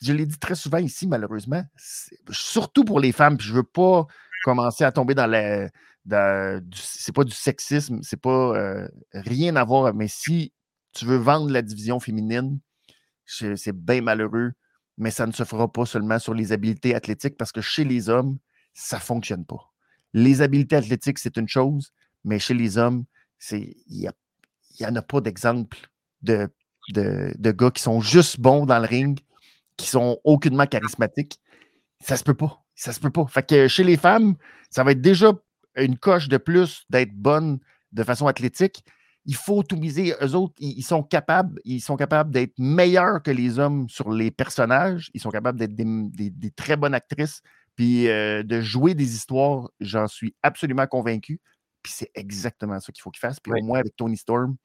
je 0.01 0.13
l'ai 0.13 0.25
dit 0.25 0.39
très 0.39 0.55
souvent 0.55 0.77
ici, 0.77 1.07
malheureusement. 1.07 1.63
Surtout 2.29 2.83
pour 2.83 2.99
les 2.99 3.11
femmes, 3.11 3.37
puis 3.37 3.47
je 3.47 3.53
veux 3.53 3.63
pas 3.63 4.07
commencer 4.43 4.83
à 4.83 4.91
tomber 4.91 5.13
dans 5.13 5.27
la. 5.27 5.69
c'est 6.73 7.13
pas 7.13 7.23
du 7.23 7.33
sexisme, 7.33 7.99
c'est 8.01 8.19
pas 8.19 8.55
euh, 8.57 8.87
rien 9.13 9.55
à 9.55 9.63
voir, 9.63 9.93
mais 9.93 10.07
si 10.07 10.53
tu 10.93 11.05
veux 11.05 11.17
vendre 11.17 11.51
la 11.51 11.61
division 11.61 11.99
féminine, 11.99 12.59
c'est 13.25 13.75
bien 13.75 14.01
malheureux, 14.01 14.53
mais 15.01 15.09
ça 15.09 15.25
ne 15.25 15.31
se 15.31 15.43
fera 15.43 15.69
pas 15.69 15.87
seulement 15.87 16.19
sur 16.19 16.35
les 16.35 16.51
habiletés 16.51 16.93
athlétiques 16.93 17.35
parce 17.35 17.51
que 17.51 17.59
chez 17.59 17.83
les 17.83 18.07
hommes, 18.07 18.37
ça 18.75 18.97
ne 18.97 19.01
fonctionne 19.01 19.43
pas. 19.43 19.73
Les 20.13 20.43
habiletés 20.43 20.75
athlétiques, 20.75 21.17
c'est 21.17 21.37
une 21.37 21.47
chose, 21.47 21.91
mais 22.23 22.37
chez 22.37 22.53
les 22.53 22.77
hommes, 22.77 23.05
il 23.49 23.81
n'y 23.97 24.85
en 24.85 24.95
a 24.95 25.01
pas 25.01 25.19
d'exemple 25.19 25.89
de, 26.21 26.47
de, 26.89 27.51
gars 27.51 27.71
qui 27.71 27.81
sont 27.81 27.99
juste 27.99 28.39
bons 28.39 28.67
dans 28.67 28.77
le 28.77 28.85
ring, 28.85 29.19
qui 29.75 29.87
sont 29.87 30.19
aucunement 30.23 30.67
charismatiques. 30.67 31.39
Ça 31.99 32.15
se 32.15 32.23
peut 32.23 32.35
pas. 32.35 32.63
Ça 32.75 32.93
se 32.93 32.99
peut 32.99 33.09
pas. 33.09 33.25
Fait 33.25 33.43
que 33.43 33.67
chez 33.67 33.83
les 33.83 33.97
femmes, 33.97 34.35
ça 34.69 34.83
va 34.83 34.91
être 34.91 35.01
déjà 35.01 35.33
une 35.77 35.97
coche 35.97 36.27
de 36.27 36.37
plus 36.37 36.85
d'être 36.91 37.13
bonne 37.13 37.57
de 37.91 38.03
façon 38.03 38.27
athlétique. 38.27 38.83
Il 39.25 39.35
faut 39.35 39.61
tout 39.63 39.75
miser. 39.75 40.15
Eux 40.21 40.35
autres, 40.35 40.53
ils 40.57 40.83
sont 40.83 41.03
capables, 41.03 41.59
ils 41.63 41.81
sont 41.81 41.95
capables 41.95 42.31
d'être 42.31 42.53
meilleurs 42.57 43.21
que 43.21 43.31
les 43.31 43.59
hommes 43.59 43.87
sur 43.87 44.11
les 44.11 44.31
personnages. 44.31 45.11
Ils 45.13 45.21
sont 45.21 45.29
capables 45.29 45.59
d'être 45.59 45.75
des, 45.75 46.51
très 46.55 46.75
bonnes 46.75 46.95
actrices, 46.95 47.41
puis 47.75 48.07
euh, 48.07 48.41
de 48.43 48.61
jouer 48.61 48.95
des 48.95 49.13
histoires. 49.13 49.69
J'en 49.79 50.07
suis 50.07 50.35
absolument 50.41 50.87
convaincu. 50.87 51.39
Puis 51.83 51.93
c'est 51.95 52.11
exactement 52.15 52.79
ça 52.79 52.91
qu'il 52.91 53.01
faut 53.01 53.11
qu'il 53.11 53.19
fasse. 53.19 53.39
Puis 53.39 53.53
au 53.53 53.63
moins, 53.63 53.79
avec 53.79 53.95
Tony 53.95 54.17
Storm, 54.17 54.55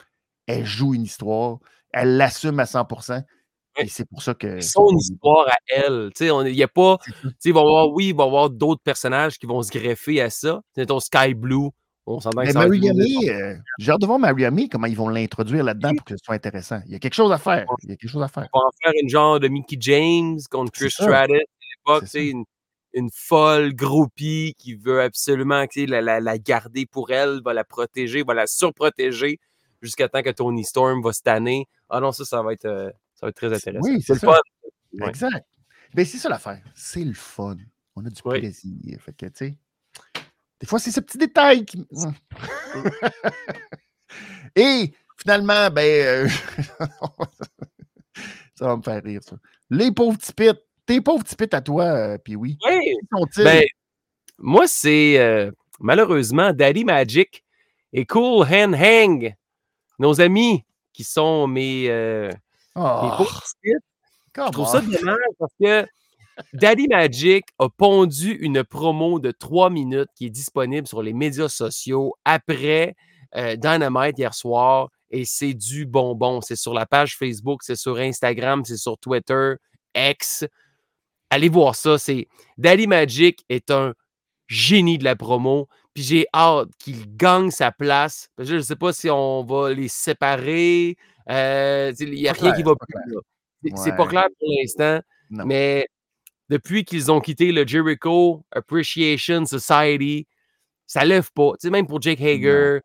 elle 0.47 0.65
joue 0.65 0.95
une 0.95 1.03
histoire, 1.03 1.59
elle 1.93 2.17
l'assume 2.17 2.61
à 2.61 2.65
100% 2.65 3.23
Et 3.79 3.89
c'est 3.89 4.05
pour 4.05 4.23
ça 4.23 4.35
que. 4.35 4.61
Son 4.61 4.97
histoire 4.97 5.49
à 5.49 5.57
elle. 5.69 6.11
Il 6.21 6.55
y 6.55 6.63
a 6.63 6.69
pas. 6.69 6.99
Il 7.45 7.53
va 7.53 7.61
avoir, 7.61 7.91
oui, 7.91 8.09
il 8.09 8.15
va 8.15 8.25
y 8.25 8.27
avoir 8.27 8.51
d'autres 8.51 8.83
personnages 8.83 9.39
qui 9.39 9.47
vont 9.47 9.63
se 9.63 9.71
greffer 9.71 10.21
à 10.21 10.31
ça. 10.31 10.61
C'est 10.75 10.87
ton 10.87 11.01
Sky 11.01 11.35
Blue. 11.35 11.71
Mais 12.37 12.53
Mariami, 12.53 13.29
euh, 13.31 13.57
j'ai 13.79 13.91
hâte 13.91 14.01
de 14.01 14.07
voir 14.07 14.19
Mariami, 14.19 14.69
comment 14.69 14.87
ils 14.87 14.97
vont 14.97 15.09
l'introduire 15.09 15.65
là-dedans 15.65 15.95
pour 15.97 16.05
que 16.05 16.17
ce 16.17 16.25
soit 16.25 16.37
intéressant. 16.37 16.81
Il 16.87 16.93
y 16.93 16.95
a 16.95 16.99
quelque 17.01 17.15
chose 17.15 17.33
à 17.33 17.39
faire. 17.39 17.67
Il 17.83 17.91
y 17.91 17.93
a 17.93 17.97
quelque 17.97 18.11
chose 18.11 18.23
à 18.23 18.29
faire. 18.29 18.49
On 18.53 18.61
va 18.61 18.67
en 18.67 18.71
faire 18.81 18.93
une 19.01 19.09
genre 19.09 19.41
de 19.41 19.49
Mickey 19.49 19.77
James 19.81 20.39
contre 20.49 20.71
Chris 20.71 20.91
Stratus 20.91 21.17
à 21.17 21.27
l'époque. 21.27 22.05
Une, 22.15 22.45
une 22.93 23.11
folle 23.13 23.75
groupie 23.75 24.55
qui 24.57 24.75
veut 24.75 25.03
absolument 25.03 25.65
la, 25.77 26.01
la, 26.01 26.21
la, 26.21 26.39
garder 26.39 26.87
pour 26.87 27.11
elle, 27.11 27.41
va 27.45 27.53
la 27.53 27.65
protéger, 27.65 28.23
va 28.23 28.35
la 28.35 28.47
surprotéger 28.47 29.41
jusqu'à 29.83 30.09
temps 30.09 30.23
que 30.23 30.31
Tony 30.31 30.65
Storm 30.65 31.03
va 31.03 31.13
se 31.13 31.23
tanner. 31.23 31.67
Ah 31.91 32.01
non, 32.01 32.13
ça, 32.13 32.25
ça 32.25 32.43
va 32.43 32.53
être, 32.53 32.67
euh, 32.67 32.91
ça 33.15 33.27
va 33.27 33.29
être 33.31 33.37
très 33.37 33.53
intéressant. 33.53 33.81
Oui, 33.83 34.01
c'est 34.01 34.15
le 34.15 34.21
fun. 34.21 34.39
Exact. 35.09 35.45
Mais 35.95 36.05
c'est 36.05 36.19
ça 36.19 36.29
l'affaire. 36.29 36.63
C'est 36.75 37.05
le 37.05 37.15
fun. 37.15 37.57
On 37.97 38.05
a 38.05 38.11
du 38.11 38.23
plaisir. 38.23 39.01
Fait 39.01 39.13
que, 39.13 39.27
tu 39.27 39.33
sais, 39.35 39.59
des 40.61 40.67
fois, 40.67 40.79
c'est 40.79 40.91
ce 40.91 41.01
petit 41.01 41.19
détail 41.19 41.65
qui. 41.65 41.87
Et 44.57 44.93
finalement, 45.19 45.71
ben, 45.71 45.85
euh, 45.85 46.29
ça 48.55 48.67
va 48.67 48.77
me 48.77 48.83
faire 48.83 49.03
rire, 49.03 49.21
ça. 49.23 49.37
Les 49.71 49.93
pauvres 49.93 50.17
petits 50.17 50.33
pits 50.33 50.53
tes 50.87 51.01
pauvres 51.01 51.25
petits 51.25 51.55
à 51.55 51.61
toi, 51.61 51.85
euh, 51.85 52.19
puis 52.19 52.37
oui. 52.37 52.57
Oui. 52.65 52.97
Ben, 53.39 53.65
moi, 54.39 54.67
c'est 54.67 55.19
euh, 55.19 55.51
malheureusement 55.81 56.53
Daddy 56.53 56.85
Magic 56.85 57.45
et 57.93 58.07
Cool 58.07 58.47
Hand 58.47 58.75
Hang, 58.75 59.35
nos 59.99 60.21
amis 60.21 60.65
qui 60.93 61.05
sont 61.05 61.47
mes, 61.47 61.91
euh, 61.91 62.31
oh. 62.77 63.11
pauvres 63.19 63.43
petits 63.43 63.75
Je 64.37 64.53
trouve 64.53 64.69
ça 64.69 64.81
dommage 64.81 65.17
parce 65.39 65.53
que 65.61 65.87
Daddy 66.53 66.87
Magic 66.89 67.45
a 67.59 67.69
pondu 67.69 68.33
une 68.33 68.65
promo 68.65 69.19
de 69.19 69.31
trois 69.31 69.71
minutes 69.71 70.09
qui 70.15 70.27
est 70.27 70.31
disponible 70.31 70.87
sur 70.87 71.03
les 71.03 71.13
médias 71.13 71.49
sociaux 71.49 72.15
après 72.25 72.95
Dynamite 73.35 74.19
hier 74.19 74.35
soir. 74.35 74.89
Et 75.11 75.25
c'est 75.25 75.55
du 75.55 75.87
bonbon. 75.87 76.41
C'est 76.41 76.57
sur 76.57 76.75
la 76.75 76.87
page 76.87 77.17
Facebook, 77.17 77.63
c'est 77.63 77.77
sur 77.77 77.99
Instagram, 77.99 78.65
c'est 78.65 78.77
sur 78.77 78.99
Twitter, 78.99 79.55
X 79.95 80.45
allez 81.31 81.49
voir 81.49 81.75
ça. 81.75 81.99
C'est 81.99 82.29
Daddy 82.59 82.87
Magic 82.87 83.45
est 83.49 83.71
un 83.71 83.95
génie 84.47 84.99
de 84.99 85.05
la 85.05 85.17
promo. 85.17 85.69
Puis 85.95 86.03
j'ai 86.05 86.27
hâte 86.35 86.69
qu'il 86.79 87.17
gagne 87.17 87.51
sa 87.51 87.73
place. 87.73 88.29
Je 88.39 88.57
ne 88.57 88.61
sais 88.61 88.77
pas 88.77 88.93
si 88.93 89.09
on 89.11 89.45
va 89.45 89.73
les 89.73 89.89
séparer. 89.89 90.97
Euh, 91.31 91.93
il 91.99 92.11
n'y 92.11 92.29
a 92.29 92.33
rien 92.33 92.53
qui 92.53 92.63
va 92.63 92.75
plus. 92.75 93.73
C'est 93.77 93.97
pas 93.97 94.07
clair 94.07 94.27
pour 94.39 94.49
l'instant. 94.61 95.01
Mais 95.31 95.89
depuis 96.49 96.85
qu'ils 96.85 97.11
ont 97.11 97.21
quitté 97.21 97.53
le 97.53 97.67
Jericho 97.67 98.45
Appreciation 98.53 99.45
Society, 99.47 100.27
ça 100.87 101.05
lève 101.05 101.31
pas. 101.33 101.53
même 101.65 101.87
pour 101.87 102.01
Jake 102.01 102.21
Hager, 102.21 102.81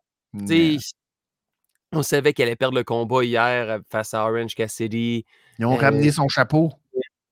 on 1.93 2.03
savait 2.03 2.33
qu'elle 2.33 2.47
allait 2.47 2.55
perdre 2.55 2.77
le 2.77 2.83
combat 2.83 3.23
hier 3.23 3.69
euh, 3.69 3.79
face 3.89 4.13
à 4.13 4.23
Orange 4.23 4.55
Cassidy. 4.55 5.25
Ils 5.59 5.65
ont 5.65 5.75
ramené 5.75 6.07
euh, 6.07 6.11
son 6.13 6.29
chapeau. 6.29 6.71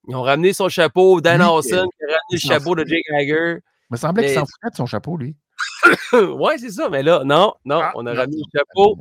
Ils 0.08 0.16
ont 0.16 0.22
ramené 0.22 0.52
son 0.54 0.68
chapeau. 0.68 1.22
Dan 1.22 1.42
Hawson 1.42 1.88
qui 1.98 2.04
a 2.04 2.08
ramené 2.08 2.20
le 2.32 2.38
chapeau 2.38 2.76
de 2.76 2.86
Jake 2.86 3.06
Hager. 3.14 3.60
Il 3.90 3.92
me 3.92 3.98
semblait 3.98 4.26
qu'il 4.26 4.34
s'en 4.34 4.46
foutait 4.46 4.70
de 4.72 4.76
son 4.76 4.86
chapeau, 4.86 5.16
lui. 5.16 5.36
ouais, 6.14 6.58
c'est 6.58 6.72
ça. 6.72 6.90
Mais 6.90 7.04
là, 7.04 7.24
non, 7.24 7.54
non, 7.64 7.80
ah, 7.82 7.94
on 7.96 8.06
a 8.06 8.14
ramené 8.14 8.38
le 8.38 8.60
chapeau. 8.60 8.98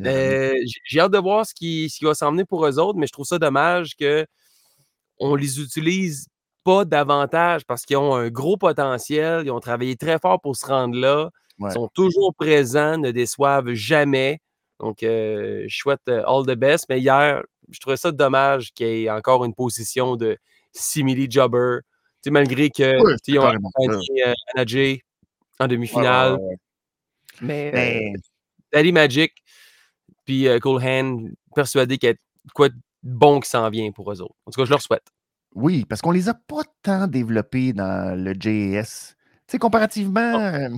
Euh, 0.00 0.54
j'ai 0.86 1.00
hâte 1.00 1.12
de 1.12 1.18
voir 1.18 1.46
ce 1.46 1.54
qui, 1.54 1.88
ce 1.90 1.98
qui 1.98 2.04
va 2.04 2.14
s'emmener 2.14 2.44
pour 2.44 2.66
eux 2.66 2.78
autres, 2.78 2.98
mais 2.98 3.06
je 3.06 3.12
trouve 3.12 3.26
ça 3.26 3.38
dommage 3.38 3.94
qu'on 3.94 5.34
les 5.34 5.60
utilise 5.60 6.26
pas 6.64 6.84
davantage 6.84 7.64
parce 7.64 7.84
qu'ils 7.84 7.96
ont 7.96 8.14
un 8.14 8.28
gros 8.30 8.56
potentiel. 8.56 9.42
Ils 9.44 9.50
ont 9.50 9.60
travaillé 9.60 9.96
très 9.96 10.18
fort 10.18 10.40
pour 10.40 10.56
se 10.56 10.66
rendre 10.66 10.98
là. 10.98 11.30
Ils 11.60 11.70
sont 11.70 11.88
toujours 11.94 12.34
présents, 12.34 12.98
ne 12.98 13.12
déçoivent 13.12 13.74
jamais. 13.74 14.40
Donc, 14.80 15.02
euh, 15.02 15.64
je 15.68 15.76
souhaite 15.76 16.00
euh, 16.08 16.24
all 16.26 16.44
the 16.44 16.58
best. 16.58 16.86
Mais 16.88 17.00
hier, 17.00 17.42
je 17.70 17.78
trouvais 17.78 17.96
ça 17.96 18.10
dommage 18.10 18.72
qu'il 18.72 18.86
y 18.88 19.04
ait 19.04 19.10
encore 19.10 19.44
une 19.44 19.54
position 19.54 20.16
de 20.16 20.36
simili 20.72 21.30
jobber. 21.30 21.78
malgré 22.26 22.70
que 22.70 23.38
ont 23.38 23.46
accompagné 23.46 24.26
euh, 24.26 24.96
en 25.60 25.66
demi-finale. 25.66 26.38
mais 27.40 28.12
euh, 28.14 28.18
Daddy 28.72 28.92
Magic, 28.92 29.32
puis 30.24 30.48
euh, 30.48 30.58
Cole 30.58 30.82
Hand, 30.82 31.30
persuadé 31.54 31.98
qu'il 31.98 32.10
y 32.10 32.12
a 32.12 32.16
quoi 32.54 32.68
de 32.68 32.74
bon 33.02 33.40
qui 33.40 33.48
s'en 33.48 33.68
vient 33.70 33.90
pour 33.92 34.10
eux 34.10 34.20
autres. 34.20 34.34
En 34.46 34.50
tout 34.50 34.60
cas, 34.60 34.64
je 34.64 34.70
leur 34.70 34.82
souhaite. 34.82 35.06
Oui, 35.54 35.84
parce 35.84 36.00
qu'on 36.02 36.10
les 36.10 36.28
a 36.28 36.34
pas 36.34 36.62
tant 36.82 37.06
développés 37.06 37.72
dans 37.72 38.18
le 38.18 38.32
JS. 38.32 39.14
Tu 39.46 39.52
sais, 39.52 39.58
comparativement, 39.58 40.40
euh, 40.40 40.68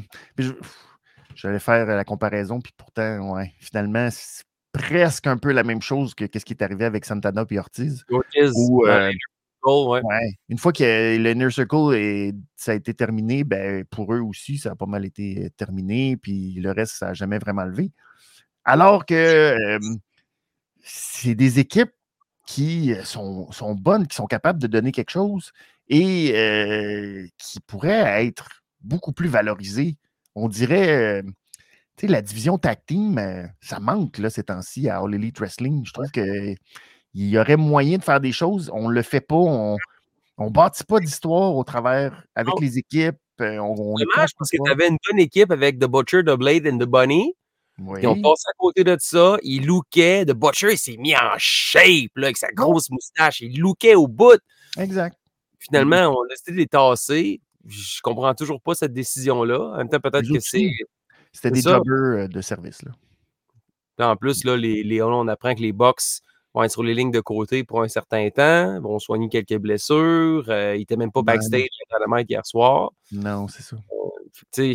j'allais 1.34 1.58
faire 1.58 1.86
la 1.86 2.04
comparaison, 2.04 2.60
puis 2.60 2.72
pourtant, 2.76 3.34
ouais, 3.34 3.52
finalement, 3.58 4.08
presque 4.72 5.26
un 5.26 5.38
peu 5.38 5.52
la 5.52 5.62
même 5.62 5.80
chose 5.80 6.14
que 6.14 6.26
ce 6.26 6.44
qui 6.44 6.52
est 6.52 6.62
arrivé 6.62 6.84
avec 6.84 7.04
Santana 7.04 7.44
et 7.48 7.58
Ortiz. 7.58 8.04
Ortiz, 8.10 8.52
où, 8.54 8.86
euh, 8.86 9.10
ouais. 9.64 10.02
Une 10.48 10.58
fois 10.58 10.72
que 10.72 11.16
le 11.16 11.30
Inner 11.30 11.50
Circle 11.50 11.94
est, 11.94 12.34
ça 12.54 12.72
a 12.72 12.74
été 12.74 12.92
terminé, 12.92 13.44
ben, 13.44 13.84
pour 13.86 14.12
eux 14.12 14.20
aussi, 14.20 14.58
ça 14.58 14.72
a 14.72 14.74
pas 14.74 14.86
mal 14.86 15.04
été 15.06 15.50
terminé, 15.56 16.16
puis 16.16 16.52
le 16.54 16.70
reste, 16.70 16.96
ça 16.96 17.06
n'a 17.06 17.14
jamais 17.14 17.38
vraiment 17.38 17.64
levé. 17.64 17.92
Alors 18.64 19.06
que 19.06 19.78
c'est 20.82 21.34
des 21.34 21.58
équipes 21.58 21.92
qui 22.46 22.94
sont, 23.04 23.50
sont, 23.52 23.74
bonnes, 23.74 24.06
qui 24.06 24.16
sont 24.16 24.26
capables 24.26 24.60
de 24.60 24.68
donner 24.68 24.92
quelque 24.92 25.10
chose 25.10 25.52
et 25.88 27.30
qui 27.38 27.60
pourraient 27.60 28.26
être 28.26 28.62
beaucoup 28.80 29.12
plus 29.12 29.28
valorisées. 29.28 29.96
On 30.34 30.48
dirait, 30.48 31.22
tu 31.96 32.06
sais, 32.06 32.06
la 32.06 32.22
division 32.22 32.58
tag 32.58 32.78
team, 32.86 33.50
ça 33.60 33.80
manque 33.80 34.18
là, 34.18 34.30
ces 34.30 34.44
temps-ci 34.44 34.88
à 34.88 34.98
All 34.98 35.14
Elite 35.14 35.38
Wrestling. 35.38 35.84
Je 35.84 35.92
trouve 35.92 36.10
qu'il 36.10 36.56
y 37.14 37.38
aurait 37.38 37.56
moyen 37.56 37.98
de 37.98 38.04
faire 38.04 38.20
des 38.20 38.32
choses. 38.32 38.70
On 38.72 38.88
ne 38.88 38.94
le 38.94 39.02
fait 39.02 39.20
pas. 39.20 39.36
On 39.36 39.76
ne 40.38 40.50
bâtit 40.50 40.84
pas 40.84 41.00
d'histoire 41.00 41.56
au 41.56 41.64
travers 41.64 42.24
avec 42.34 42.54
les 42.60 42.78
équipes. 42.78 43.16
On, 43.40 43.74
Dommage 43.74 44.30
parce 44.38 44.50
que 44.50 44.56
tu 44.62 44.70
avais 44.70 44.88
une 44.88 44.98
bonne 45.08 45.18
équipe 45.18 45.50
avec 45.50 45.78
The 45.78 45.86
Butcher, 45.86 46.22
The 46.22 46.36
Blade 46.36 46.66
et 46.66 46.72
The 46.72 46.84
Bunny. 46.84 47.34
Et 47.98 48.06
on 48.06 48.20
passe 48.22 48.46
à 48.46 48.52
côté 48.56 48.84
de 48.84 48.96
ça. 48.98 49.36
Il 49.42 49.66
lookait. 49.66 50.24
The 50.24 50.32
Butcher, 50.32 50.72
il 50.72 50.78
s'est 50.78 50.96
mis 50.96 51.14
en 51.14 51.34
shape 51.36 52.10
là, 52.16 52.28
avec 52.28 52.38
sa 52.38 52.48
grosse 52.48 52.90
moustache. 52.90 53.42
Il 53.42 53.60
lookait 53.60 53.94
au 53.94 54.08
bout. 54.08 54.40
Exact. 54.78 55.16
Finalement, 55.58 56.16
on 56.16 56.24
a 56.24 56.28
décidé 56.30 56.52
de 56.52 56.56
les 56.56 56.66
tasser. 56.66 57.40
Je 57.66 58.00
comprends 58.02 58.34
toujours 58.34 58.60
pas 58.60 58.74
cette 58.74 58.92
décision-là. 58.92 59.58
En 59.58 59.76
même 59.76 59.88
temps, 59.88 60.00
peut-être 60.00 60.32
que 60.32 60.40
c'est. 60.40 60.70
C'était 61.32 61.50
des 61.50 61.60
jobbers 61.60 62.28
de 62.30 62.40
service. 62.40 62.80
Là. 62.82 64.10
en 64.10 64.16
plus, 64.16 64.44
là, 64.44 64.56
les, 64.56 65.02
on 65.02 65.28
apprend 65.28 65.54
que 65.54 65.60
les 65.60 65.72
box 65.72 66.22
vont 66.54 66.62
être 66.62 66.70
sur 66.70 66.82
les 66.82 66.94
lignes 66.94 67.10
de 67.10 67.20
côté 67.20 67.62
pour 67.62 67.82
un 67.82 67.88
certain 67.88 68.30
temps, 68.30 68.80
vont 68.80 68.98
soigner 68.98 69.28
quelques 69.28 69.58
blessures. 69.58 70.46
Euh, 70.48 70.74
ils 70.76 70.78
n'étaient 70.78 70.96
même 70.96 71.12
pas 71.12 71.20
backstage 71.20 71.68
à 71.90 71.98
la 71.98 72.22
hier 72.22 72.46
soir. 72.46 72.92
Non, 73.12 73.48
c'est 73.48 73.62
ça. 73.62 73.76
Euh, 73.76 74.74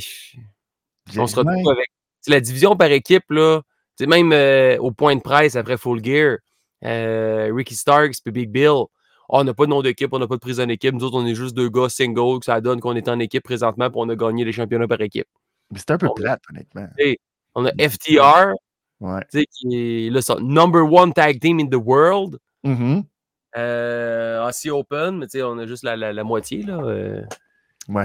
on 1.17 1.25
se 1.25 1.35
retrouve 1.35 1.69
avec 1.69 1.87
la 2.27 2.39
division 2.39 2.75
par 2.75 2.91
équipe, 2.91 3.25
là, 3.29 3.61
même 3.99 4.31
euh, 4.33 4.77
au 4.77 4.91
point 4.91 5.15
de 5.15 5.21
presse 5.21 5.55
après 5.55 5.77
Full 5.77 6.03
Gear, 6.03 6.37
Ricky 6.83 7.75
Starks 7.75 8.15
et 8.25 8.31
Big 8.31 8.49
Bill, 8.49 8.69
oh, 8.69 8.89
on 9.29 9.43
n'a 9.43 9.53
pas 9.53 9.65
de 9.65 9.69
nom 9.69 9.81
d'équipe, 9.81 10.09
on 10.11 10.19
n'a 10.19 10.27
pas 10.27 10.35
de 10.35 10.39
prise 10.41 10.59
en 10.59 10.67
équipe. 10.67 10.93
Nous 10.93 11.03
autres, 11.03 11.17
on 11.17 11.25
est 11.25 11.35
juste 11.35 11.55
deux 11.55 11.69
gars 11.69 11.89
single, 11.89 12.39
que 12.39 12.45
ça 12.45 12.59
donne 12.61 12.79
qu'on 12.79 12.95
est 12.95 13.07
en 13.07 13.19
équipe 13.19 13.43
présentement, 13.43 13.89
pour 13.89 14.01
on 14.01 14.09
a 14.09 14.15
gagné 14.15 14.43
les 14.43 14.51
championnats 14.51 14.87
par 14.87 15.01
équipe. 15.01 15.27
C'est 15.75 15.91
un 15.91 15.97
peu 15.97 16.09
plate, 16.15 16.41
honnêtement. 16.49 16.87
On 17.55 17.65
a 17.65 17.71
FTR, 17.71 18.53
qui 19.31 20.07
est 20.07 20.09
le 20.09 20.41
number 20.41 20.83
one 20.83 21.13
tag 21.13 21.39
team 21.39 21.59
in 21.59 21.67
the 21.67 21.75
world. 21.75 22.37
Mm-hmm. 22.65 23.03
Euh, 23.57 24.51
Open, 24.69 25.17
mais 25.17 25.41
on 25.41 25.57
a 25.57 25.65
juste 25.65 25.83
la, 25.83 25.95
la, 25.95 26.23
moitié. 26.23 26.63
Là, 26.63 26.79
euh, 26.83 27.21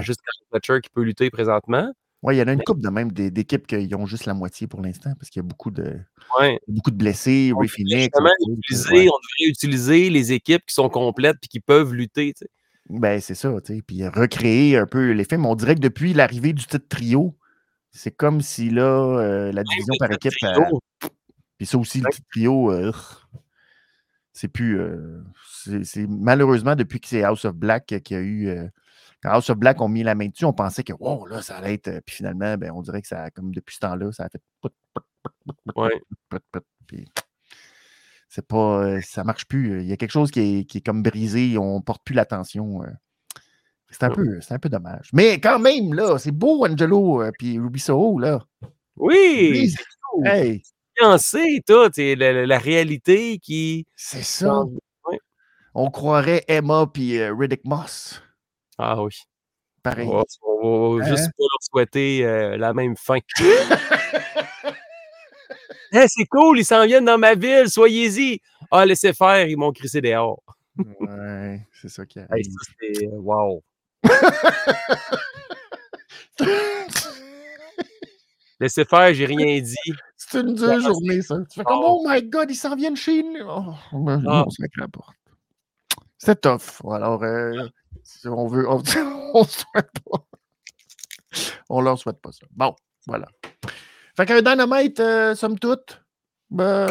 Juste 0.01 0.21
Fletcher 0.49 0.81
qui 0.81 0.89
peut 0.89 1.03
lutter 1.03 1.29
présentement. 1.29 1.91
Oui, 2.23 2.35
il 2.35 2.39
y 2.39 2.41
en 2.41 2.47
a 2.47 2.53
une 2.53 2.63
couple 2.63 2.81
de 2.81 2.89
même 2.89 3.11
d'équipes 3.11 3.67
qui 3.67 3.93
ont 3.93 4.07
juste 4.07 4.25
la 4.25 4.33
moitié 4.33 4.65
pour 4.65 4.81
l'instant 4.81 5.13
parce 5.19 5.29
qu'il 5.29 5.39
y 5.41 5.45
a 5.45 5.47
beaucoup 5.47 5.69
de, 5.69 5.99
beaucoup 6.67 6.89
de 6.89 6.95
blessés, 6.95 7.51
on, 7.55 7.61
Phoenix, 7.67 8.09
utiliser, 8.57 9.09
on 9.09 9.17
devrait 9.17 9.49
utiliser 9.49 10.09
les 10.09 10.31
équipes 10.31 10.65
qui 10.65 10.73
sont 10.73 10.89
complètes 10.89 11.37
et 11.43 11.47
qui 11.47 11.59
peuvent 11.59 11.93
lutter. 11.93 12.33
Ben, 12.89 13.21
c'est 13.21 13.35
ça, 13.35 13.53
puis 13.85 14.07
recréer 14.07 14.77
un 14.77 14.87
peu 14.87 15.11
les 15.11 15.25
films. 15.25 15.45
On 15.45 15.55
dirait 15.55 15.75
que 15.75 15.79
depuis 15.79 16.13
l'arrivée 16.13 16.53
du 16.53 16.65
titre 16.65 16.87
trio, 16.89 17.35
c'est 17.91 18.15
comme 18.15 18.41
si 18.41 18.69
là, 18.71 19.19
euh, 19.19 19.51
la 19.51 19.63
division 19.63 19.93
par 19.99 20.11
équipe. 20.11 20.33
Puis 21.57 21.65
ça 21.65 21.77
aussi, 21.77 21.99
le 21.99 22.09
petit 22.09 22.21
trio, 22.31 22.71
euh, 22.71 22.91
c'est 24.33 24.47
plus. 24.47 24.79
Euh, 24.79 25.21
c'est 25.83 26.07
malheureusement 26.07 26.75
depuis 26.75 26.99
que 26.99 27.07
c'est 27.07 27.23
House 27.23 27.45
of 27.45 27.55
Black 27.55 27.85
qu'il 28.03 28.17
y 28.17 28.19
a 28.19 28.23
eu. 28.23 28.69
House 29.27 29.49
of 29.49 29.57
Black 29.57 29.81
ont 29.81 29.87
mis 29.87 30.03
la 30.03 30.15
main 30.15 30.27
dessus, 30.27 30.45
on 30.45 30.53
pensait 30.53 30.83
que 30.83 30.93
wow, 30.93 31.25
là, 31.25 31.41
ça 31.41 31.57
allait 31.57 31.75
être. 31.75 32.01
Puis 32.05 32.17
finalement, 32.17 32.57
ben, 32.57 32.71
on 32.71 32.81
dirait 32.81 33.01
que 33.01 33.07
ça, 33.07 33.29
comme 33.31 33.53
depuis 33.53 33.75
ce 33.75 33.79
temps-là, 33.81 34.11
ça 34.11 34.25
a 34.25 34.29
fait. 34.29 34.41
Puis 36.87 37.05
c'est 38.29 38.47
pas. 38.47 39.01
ça 39.01 39.23
marche 39.23 39.45
plus. 39.45 39.81
Il 39.81 39.87
y 39.87 39.93
a 39.93 39.97
quelque 39.97 40.11
chose 40.11 40.31
qui 40.31 40.39
est, 40.59 40.65
qui 40.65 40.79
est 40.79 40.85
comme 40.85 41.03
brisé. 41.03 41.57
On 41.57 41.81
porte 41.81 42.03
plus 42.03 42.15
l'attention. 42.15 42.81
C'est 43.89 44.03
un, 44.03 44.09
peu, 44.09 44.39
un 44.49 44.59
peu 44.59 44.69
dommage. 44.69 45.09
Mais 45.13 45.39
quand 45.39 45.59
même, 45.59 45.93
là, 45.93 46.17
c'est 46.17 46.31
beau, 46.31 46.65
Angelo 46.65 47.23
et 47.23 47.27
euh, 47.27 47.61
Ruby 47.61 47.79
Soho, 47.79 48.19
là. 48.19 48.43
Oui! 48.97 49.69
c'est 49.69 49.83
cool. 50.11 50.27
Hey. 50.27 50.63
Fiancé, 50.97 51.61
tout, 51.65 51.89
la, 51.95 52.45
la, 52.45 52.57
réalité 52.57 53.39
qui. 53.39 53.85
C'est 53.95 54.23
ça. 54.23 54.63
On 55.73 55.91
croirait 55.91 56.43
Emma 56.47 56.87
puis 56.91 57.19
euh, 57.19 57.33
Riddick 57.33 57.63
Moss. 57.63 58.21
Ah 58.77 59.01
oui. 59.01 59.11
Pareil. 59.83 60.07
On 60.07 60.17
va, 60.97 61.05
juste 61.07 61.25
hein? 61.25 61.31
pas 61.37 61.43
leur 61.43 61.61
souhaiter 61.61 62.25
euh, 62.25 62.57
la 62.57 62.73
même 62.73 62.95
fin. 62.97 63.19
hey, 65.91 66.07
c'est 66.07 66.25
cool, 66.25 66.59
ils 66.59 66.65
s'en 66.65 66.85
viennent 66.85 67.05
dans 67.05 67.17
ma 67.17 67.35
ville, 67.35 67.69
soyez-y. 67.69 68.39
Ah, 68.71 68.85
laissez 68.85 69.13
faire, 69.13 69.47
ils 69.47 69.57
m'ont 69.57 69.71
crissé 69.71 70.01
dehors. 70.01 70.41
ouais, 70.99 71.65
c'est 71.81 71.89
ça 71.89 72.05
qui 72.05 72.19
arrive. 72.19 72.31
Hey, 72.35 72.43
c'est 72.79 73.07
wow. 73.07 73.63
Laissez 78.59 78.85
faire, 78.85 79.13
j'ai 79.13 79.25
rien 79.25 79.61
dit. 79.61 79.75
C'est 80.15 80.41
une 80.41 80.55
dure 80.55 80.81
journée, 80.81 81.21
ça. 81.21 81.37
Tu 81.49 81.59
fais 81.59 81.63
comme, 81.63 81.77
oh, 81.79 82.01
oh 82.01 82.09
my 82.09 82.23
God, 82.23 82.49
ils 82.49 82.55
s'en 82.55 82.75
viennent 82.75 82.95
chez 82.95 83.21
nous. 83.21 83.45
Oh, 83.47 83.75
ah. 83.93 84.45
on 84.45 84.49
se 84.49 84.61
met 84.61 84.67
la 84.77 84.87
porte. 84.87 85.15
C'est 86.17 86.41
tough. 86.41 86.81
Alors, 86.91 87.23
euh, 87.23 87.67
on 88.25 88.47
veut, 88.47 88.69
on, 88.69 88.81
on 89.33 89.43
souhaite 89.43 89.91
pas. 90.05 90.25
On 91.69 91.81
leur 91.81 91.99
souhaite 91.99 92.21
pas 92.21 92.31
ça. 92.31 92.45
Bon, 92.51 92.75
voilà. 93.05 93.27
Fait 94.15 94.25
qu'un 94.25 94.41
dynamite, 94.41 94.99
euh, 94.99 95.35
somme 95.35 95.59
toute, 95.59 96.03
ben, 96.49 96.87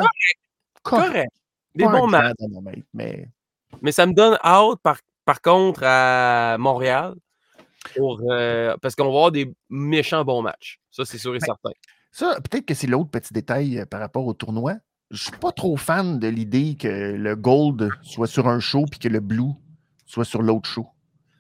correct. 0.82 1.10
correct. 1.10 1.32
Des 1.74 1.84
bons 1.84 2.06
matchs. 2.06 2.34
Mais... 2.94 3.28
mais 3.82 3.92
ça 3.92 4.06
me 4.06 4.12
donne 4.12 4.38
hâte 4.42 4.78
par 4.82 4.98
par 5.26 5.42
contre, 5.42 5.82
à 5.82 6.56
Montréal, 6.56 7.14
pour, 7.96 8.22
euh, 8.30 8.76
parce 8.80 8.94
qu'on 8.94 9.04
va 9.04 9.10
avoir 9.10 9.32
des 9.32 9.52
méchants 9.68 10.24
bons 10.24 10.40
matchs. 10.40 10.78
Ça, 10.92 11.04
c'est 11.04 11.18
sûr 11.18 11.34
et 11.34 11.40
ben, 11.40 11.46
certain. 11.46 11.70
Ça, 12.12 12.38
peut-être 12.40 12.64
que 12.64 12.74
c'est 12.74 12.86
l'autre 12.86 13.10
petit 13.10 13.34
détail 13.34 13.80
euh, 13.80 13.84
par 13.84 14.00
rapport 14.00 14.24
au 14.24 14.32
tournoi. 14.32 14.74
Je 15.10 15.24
suis 15.24 15.36
pas 15.36 15.50
trop 15.50 15.76
fan 15.76 16.20
de 16.20 16.28
l'idée 16.28 16.76
que 16.78 16.88
le 16.88 17.36
gold 17.36 17.90
soit 18.02 18.28
sur 18.28 18.46
un 18.48 18.60
show 18.60 18.86
puis 18.88 19.00
que 19.00 19.08
le 19.08 19.20
blue 19.20 19.52
soit 20.06 20.24
sur 20.24 20.42
l'autre 20.42 20.68
show. 20.68 20.86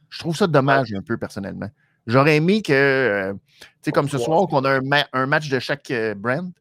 Je 0.08 0.18
trouve 0.18 0.36
ça 0.36 0.46
dommage 0.46 0.92
un 0.94 1.02
peu 1.02 1.16
personnellement. 1.16 1.68
J'aurais 2.06 2.36
aimé 2.36 2.62
que, 2.62 2.72
euh, 2.72 3.32
tu 3.32 3.68
sais, 3.82 3.92
comme 3.92 4.08
ce 4.08 4.18
soir, 4.18 4.46
qu'on 4.46 4.64
a 4.64 4.80
un, 5.12 5.26
match 5.26 5.48
de 5.48 5.58
chaque 5.58 5.92
brand, 6.16 6.52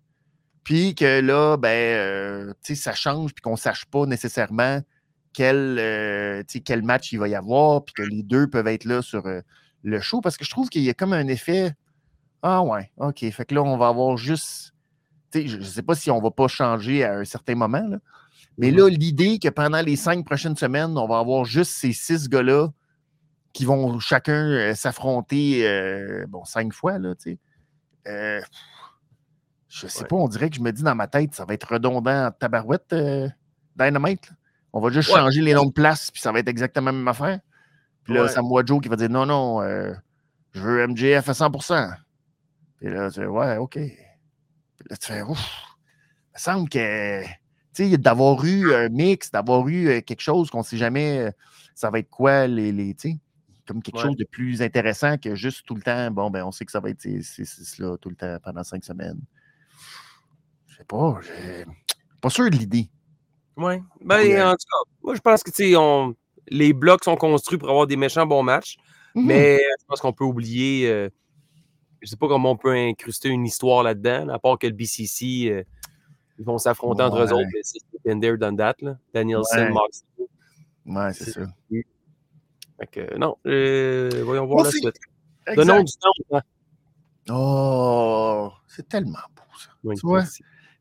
puis 0.64 0.96
que 0.96 1.22
là, 1.22 1.58
ben, 1.58 2.54
tu 2.64 2.76
sais, 2.76 2.82
ça 2.82 2.94
change 2.94 3.34
puis 3.34 3.42
qu'on 3.42 3.56
sache 3.56 3.86
pas 3.86 4.06
nécessairement 4.06 4.82
quel, 5.36 5.78
euh, 5.80 6.44
quel 6.64 6.82
match 6.82 7.12
il 7.12 7.20
va 7.20 7.28
y 7.28 7.36
avoir, 7.36 7.84
puis 7.84 7.94
que 7.94 8.02
les 8.02 8.24
deux 8.24 8.48
peuvent 8.48 8.68
être 8.68 8.86
là 8.86 9.02
sur 9.02 9.26
euh, 9.26 9.42
le 9.84 10.00
show, 10.00 10.22
parce 10.22 10.38
que 10.38 10.46
je 10.46 10.50
trouve 10.50 10.70
qu'il 10.70 10.82
y 10.82 10.90
a 10.90 10.94
comme 10.94 11.14
un 11.14 11.28
effet. 11.28 11.74
Ah 12.42 12.64
ouais, 12.64 12.92
OK. 12.98 13.30
Fait 13.30 13.46
que 13.46 13.54
là, 13.54 13.64
on 13.64 13.78
va 13.78 13.90
avoir 13.90 14.18
juste. 14.18 14.74
Je 15.34 15.58
ne 15.58 15.64
sais 15.64 15.82
pas 15.82 15.96
si 15.96 16.10
on 16.10 16.20
ne 16.20 16.24
va 16.24 16.32
pas 16.32 16.48
changer 16.48 17.04
à 17.04 17.18
un 17.18 17.26
certain 17.26 17.56
moment, 17.56 17.86
là, 17.86 17.98
mais 18.58 18.72
là, 18.72 18.88
l'idée 18.88 19.38
que 19.38 19.50
pendant 19.50 19.82
les 19.82 19.98
cinq 19.98 20.26
prochaines 20.26 20.56
semaines, 20.56 20.98
on 20.98 21.08
va 21.08 21.20
avoir 21.20 21.44
juste 21.44 21.72
ces 21.72 21.92
six 21.92 22.30
gars-là 22.30 22.70
qui 23.56 23.66
vont 23.66 24.00
chacun 24.00 24.52
euh, 24.52 24.76
s'affronter 24.76 25.66
bon, 26.28 26.44
cinq 26.46 26.74
fois, 26.74 27.00
là, 27.00 27.16
tu 27.16 27.40
sais. 28.06 28.42
je 29.70 29.88
sais 29.88 30.06
pas, 30.06 30.16
on 30.16 30.28
dirait 30.28 30.50
que 30.50 30.58
je 30.58 30.62
me 30.62 30.72
dis 30.72 30.84
dans 30.84 30.96
ma 30.96 31.08
tête, 31.08 31.34
ça 31.34 31.46
va 31.46 31.54
être 31.54 31.74
redondant 31.74 32.28
en 32.28 32.32
tabarouette, 32.32 32.94
Dynamite. 33.76 34.32
On 34.74 34.82
va 34.82 34.90
juste 34.90 35.10
changer 35.10 35.42
les 35.42 35.54
noms 35.54 35.66
de 35.66 35.72
places, 35.72 36.12
puis 36.12 36.22
ça 36.22 36.34
va 36.34 36.40
être 36.40 36.50
exactement 36.50 36.88
la 36.88 36.98
même 36.98 37.08
affaire. 37.08 37.40
Puis 38.04 38.14
là, 38.14 38.28
c'est 38.28 38.42
moi 38.42 38.62
Joe 38.66 38.82
qui 38.82 38.90
va 38.90 38.98
dire 38.98 39.10
non, 39.10 39.26
non, 39.26 39.62
euh, 39.62 39.94
je 40.54 40.62
veux 40.62 40.86
MJF 40.86 41.30
à 41.30 41.32
100%. 41.32 41.96
Puis 42.78 42.90
là, 42.90 43.10
tu 43.10 43.22
fais 43.22 43.26
ouais, 43.26 43.58
OK. 43.58 43.72
Puis 43.74 44.88
là, 44.90 44.98
tu 44.98 45.08
fais 45.08 45.22
ouf. 45.22 45.40
Il 45.40 46.36
me 46.36 46.40
semble 46.40 46.70
que, 46.70 47.24
tu 47.74 47.90
sais, 47.90 47.98
d'avoir 47.98 48.44
eu 48.44 48.76
un 48.76 48.90
mix, 48.90 49.32
d'avoir 49.32 49.66
eu 49.70 49.88
euh, 49.88 50.02
quelque 50.02 50.22
chose 50.22 50.52
qu'on 50.52 50.60
ne 50.60 50.64
sait 50.64 50.78
jamais, 50.78 51.20
euh, 51.20 51.32
ça 51.74 51.90
va 51.90 52.00
être 52.00 52.10
quoi, 52.10 52.46
les, 52.46 52.74
les 52.74 52.94
tu 52.94 53.12
sais, 53.12 53.18
comme 53.66 53.82
quelque 53.82 54.00
chose 54.00 54.16
de 54.16 54.26
plus 54.26 54.62
intéressant 54.62 55.18
que 55.18 55.36
juste 55.36 55.66
tout 55.66 55.76
le 55.76 55.82
temps, 55.82 56.12
bon, 56.12 56.30
ben, 56.30 56.44
on 56.46 56.52
sait 56.52 56.66
que 56.66 56.72
ça 56.72 56.80
va 56.80 56.90
être 56.90 57.02
c'est 57.02 57.80
là 57.80 57.98
tout 57.98 58.10
le 58.10 58.16
temps 58.16 58.38
pendant 58.44 58.64
cinq 58.64 58.84
semaines. 58.84 59.20
Je 60.68 60.78
sais 60.78 60.84
pas, 60.84 61.20
pas 62.22 62.30
sûr 62.30 62.50
de 62.50 62.56
l'idée. 62.56 62.90
Oui. 63.58 63.76
Ben, 64.02 64.48
en 64.48 64.52
tout 64.52 64.68
cas, 64.70 64.92
moi, 65.02 65.16
je 65.16 65.22
pense 65.22 65.44
que 65.44 65.76
on... 65.78 66.16
les 66.50 66.74
blocs 66.74 67.04
sont 67.04 67.16
construits 67.16 67.58
pour 67.58 67.70
avoir 67.70 67.88
des 67.88 67.96
méchants 67.96 68.26
bons 68.26 68.44
matchs. 68.44 68.78
Mmh 69.16 69.26
mais 69.26 69.58
je 69.80 69.86
pense 69.88 70.02
qu'on 70.02 70.12
peut 70.12 70.26
oublier. 70.26 70.90
Euh, 70.90 71.10
je 72.02 72.08
ne 72.08 72.10
sais 72.10 72.18
pas 72.18 72.28
comment 72.28 72.52
on 72.52 72.58
peut 72.58 72.76
incruster 72.76 73.30
une 73.30 73.46
histoire 73.46 73.82
là-dedans, 73.82 74.28
à 74.28 74.38
part 74.40 74.60
que 74.60 74.68
le 74.68 74.74
BCC, 74.74 75.50
euh, 75.50 75.64
ils 76.38 76.46
vont 76.46 76.58
s'affronter 76.58 77.02
entre 77.02 77.24
eux 77.24 77.32
autres. 77.34 77.48
C'est 77.64 77.80
Bender 78.06 78.36
done 78.38 78.58
that. 78.58 78.76
Là. 78.82 78.98
Danielson, 79.14 79.72
ouais. 79.72 80.26
Ouais, 80.86 81.14
c'est 81.14 81.32
ça. 81.32 81.42
Fait 82.80 82.88
que, 82.88 83.18
non, 83.18 83.38
euh, 83.46 84.22
voyons 84.24 84.46
voir 84.46 84.66
la 84.66 84.72
suite. 84.72 85.00
Donnons 85.56 85.84
du 85.84 85.94
temps 85.94 86.42
Oh, 87.30 88.52
c'est 88.68 88.88
tellement 88.88 89.20
beau, 89.36 89.42
ça. 89.58 89.96
tu 89.96 90.06
vois? 90.06 90.24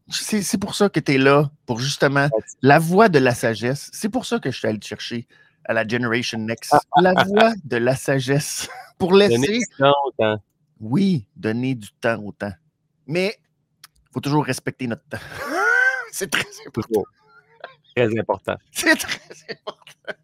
C'est 0.09 0.59
pour 0.59 0.75
ça 0.75 0.91
que 0.91 1.01
tu 1.01 1.15
es 1.15 1.19
là, 1.19 1.51
pour 1.65 1.79
justement 1.79 2.29
la 2.61 2.79
voix 2.79 3.09
de 3.09 3.19
la 3.19 3.35
sagesse. 3.35 3.91
C'est 3.93 4.11
pour 4.11 4.27
ça 4.27 4.39
que 4.39 4.51
je 4.51 4.59
suis 4.59 4.69
allé 4.69 4.79
te 4.79 4.87
chercher 4.87 5.27
à 5.65 5.73
la 5.73 5.87
Generation 5.87 6.39
Next. 6.39 6.75
La 7.01 7.15
voix 7.25 7.55
de 7.65 7.77
la 7.77 7.97
sagesse. 7.97 8.69
Pour 8.99 9.15
laisser. 9.15 9.37
Donner 9.37 9.59
du 9.59 9.67
temps 9.79 9.95
au 10.05 10.11
temps. 10.13 10.43
Oui, 10.81 11.27
donner 11.35 11.75
du 11.75 11.89
temps 12.01 12.23
au 12.23 12.33
temps. 12.33 12.53
Mais 13.07 13.37
il 13.89 14.13
faut 14.13 14.21
toujours 14.21 14.45
respecter 14.45 14.87
notre 14.87 15.05
temps. 15.09 15.19
C'est 16.13 16.31
très 16.31 16.47
important. 16.67 17.03
Très 17.97 18.19
important. 18.19 18.57
C'est 18.71 18.95
très 18.97 19.35
important. 19.51 20.21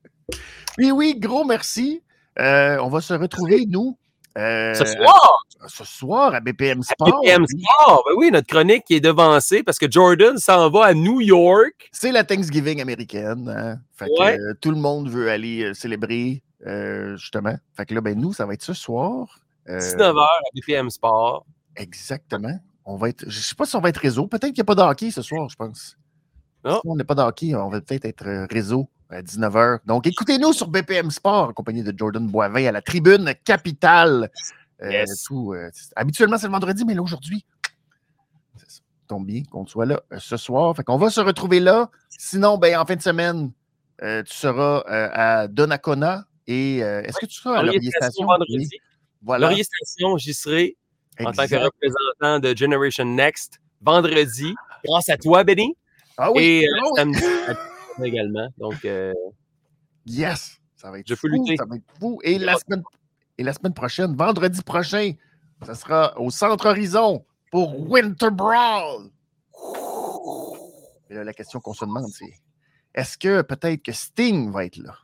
Oui, 0.78 0.90
oui, 0.90 1.14
gros 1.18 1.44
merci. 1.44 2.02
Euh, 2.38 2.78
on 2.78 2.88
va 2.88 3.00
se 3.00 3.14
retrouver, 3.14 3.66
nous, 3.66 3.96
euh, 4.38 4.74
ce 4.74 4.84
soir! 4.84 5.44
Ce 5.66 5.84
soir 5.84 6.34
à 6.34 6.40
BPM 6.40 6.82
Sport. 6.82 7.20
BPM 7.22 7.44
Sport, 7.46 8.02
ben 8.06 8.14
oui, 8.16 8.30
notre 8.30 8.46
chronique 8.46 8.90
est 8.90 9.00
devancée 9.00 9.62
parce 9.62 9.78
que 9.78 9.90
Jordan 9.90 10.38
s'en 10.38 10.70
va 10.70 10.86
à 10.86 10.94
New 10.94 11.20
York. 11.20 11.90
C'est 11.92 12.12
la 12.12 12.24
Thanksgiving 12.24 12.80
américaine. 12.80 13.46
Hein? 13.48 13.78
Fait 13.94 14.06
que, 14.06 14.22
euh, 14.22 14.54
tout 14.58 14.70
le 14.70 14.78
monde 14.78 15.10
veut 15.10 15.30
aller 15.30 15.64
euh, 15.64 15.74
célébrer, 15.74 16.42
justement. 17.16 17.56
Fait 17.76 17.84
que 17.84 17.94
là, 17.94 18.00
ben, 18.00 18.18
nous, 18.18 18.32
ça 18.32 18.46
va 18.46 18.54
être 18.54 18.62
ce 18.62 18.72
soir. 18.72 19.40
19h 19.68 20.18
à 20.18 20.40
BPM 20.54 20.88
Sport. 20.88 21.44
Exactement. 21.76 22.58
On 22.86 22.96
va 22.96 23.10
être, 23.10 23.22
je 23.28 23.36
ne 23.36 23.42
sais 23.42 23.54
pas 23.54 23.66
si 23.66 23.76
on 23.76 23.80
va 23.80 23.90
être 23.90 23.98
réseau. 23.98 24.26
Peut-être 24.26 24.46
qu'il 24.46 24.54
n'y 24.54 24.60
a 24.62 24.64
pas 24.64 24.74
de 24.74 24.80
hockey 24.80 25.10
ce 25.10 25.22
soir, 25.22 25.48
je 25.50 25.56
pense. 25.56 25.98
Non. 26.64 26.80
Si 26.82 26.88
on 26.88 26.96
n'est 26.96 27.04
pas 27.04 27.14
de 27.14 27.22
hockey, 27.22 27.54
on 27.54 27.68
va 27.68 27.80
peut-être 27.80 28.06
être 28.06 28.46
réseau 28.50 28.88
à 29.10 29.22
19h. 29.22 29.80
Donc, 29.86 30.06
écoutez-nous 30.06 30.52
sur 30.52 30.68
BPM 30.68 31.10
Sport, 31.10 31.48
en 31.48 31.52
compagnie 31.52 31.82
de 31.82 31.92
Jordan 31.96 32.26
Boivin 32.26 32.66
à 32.66 32.72
la 32.72 32.82
tribune 32.82 33.34
capitale. 33.44 34.30
Euh, 34.82 35.04
euh, 35.32 35.70
habituellement, 35.96 36.38
c'est 36.38 36.46
le 36.46 36.52
vendredi, 36.52 36.84
mais 36.84 36.94
là, 36.94 37.02
aujourd'hui, 37.02 37.44
tombe 39.06 39.26
bien 39.26 39.42
qu'on 39.50 39.66
soit 39.66 39.86
là 39.86 40.00
euh, 40.12 40.18
ce 40.18 40.36
soir. 40.36 40.74
Fait 40.76 40.84
qu'on 40.84 40.96
va 40.96 41.10
se 41.10 41.20
retrouver 41.20 41.60
là. 41.60 41.90
Sinon, 42.08 42.58
ben, 42.58 42.78
en 42.78 42.86
fin 42.86 42.96
de 42.96 43.02
semaine, 43.02 43.50
tu 44.00 44.34
seras 44.34 44.82
à 44.86 45.48
Donnacona. 45.48 46.24
Et 46.46 46.78
est-ce 46.78 47.18
que 47.18 47.26
tu 47.26 47.34
seras 47.34 47.58
à 47.58 47.62
Laurier 47.62 47.90
Station? 47.90 48.26
Vendredi. 48.26 48.68
Voilà. 49.22 49.48
Laurier 49.48 49.64
Station, 49.64 50.16
j'y 50.16 50.32
serai 50.32 50.76
en 51.20 51.32
tant 51.32 51.46
que 51.46 51.56
représentant 51.56 52.38
de 52.38 52.56
Generation 52.56 53.04
Next 53.04 53.60
vendredi, 53.82 54.54
grâce 54.84 55.08
à 55.08 55.16
toi, 55.16 55.44
Benny. 55.44 55.76
Ah 56.16 56.30
oui. 56.32 56.42
Et 56.42 56.68
ah 56.98 57.04
également. 58.04 58.48
Donc, 58.58 58.84
euh, 58.84 59.12
yes! 60.06 60.60
Ça 60.76 60.90
va 60.90 60.98
être 60.98 61.14
fou, 61.14 61.28
Ça 61.56 61.64
va 61.66 61.76
être 61.76 61.98
fou. 61.98 62.20
Et 62.24 62.38
la, 62.38 62.56
semaine, 62.56 62.82
et 63.36 63.42
la 63.42 63.52
semaine 63.52 63.74
prochaine, 63.74 64.16
vendredi 64.16 64.62
prochain, 64.62 65.12
ça 65.62 65.74
sera 65.74 66.18
au 66.18 66.30
Centre 66.30 66.66
Horizon 66.66 67.24
pour 67.50 67.90
Winter 67.90 68.30
Brawl. 68.30 69.10
Et 71.10 71.14
là, 71.14 71.24
la 71.24 71.34
question 71.34 71.60
qu'on 71.60 71.74
se 71.74 71.84
demande, 71.84 72.08
c'est 72.08 72.32
est-ce 72.94 73.18
que 73.18 73.42
peut-être 73.42 73.82
que 73.82 73.92
Sting 73.92 74.50
va 74.50 74.64
être 74.64 74.78
là? 74.78 74.96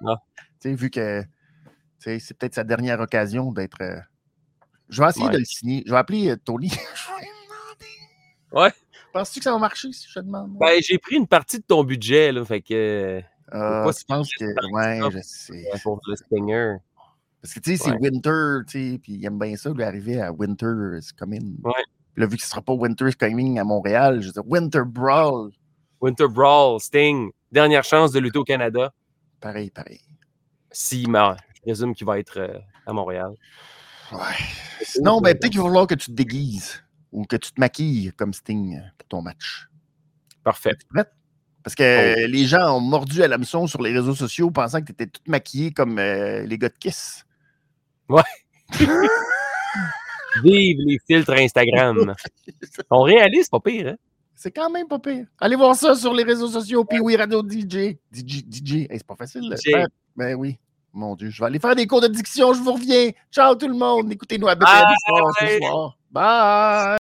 Non. 0.00 0.16
Tu 0.60 0.70
sais, 0.70 0.74
vu 0.74 0.90
que 0.90 1.24
c'est 1.98 2.38
peut-être 2.38 2.54
sa 2.54 2.64
dernière 2.64 3.00
occasion 3.00 3.52
d'être. 3.52 3.80
Euh, 3.80 4.00
je 4.88 5.02
vais 5.02 5.08
essayer 5.08 5.28
de 5.28 5.38
le 5.38 5.44
signer. 5.44 5.82
Je 5.86 5.92
vais 5.92 5.98
appeler 5.98 6.30
euh, 6.30 6.36
Tony. 6.36 6.70
Ouais. 8.52 8.70
Penses-tu 9.12 9.40
que 9.40 9.44
ça 9.44 9.52
va 9.52 9.58
marcher 9.58 9.92
si 9.92 10.06
je 10.08 10.14
te 10.14 10.24
demande? 10.24 10.56
Ben, 10.58 10.80
j'ai 10.82 10.98
pris 10.98 11.16
une 11.16 11.26
partie 11.26 11.58
de 11.58 11.64
ton 11.64 11.84
budget, 11.84 12.32
là, 12.32 12.44
fait 12.44 12.60
que. 12.60 13.22
Euh, 13.54 13.92
je 13.92 14.04
pense 14.06 14.30
que. 14.34 14.44
Ouais, 14.72 15.10
je 15.10 15.18
sais. 15.22 15.64
Pour 15.82 16.00
le 16.06 16.16
Stinger. 16.16 16.76
Parce 17.40 17.54
que, 17.54 17.60
tu 17.60 17.76
sais, 17.76 17.84
c'est 17.84 17.96
Winter, 17.98 18.66
tu 18.66 18.92
sais, 18.92 18.98
puis 18.98 19.12
il 19.12 19.24
aime 19.24 19.38
bien 19.38 19.54
ça, 19.56 19.70
lui, 19.70 19.84
arriver 19.84 20.20
à 20.20 20.32
Winter 20.32 20.98
is 20.98 21.10
coming. 21.16 21.56
Ouais. 21.62 21.72
Puis 22.14 22.22
là, 22.22 22.26
vu 22.26 22.36
que 22.36 22.42
ce 22.42 22.48
ne 22.48 22.50
sera 22.50 22.62
pas 22.62 22.72
Winter 22.72 23.08
is 23.08 23.14
coming 23.14 23.60
à 23.60 23.64
Montréal, 23.64 24.20
je 24.20 24.26
veux 24.26 24.32
dire 24.32 24.46
Winter 24.46 24.82
Brawl. 24.84 25.52
Winter 26.00 26.26
Brawl, 26.28 26.80
Sting, 26.80 27.30
dernière 27.50 27.84
chance 27.84 28.12
de 28.12 28.18
lutter 28.18 28.38
au 28.38 28.44
Canada. 28.44 28.92
Pareil, 29.40 29.70
pareil. 29.70 30.00
Si, 30.70 31.06
mais 31.08 31.18
je 31.54 31.62
présume 31.62 31.94
qu'il 31.94 32.06
va 32.06 32.18
être 32.18 32.38
euh, 32.38 32.58
à 32.86 32.92
Montréal. 32.92 33.32
Ouais. 34.12 34.18
Sinon, 34.82 35.20
ben, 35.20 35.36
peut-être 35.38 35.52
qu'il 35.52 35.60
va 35.60 35.66
falloir 35.66 35.86
que 35.86 35.94
tu 35.94 36.06
te 36.06 36.16
déguises 36.16 36.82
ou 37.12 37.24
que 37.24 37.36
tu 37.36 37.52
te 37.52 37.60
maquilles 37.60 38.12
comme 38.16 38.32
Sting 38.32 38.80
pour 38.98 39.08
ton 39.08 39.22
match. 39.22 39.68
Parfait. 40.44 40.76
Prête? 40.92 41.10
Parce 41.62 41.74
que 41.74 42.24
oh. 42.24 42.26
les 42.28 42.46
gens 42.46 42.76
ont 42.76 42.80
mordu 42.80 43.22
à 43.22 43.28
l'hameçon 43.28 43.66
sur 43.66 43.82
les 43.82 43.92
réseaux 43.92 44.14
sociaux 44.14 44.50
pensant 44.50 44.80
que 44.80 44.86
tu 44.86 44.92
étais 44.92 45.06
toute 45.06 45.28
maquillée 45.28 45.72
comme 45.72 45.98
euh, 45.98 46.42
les 46.44 46.56
gars 46.56 46.68
de 46.68 46.78
Kiss. 46.78 47.24
Ouais. 48.08 48.22
Vive 50.42 50.76
les 50.78 50.98
filtres 51.06 51.32
Instagram. 51.32 52.14
On 52.90 53.02
réalise, 53.02 53.48
pas 53.48 53.60
pire, 53.60 53.88
hein? 53.88 53.96
C'est 54.34 54.52
quand 54.52 54.70
même 54.70 54.86
pas 54.86 55.00
pire. 55.00 55.26
Allez 55.40 55.56
voir 55.56 55.74
ça 55.74 55.96
sur 55.96 56.14
les 56.14 56.22
réseaux 56.22 56.46
sociaux. 56.46 56.84
Puis 56.84 57.00
oui, 57.00 57.16
Radio 57.16 57.42
DJ. 57.42 57.96
DJ, 58.12 58.44
DJ. 58.48 58.86
c'est 58.88 59.06
pas 59.06 59.16
facile. 59.16 59.52
DJ. 59.52 59.72
Ben 60.16 60.36
oui. 60.36 60.58
Mon 60.92 61.16
Dieu, 61.16 61.28
je 61.30 61.40
vais 61.40 61.46
aller 61.46 61.58
faire 61.58 61.74
des 61.74 61.86
cours 61.86 62.00
de 62.00 62.08
diction. 62.08 62.54
Je 62.54 62.60
vous 62.60 62.72
reviens. 62.72 63.10
Ciao 63.32 63.56
tout 63.56 63.68
le 63.68 63.74
monde. 63.74 64.12
Écoutez-nous 64.12 64.48
à 64.48 64.54
BPM 64.54 64.84
ce 65.40 65.58
soir. 65.58 65.98
Bye. 66.10 66.97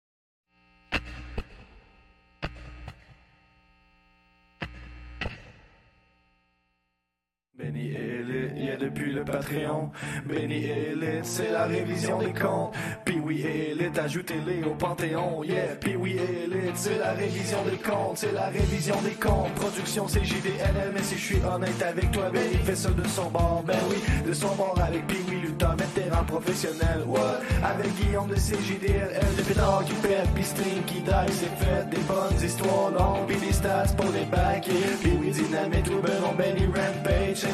Benny 7.64 7.94
Elite, 7.94 8.52
yeah 8.56 8.76
depuis 8.76 9.10
le 9.12 9.24
Patreon. 9.24 9.90
Benny 10.26 10.66
Elite, 10.66 11.24
c'est 11.24 11.50
la 11.50 11.64
révision 11.64 12.18
des 12.18 12.32
comptes. 12.32 12.74
Puis 13.06 13.18
oui 13.24 13.42
Elite, 13.42 13.98
ajoutez-les 13.98 14.62
au 14.64 14.74
Panthéon. 14.74 15.42
Yeah, 15.44 15.76
puis 15.80 15.96
oui 15.96 16.18
Elite, 16.18 16.76
c'est 16.76 16.98
la 16.98 17.12
révision 17.12 17.58
des 17.64 17.78
comptes. 17.78 18.18
C'est 18.18 18.32
la 18.32 18.48
révision 18.48 19.00
des 19.00 19.12
comptes. 19.12 19.54
Production 19.54 20.06
c'est 20.08 20.24
JDLL, 20.24 20.92
mais 20.92 21.02
si 21.02 21.16
je 21.16 21.24
suis 21.24 21.42
honnête 21.42 21.82
avec 21.82 22.10
toi, 22.10 22.28
Benny 22.30 22.56
fait 22.64 22.76
ça 22.76 22.90
de 22.90 23.06
son 23.08 23.30
bord. 23.30 23.62
Ben 23.66 23.78
oui, 23.88 23.96
de 24.26 24.34
son 24.34 24.54
bord 24.56 24.78
avec 24.86 25.06
puis 25.06 25.18
oui 25.28 25.40
Luther, 25.40 25.74
vétéran 25.76 26.24
professionnel. 26.24 27.02
What? 27.06 27.40
Avec 27.64 27.94
Guillaume 27.96 28.28
de 28.28 28.34
CJDLL, 28.34 29.36
de 29.38 29.42
pétard 29.42 29.84
qui 29.86 29.94
pète, 30.06 30.28
puis 30.34 30.44
string 30.44 30.82
qui 30.84 31.00
die, 31.00 31.32
c'est 31.32 31.64
fait. 31.64 31.88
Des 31.88 32.02
bonnes 32.02 32.44
histoires 32.44 32.90
longues, 32.90 33.26
puis 33.26 33.38
des 33.38 33.52
stats 33.52 33.94
pour 33.96 34.10
les 34.12 34.24
bacs. 34.26 34.68
Puis 35.00 35.12
oui, 35.18 35.30
dynamite, 35.30 35.90
on 35.90 36.34
Benny 36.34 36.66
Rampage 36.66 37.53